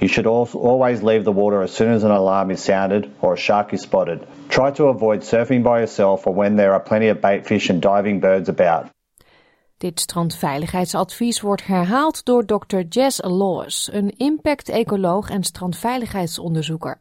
You 0.00 0.08
should 0.08 0.26
always 0.26 1.02
leave 1.02 1.24
the 1.24 1.32
water 1.32 1.62
as 1.62 1.72
soon 1.72 1.92
as 1.92 2.04
an 2.04 2.10
alarm 2.10 2.50
is 2.50 2.60
sounded 2.60 3.10
or 3.20 3.32
a 3.32 3.36
shark 3.36 3.72
is 3.72 3.80
spotted. 3.80 4.26
Try 4.48 4.70
to 4.72 4.88
avoid 4.88 5.22
surfing 5.22 5.62
by 5.62 5.78
yourself 5.80 6.26
or 6.26 6.34
when 6.34 6.56
there 6.56 6.72
are 6.72 6.80
plenty 6.80 7.08
of 7.08 7.20
bait 7.20 7.46
fish 7.46 7.70
and 7.70 7.80
diving 7.80 8.20
birds 8.20 8.48
about. 8.48 8.90
Dit 9.78 10.00
strandveiligheidsadvies 10.00 11.40
wordt 11.40 11.66
herhaald 11.66 12.24
door 12.24 12.46
Dr. 12.46 12.80
Jess 12.88 13.20
Laws, 13.22 13.88
een 13.92 14.10
impact-ecoloog 14.16 15.30
en 15.30 15.44
strandveiligheidsonderzoeker. 15.44 17.00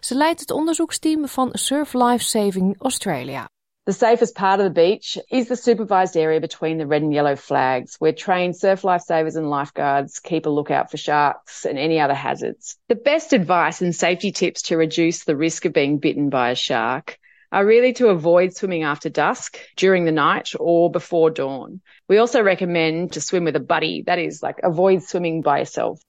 Ze 0.00 0.14
leidt 0.14 0.40
het 0.40 0.50
onderzoeksteam 0.50 1.28
van 1.28 1.48
Surf 1.52 1.92
Life 1.92 2.24
Saving 2.24 2.76
Australia. 2.78 3.48
The 3.84 3.92
safest 3.92 4.36
part 4.36 4.60
of 4.60 4.64
the 4.64 4.70
beach 4.70 5.18
is 5.28 5.48
the 5.48 5.56
supervised 5.56 6.16
area 6.16 6.40
between 6.40 6.78
the 6.78 6.86
red 6.86 7.02
and 7.02 7.12
yellow 7.12 7.34
flags, 7.34 7.96
where 7.98 8.12
trained 8.12 8.54
surf 8.54 8.82
lifesavers 8.82 9.34
and 9.34 9.50
lifeguards 9.50 10.20
keep 10.20 10.46
a 10.46 10.50
lookout 10.50 10.88
for 10.88 10.98
sharks 10.98 11.64
and 11.64 11.76
any 11.76 11.98
other 11.98 12.14
hazards. 12.14 12.78
The 12.86 12.94
best 12.94 13.32
advice 13.32 13.82
and 13.82 13.92
safety 13.92 14.30
tips 14.30 14.62
to 14.62 14.76
reduce 14.76 15.24
the 15.24 15.34
risk 15.34 15.64
of 15.64 15.72
being 15.72 15.98
bitten 15.98 16.28
by 16.28 16.50
a 16.50 16.54
shark 16.54 17.18
are 17.50 17.66
really 17.66 17.92
to 17.94 18.06
avoid 18.10 18.54
swimming 18.54 18.84
after 18.84 19.08
dusk, 19.08 19.58
during 19.74 20.04
the 20.04 20.12
night, 20.12 20.52
or 20.60 20.88
before 20.88 21.30
dawn. 21.30 21.80
We 22.08 22.18
also 22.18 22.40
recommend 22.40 23.14
to 23.14 23.20
swim 23.20 23.42
with 23.42 23.56
a 23.56 23.60
buddy, 23.60 24.04
that 24.06 24.20
is, 24.20 24.44
like 24.44 24.60
avoid 24.62 25.02
swimming 25.02 25.42
by 25.42 25.56
yourself. 25.56 26.00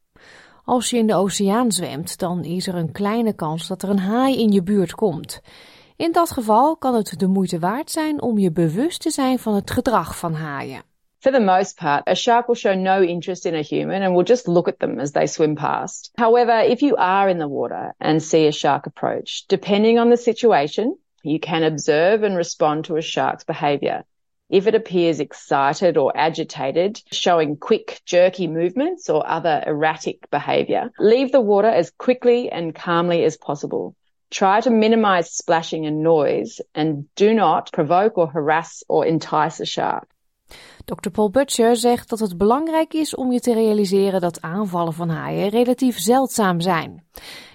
Als 0.65 0.89
je 0.89 0.97
in 0.97 1.07
de 1.07 1.15
oceaan 1.15 1.71
zwemt, 1.71 2.19
dan 2.19 2.43
is 2.43 2.67
er 2.67 2.75
een 2.75 2.91
kleine 2.91 3.33
kans 3.33 3.67
dat 3.67 3.83
er 3.83 3.89
een 3.89 3.99
haai 3.99 4.39
in 4.39 4.51
je 4.51 4.63
buurt 4.63 4.93
komt. 4.93 5.41
In 6.03 6.11
dat 6.11 6.31
geval 6.31 6.77
kan 6.77 6.95
het 6.95 7.13
de 7.17 7.27
moeite 7.27 7.59
waard 7.59 7.91
zijn 7.91 8.21
om 8.21 8.37
je 8.37 8.51
bewust 8.51 9.01
te 9.01 9.09
zijn 9.09 9.39
van 9.39 9.55
het 9.55 9.71
gedrag 9.71 10.17
van 10.17 10.33
haaien. 10.33 10.83
For 11.19 11.31
the 11.31 11.39
most 11.39 11.75
part, 11.75 12.07
a 12.07 12.13
shark 12.13 12.47
will 12.47 12.55
show 12.55 12.75
no 12.75 13.01
interest 13.01 13.45
in 13.45 13.53
a 13.53 13.61
human 13.61 14.01
and 14.01 14.15
will 14.15 14.25
just 14.25 14.47
look 14.47 14.67
at 14.67 14.79
them 14.79 14.99
as 14.99 15.11
they 15.11 15.27
swim 15.27 15.55
past. 15.55 16.09
However, 16.13 16.71
if 16.71 16.79
you 16.79 16.95
are 16.97 17.29
in 17.29 17.37
the 17.37 17.47
water 17.47 17.93
and 17.97 18.21
see 18.21 18.47
a 18.47 18.51
shark 18.51 18.85
approach, 18.85 19.45
depending 19.47 19.99
on 19.99 20.09
the 20.09 20.17
situation, 20.17 20.97
you 21.21 21.39
can 21.39 21.63
observe 21.63 22.25
and 22.25 22.35
respond 22.35 22.83
to 22.83 22.97
a 22.97 23.01
shark's 23.01 23.45
behavior. 23.45 24.03
If 24.49 24.67
it 24.67 24.75
appears 24.75 25.19
excited 25.19 25.97
or 25.97 26.11
agitated, 26.17 27.01
showing 27.11 27.57
quick, 27.57 28.01
jerky 28.05 28.47
movements 28.47 29.09
or 29.09 29.23
other 29.25 29.63
erratic 29.65 30.29
behavior, 30.29 30.91
leave 30.99 31.31
the 31.31 31.45
water 31.45 31.69
as 31.69 31.91
quickly 31.97 32.51
and 32.51 32.75
calmly 32.75 33.23
as 33.25 33.37
possible. 33.37 33.95
Try 34.33 34.61
to 34.61 34.71
minimize 34.71 35.29
splashing 35.35 35.85
and 35.85 36.01
noise 36.01 36.63
and 36.71 37.05
do 37.13 37.33
not 37.33 37.69
provoke 37.69 38.17
or 38.17 38.31
harass 38.31 38.83
or 38.87 39.05
entice 39.05 39.61
a 39.61 39.65
shark. 39.65 40.05
Dr. 40.85 41.09
Paul 41.11 41.29
Butcher 41.29 41.75
zegt 41.75 42.09
dat 42.09 42.19
het 42.19 42.37
belangrijk 42.37 42.93
is 42.93 43.15
om 43.15 43.31
je 43.31 43.39
te 43.39 43.53
realiseren 43.53 44.21
dat 44.21 44.41
aanvallen 44.41 44.93
van 44.93 45.09
haaien 45.09 45.49
relatief 45.49 45.99
zeldzaam 45.99 46.61
zijn. 46.61 47.03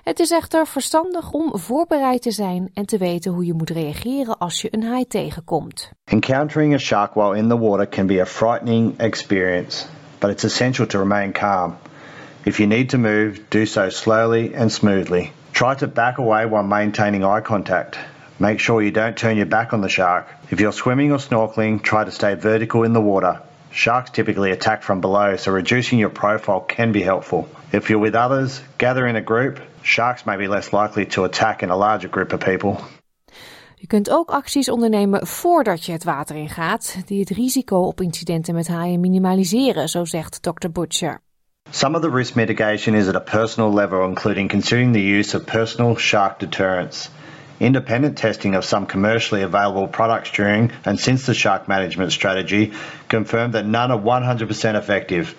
Het 0.03 0.19
is 0.21 0.31
echter 0.31 0.67
verstandig 0.67 1.31
om 1.33 1.59
voorbereid 1.59 2.23
te 2.23 2.31
zijn 2.31 2.71
en 2.75 2.87
te 2.87 2.99
weten 2.99 3.33
hoe 3.33 3.45
je 3.45 3.55
moet 3.55 3.71
reageren 3.71 4.39
als 4.39 4.63
je 4.63 4.69
een 4.71 4.83
haai 4.83 5.07
tegenkomt. 5.07 5.91
Encountering 6.05 6.75
a 6.75 6.79
shark 6.79 7.15
while 7.15 7.37
in 7.37 7.49
the 7.49 7.59
water 7.59 7.89
can 7.89 8.07
be 8.07 8.21
a 8.21 8.27
frightening 8.27 8.99
experience, 8.99 9.87
but 10.19 10.31
it's 10.31 10.45
essential 10.45 10.87
to 10.87 10.99
remain 10.99 11.33
calm. 11.33 11.77
If 12.43 12.57
you 12.57 12.69
need 12.69 12.89
to 12.89 12.99
move, 12.99 13.41
do 13.49 13.65
so 13.65 13.89
slowly 13.89 14.55
and 14.57 14.73
smoothly. 14.73 15.33
Try 15.59 15.75
to 15.75 15.89
back 15.89 16.19
away 16.19 16.47
while 16.47 16.63
maintaining 16.63 17.25
eye 17.25 17.41
contact. 17.41 17.99
Make 18.39 18.61
sure 18.61 18.81
you 18.81 18.93
don't 18.93 19.17
turn 19.17 19.37
your 19.37 19.47
back 19.47 19.73
on 19.73 19.81
the 19.81 19.89
shark. 19.89 20.29
If 20.53 20.61
you're 20.61 20.73
swimming 20.73 21.11
or 21.11 21.19
snorkeling, 21.19 21.83
try 21.83 22.05
to 22.05 22.13
stay 22.13 22.37
vertical 22.37 22.85
in 22.85 22.93
the 22.93 23.01
water. 23.01 23.41
Sharks 23.73 24.11
typically 24.11 24.53
attack 24.53 24.85
from 24.85 25.01
below, 25.01 25.35
so 25.35 25.51
reducing 25.51 25.99
your 25.99 26.11
profile 26.11 26.61
can 26.61 26.93
be 26.93 27.03
helpful. 27.03 27.49
If 27.73 27.91
you're 27.91 27.99
with 27.99 28.15
others, 28.15 28.63
gather 28.77 29.05
in 29.09 29.17
a 29.17 29.21
group. 29.21 29.59
Sharks 29.83 30.25
may 30.25 30.37
be 30.37 30.47
less 30.47 30.73
likely 30.73 31.07
to 31.07 31.25
attack 31.25 31.63
in 31.63 31.71
a 31.71 31.77
larger 31.77 32.09
group 32.09 32.33
of 32.33 32.39
people. 32.39 32.77
Je 33.75 33.87
kunt 33.87 34.11
ook 34.11 34.31
acties 34.31 34.71
ondernemen 34.71 35.27
voordat 35.27 35.85
je 35.85 35.93
het 35.93 36.05
water 36.05 36.37
ingaat, 36.37 36.97
die 37.07 37.21
het 37.21 37.31
risico 37.31 37.81
op 37.81 38.01
incidenten 38.01 38.55
met 38.55 38.69
haaien 38.69 39.01
minimaliseren, 39.01 39.89
zo 39.89 40.05
zegt 40.05 40.43
Dr. 40.43 40.69
Butcher. 40.73 41.21
Some 41.71 41.95
of 41.95 42.03
the 42.03 42.11
risk 42.11 42.35
mitigation 42.35 42.95
is 42.95 43.09
at 43.09 43.17
a 43.17 43.21
personal 43.21 43.71
level, 43.71 44.05
including 44.07 44.49
considering 44.49 44.93
the 44.93 45.03
use 45.03 45.35
of 45.35 45.47
personal 45.47 45.97
shark 45.97 46.39
deterrents. 46.39 47.11
Independent 47.61 48.17
testing 48.17 48.55
of 48.55 48.65
some 48.65 48.87
commercially 48.87 49.43
available 49.43 49.87
products 49.87 50.31
during 50.31 50.73
and 50.85 50.99
since 50.99 51.27
the 51.27 51.35
shark 51.35 51.69
management 51.69 52.13
strategy 52.13 52.73
confirmed 53.09 53.53
that 53.53 53.67
none 53.67 53.91
are 53.91 53.99
100% 53.99 54.77
effective. 54.77 55.35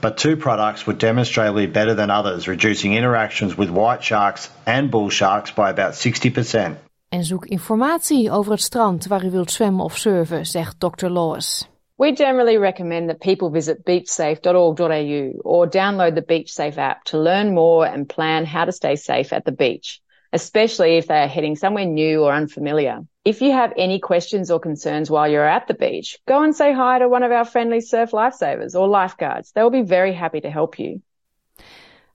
But 0.00 0.16
two 0.16 0.36
products 0.36 0.86
were 0.86 0.92
demonstrably 0.92 1.66
better 1.66 1.94
than 1.94 2.10
others, 2.10 2.46
reducing 2.46 2.94
interactions 2.94 3.56
with 3.56 3.70
white 3.70 4.04
sharks 4.04 4.50
and 4.66 4.90
bull 4.90 5.10
sharks 5.10 5.50
by 5.50 5.70
about 5.70 5.94
60%. 5.94 6.76
En 7.08 7.24
zoek 7.24 7.46
informatie 7.46 8.30
over 8.30 8.52
het 8.52 8.60
strand 8.60 9.06
waar 9.06 9.24
u 9.24 9.30
wilt 9.30 9.50
zwemmen 9.50 9.84
of 9.84 9.96
surfen, 9.96 10.46
zegt 10.46 10.80
Dr. 10.80 11.08
Lawes. 11.08 11.68
We 11.96 12.12
generally 12.12 12.58
recommend 12.58 13.08
that 13.08 13.20
people 13.20 13.50
visit 13.50 13.84
beachsafe.org.au 13.84 15.40
or 15.44 15.66
download 15.68 16.14
the 16.14 16.22
BeachSafe 16.22 16.76
app 16.76 17.04
to 17.04 17.18
learn 17.18 17.54
more 17.54 17.86
and 17.86 18.08
plan 18.08 18.44
how 18.46 18.64
to 18.64 18.72
stay 18.72 18.96
safe 18.96 19.32
at 19.32 19.44
the 19.44 19.52
beach. 19.52 20.00
especially 20.34 20.96
if 20.96 21.06
they 21.06 21.22
are 21.22 21.28
heading 21.28 21.54
somewhere 21.54 21.86
new 21.86 22.24
or 22.24 22.32
unfamiliar. 22.32 22.98
If 23.24 23.40
you 23.40 23.52
have 23.52 23.72
any 23.76 24.00
questions 24.00 24.50
or 24.50 24.58
concerns 24.58 25.08
while 25.08 25.28
you're 25.28 25.48
at 25.48 25.68
the 25.68 25.74
beach, 25.74 26.18
go 26.26 26.42
and 26.42 26.54
say 26.54 26.72
hi 26.72 26.98
to 26.98 27.08
one 27.08 27.22
of 27.22 27.30
our 27.30 27.44
friendly 27.44 27.80
surf 27.80 28.10
lifesavers 28.10 28.74
or 28.74 28.88
lifeguards. 28.88 29.52
They'll 29.52 29.70
be 29.70 29.82
very 29.82 30.12
happy 30.12 30.40
to 30.40 30.50
help 30.50 30.80
you. 30.80 31.02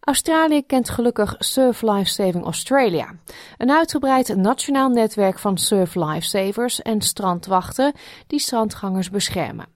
Australië 0.09 0.61
kent 0.65 0.89
gelukkig 0.89 1.35
Surf 1.37 1.81
Lifesaving 1.81 2.45
Australia, 2.45 3.15
een 3.57 3.71
uitgebreid 3.71 4.35
nationaal 4.35 4.89
netwerk 4.89 5.39
van 5.39 5.57
surf 5.57 5.95
lifesavers 5.95 6.81
en 6.81 7.01
strandwachten 7.01 7.93
die 8.27 8.39
strandgangers 8.39 9.09
beschermen. 9.09 9.67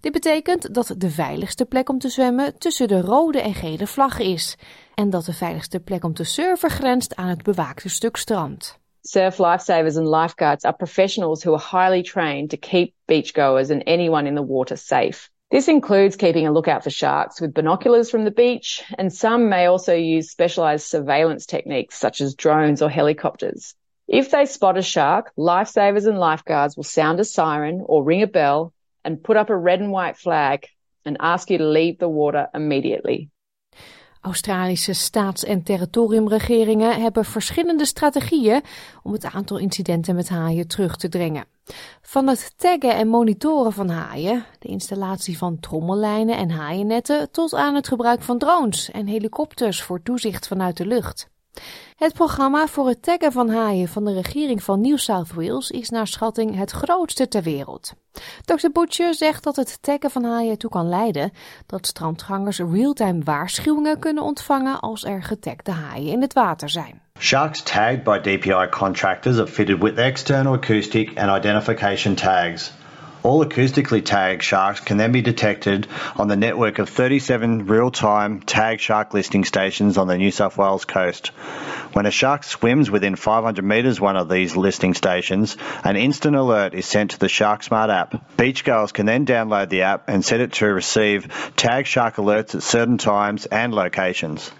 Dit 0.00 0.12
betekent 0.12 0.74
dat 0.74 0.94
de 0.96 1.10
veiligste 1.10 1.64
plek 1.64 1.88
om 1.88 1.98
te 1.98 2.08
zwemmen 2.08 2.58
tussen 2.58 2.88
de 2.88 3.00
rode 3.00 3.40
en 3.40 3.54
gele 3.54 3.86
vlag 3.86 4.18
is 4.18 4.56
en 4.94 5.10
dat 5.10 5.24
de 5.24 5.32
veiligste 5.32 5.80
plek 5.80 6.04
om 6.04 6.14
te 6.14 6.24
surfen 6.24 6.70
grenst 6.70 7.16
aan 7.16 7.28
het 7.28 7.42
bewaakte 7.42 7.88
stuk 7.88 8.16
strand. 8.16 8.78
Surf 9.00 9.38
lifesavers 9.38 9.96
and 9.96 10.08
lifeguards 10.08 10.64
are 10.64 10.76
professionals 10.76 11.42
who 11.42 11.54
are 11.54 11.84
highly 11.84 12.02
trained 12.02 12.48
to 12.48 12.56
keep 12.56 12.92
beachgoers 13.04 13.70
and 13.70 13.84
anyone 13.84 14.28
in 14.28 14.34
the 14.34 14.46
water 14.46 14.76
safe. 14.76 15.34
This 15.56 15.68
includes 15.68 16.16
keeping 16.16 16.46
a 16.46 16.52
lookout 16.52 16.84
for 16.84 16.90
sharks 16.90 17.40
with 17.40 17.54
binoculars 17.54 18.10
from 18.10 18.24
the 18.24 18.30
beach, 18.30 18.84
and 18.98 19.10
some 19.10 19.48
may 19.48 19.64
also 19.64 19.94
use 19.94 20.30
specialized 20.30 20.86
surveillance 20.86 21.46
techniques 21.46 21.96
such 21.96 22.20
as 22.20 22.34
drones 22.34 22.82
or 22.82 22.90
helicopters. 22.90 23.74
If 24.06 24.30
they 24.30 24.44
spot 24.44 24.76
a 24.76 24.82
shark, 24.82 25.32
lifesavers 25.38 26.06
and 26.06 26.20
lifeguards 26.20 26.76
will 26.76 26.84
sound 26.84 27.20
a 27.20 27.24
siren 27.24 27.82
or 27.86 28.04
ring 28.04 28.20
a 28.20 28.26
bell 28.26 28.74
and 29.02 29.24
put 29.24 29.38
up 29.38 29.48
a 29.48 29.56
red 29.56 29.80
and 29.80 29.90
white 29.90 30.18
flag 30.18 30.66
and 31.06 31.16
ask 31.20 31.48
you 31.48 31.56
to 31.56 31.66
leave 31.66 31.98
the 31.98 32.06
water 32.06 32.48
immediately. 32.52 33.30
Australische 34.26 34.92
staats- 34.92 35.44
en 35.44 35.62
territoriumregeringen 35.62 37.00
hebben 37.00 37.24
verschillende 37.24 37.84
strategieën 37.84 38.62
om 39.02 39.12
het 39.12 39.24
aantal 39.24 39.58
incidenten 39.58 40.14
met 40.14 40.28
haaien 40.28 40.68
terug 40.68 40.96
te 40.96 41.08
dringen. 41.08 41.44
Van 42.02 42.26
het 42.26 42.52
taggen 42.56 42.94
en 42.94 43.08
monitoren 43.08 43.72
van 43.72 43.88
haaien, 43.88 44.44
de 44.58 44.68
installatie 44.68 45.38
van 45.38 45.60
trommellijnen 45.60 46.36
en 46.36 46.50
haaiennetten, 46.50 47.30
tot 47.30 47.54
aan 47.54 47.74
het 47.74 47.88
gebruik 47.88 48.22
van 48.22 48.38
drones 48.38 48.90
en 48.90 49.06
helikopters 49.06 49.82
voor 49.82 50.02
toezicht 50.02 50.46
vanuit 50.46 50.76
de 50.76 50.86
lucht. 50.86 51.28
Het 51.96 52.14
programma 52.14 52.66
voor 52.66 52.88
het 52.88 53.02
taggen 53.02 53.32
van 53.32 53.48
haaien 53.50 53.88
van 53.88 54.04
de 54.04 54.12
regering 54.12 54.62
van 54.62 54.80
New 54.80 54.98
South 54.98 55.32
Wales 55.32 55.70
is 55.70 55.90
naar 55.90 56.06
schatting 56.06 56.56
het 56.56 56.70
grootste 56.70 57.28
ter 57.28 57.42
wereld. 57.42 57.92
Dr. 58.44 58.68
Butcher 58.72 59.14
zegt 59.14 59.44
dat 59.44 59.56
het 59.56 59.82
taggen 59.82 60.10
van 60.10 60.24
haaien 60.24 60.50
ertoe 60.50 60.70
kan 60.70 60.88
leiden 60.88 61.32
dat 61.66 61.86
strandgangers 61.86 62.58
real-time 62.58 63.24
waarschuwingen 63.24 63.98
kunnen 63.98 64.22
ontvangen 64.22 64.80
als 64.80 65.04
er 65.04 65.22
getagde 65.22 65.70
haaien 65.70 66.12
in 66.12 66.20
het 66.20 66.32
water 66.32 66.68
zijn. 66.68 67.00
Sharks 67.18 67.62
tagged 67.62 68.02
by 68.04 68.18
DPI 68.18 68.68
contractors 68.70 69.38
are 69.38 69.46
fitted 69.46 69.82
with 69.82 69.96
external 69.96 70.54
acoustic 70.54 71.18
and 71.18 71.38
identification 71.38 72.14
tags. 72.14 72.72
All 73.26 73.44
acoustically 73.44 74.04
tagged 74.04 74.44
sharks 74.44 74.78
can 74.78 74.98
then 74.98 75.10
be 75.10 75.20
detected 75.20 75.88
on 76.14 76.28
the 76.28 76.36
network 76.36 76.78
of 76.78 76.88
37 76.88 77.66
real 77.66 77.90
time 77.90 78.40
tag 78.40 78.78
shark 78.78 79.14
listing 79.14 79.44
stations 79.44 79.98
on 79.98 80.06
the 80.06 80.16
New 80.16 80.30
South 80.30 80.56
Wales 80.56 80.84
coast. 80.84 81.32
When 81.92 82.06
a 82.06 82.12
shark 82.12 82.44
swims 82.44 82.88
within 82.88 83.16
500 83.16 83.64
metres 83.64 83.96
of 83.96 84.02
one 84.02 84.16
of 84.16 84.28
these 84.28 84.56
listing 84.56 84.94
stations, 84.94 85.56
an 85.82 85.96
instant 85.96 86.36
alert 86.36 86.72
is 86.72 86.86
sent 86.86 87.10
to 87.10 87.18
the 87.18 87.28
Shark 87.28 87.64
Smart 87.64 87.90
app. 87.90 88.14
Beachgoers 88.36 88.92
can 88.92 89.06
then 89.06 89.26
download 89.26 89.70
the 89.70 89.82
app 89.82 90.08
and 90.08 90.24
set 90.24 90.40
it 90.40 90.52
to 90.52 90.66
receive 90.66 91.26
tag 91.56 91.86
shark 91.86 92.14
alerts 92.14 92.54
at 92.54 92.62
certain 92.62 92.96
times 92.96 93.46
and 93.46 93.74
locations. 93.74 94.52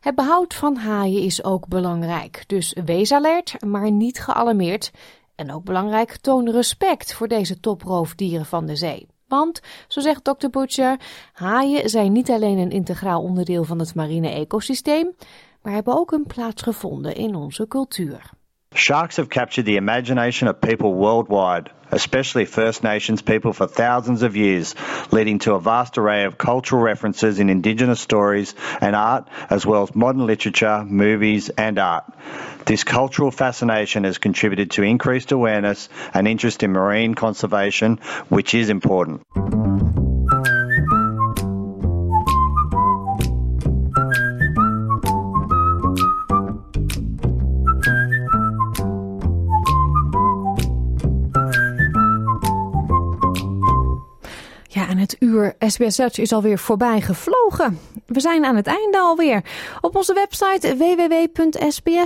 Het 0.00 0.14
behoud 0.14 0.54
van 0.54 0.76
haaien 0.76 1.22
is 1.22 1.44
ook 1.44 1.68
belangrijk, 1.68 2.44
dus 2.46 2.76
wees 2.84 3.12
alert, 3.12 3.54
maar 3.64 3.90
niet 3.90 4.20
gealarmeerd. 4.20 4.90
En 5.38 5.52
ook 5.52 5.64
belangrijk, 5.64 6.16
toon 6.16 6.50
respect 6.50 7.14
voor 7.14 7.28
deze 7.28 7.60
toproofdieren 7.60 8.46
van 8.46 8.66
de 8.66 8.76
zee. 8.76 9.08
Want, 9.28 9.60
zo 9.88 10.00
zegt 10.00 10.24
Dr. 10.24 10.48
Butcher, 10.50 11.00
haaien 11.32 11.90
zijn 11.90 12.12
niet 12.12 12.30
alleen 12.30 12.58
een 12.58 12.70
integraal 12.70 13.22
onderdeel 13.22 13.64
van 13.64 13.78
het 13.78 13.94
marine 13.94 14.28
ecosysteem, 14.28 15.14
maar 15.62 15.72
hebben 15.72 15.94
ook 15.94 16.12
een 16.12 16.26
plaats 16.26 16.62
gevonden 16.62 17.14
in 17.14 17.34
onze 17.34 17.68
cultuur. 17.68 18.30
Sharks 18.74 19.16
have 19.16 19.30
captured 19.30 19.64
the 19.64 19.76
imagination 19.76 20.46
of 20.46 20.60
people 20.60 20.94
worldwide, 20.94 21.70
especially 21.90 22.44
First 22.44 22.84
Nations 22.84 23.22
people 23.22 23.52
for 23.52 23.66
thousands 23.66 24.22
of 24.22 24.36
years, 24.36 24.74
leading 25.10 25.38
to 25.40 25.54
a 25.54 25.60
vast 25.60 25.96
array 25.98 26.24
of 26.24 26.38
cultural 26.38 26.82
references 26.82 27.38
in 27.38 27.48
Indigenous 27.48 28.00
stories 28.00 28.54
and 28.80 28.94
art, 28.94 29.26
as 29.48 29.64
well 29.64 29.82
as 29.82 29.94
modern 29.94 30.26
literature, 30.26 30.84
movies, 30.84 31.48
and 31.48 31.78
art. 31.78 32.04
This 32.66 32.84
cultural 32.84 33.30
fascination 33.30 34.04
has 34.04 34.18
contributed 34.18 34.70
to 34.72 34.82
increased 34.82 35.32
awareness 35.32 35.88
and 36.12 36.28
interest 36.28 36.62
in 36.62 36.72
marine 36.72 37.14
conservation, 37.14 37.98
which 38.28 38.54
is 38.54 38.68
important. 38.68 39.22
Het 55.10 55.16
uur 55.20 55.54
SBS 55.58 55.96
Dutch 55.96 56.18
is 56.18 56.32
alweer 56.32 56.58
voorbij 56.58 57.00
gevlogen. 57.00 57.78
We 58.06 58.20
zijn 58.20 58.44
aan 58.44 58.56
het 58.56 58.66
einde 58.66 58.98
alweer. 58.98 59.44
Op 59.80 59.96
onze 59.96 60.14
website 60.14 60.76
www.sbs.com.au 60.76 61.98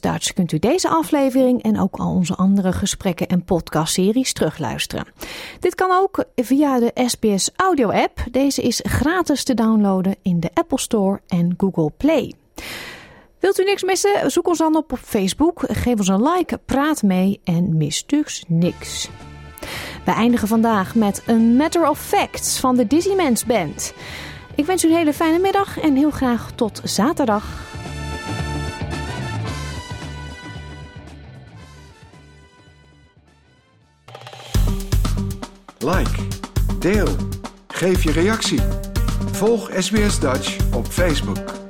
Dutch 0.00 0.32
kunt 0.32 0.52
u 0.52 0.58
deze 0.58 0.88
aflevering 0.88 1.62
en 1.62 1.80
ook 1.80 1.96
al 1.96 2.14
onze 2.14 2.34
andere 2.34 2.72
gesprekken 2.72 3.26
en 3.26 3.44
podcastseries 3.44 4.32
terugluisteren. 4.32 5.06
Dit 5.60 5.74
kan 5.74 5.90
ook 5.90 6.24
via 6.36 6.78
de 6.78 6.92
SBS 7.06 7.50
Audio 7.56 7.90
app. 7.90 8.24
Deze 8.30 8.62
is 8.62 8.80
gratis 8.82 9.44
te 9.44 9.54
downloaden 9.54 10.16
in 10.22 10.40
de 10.40 10.50
Apple 10.54 10.78
Store 10.78 11.20
en 11.28 11.54
Google 11.56 11.90
Play. 11.96 12.34
Wilt 13.38 13.60
u 13.60 13.64
niks 13.64 13.82
missen? 13.82 14.30
Zoek 14.30 14.46
ons 14.46 14.58
dan 14.58 14.76
op 14.76 14.92
op 14.92 14.98
Facebook. 14.98 15.64
Geef 15.66 15.98
ons 15.98 16.08
een 16.08 16.22
like, 16.22 16.58
praat 16.64 17.02
mee 17.02 17.40
en 17.44 17.76
mis 17.76 18.06
dus 18.06 18.44
niks. 18.48 19.08
We 20.04 20.12
eindigen 20.12 20.48
vandaag 20.48 20.94
met 20.94 21.22
A 21.28 21.32
Matter 21.32 21.88
of 21.88 21.98
Facts 21.98 22.58
van 22.58 22.76
de 22.76 22.86
Dizzy 22.86 23.14
Band. 23.46 23.94
Ik 24.54 24.66
wens 24.66 24.84
u 24.84 24.88
een 24.88 24.96
hele 24.96 25.12
fijne 25.12 25.38
middag 25.38 25.80
en 25.80 25.96
heel 25.96 26.10
graag 26.10 26.50
tot 26.54 26.80
zaterdag. 26.84 27.44
Like, 35.78 36.26
deel, 36.78 37.08
geef 37.68 38.02
je 38.02 38.12
reactie. 38.12 38.60
Volg 39.32 39.70
SBS 39.78 40.20
Dutch 40.20 40.56
op 40.74 40.86
Facebook. 40.86 41.69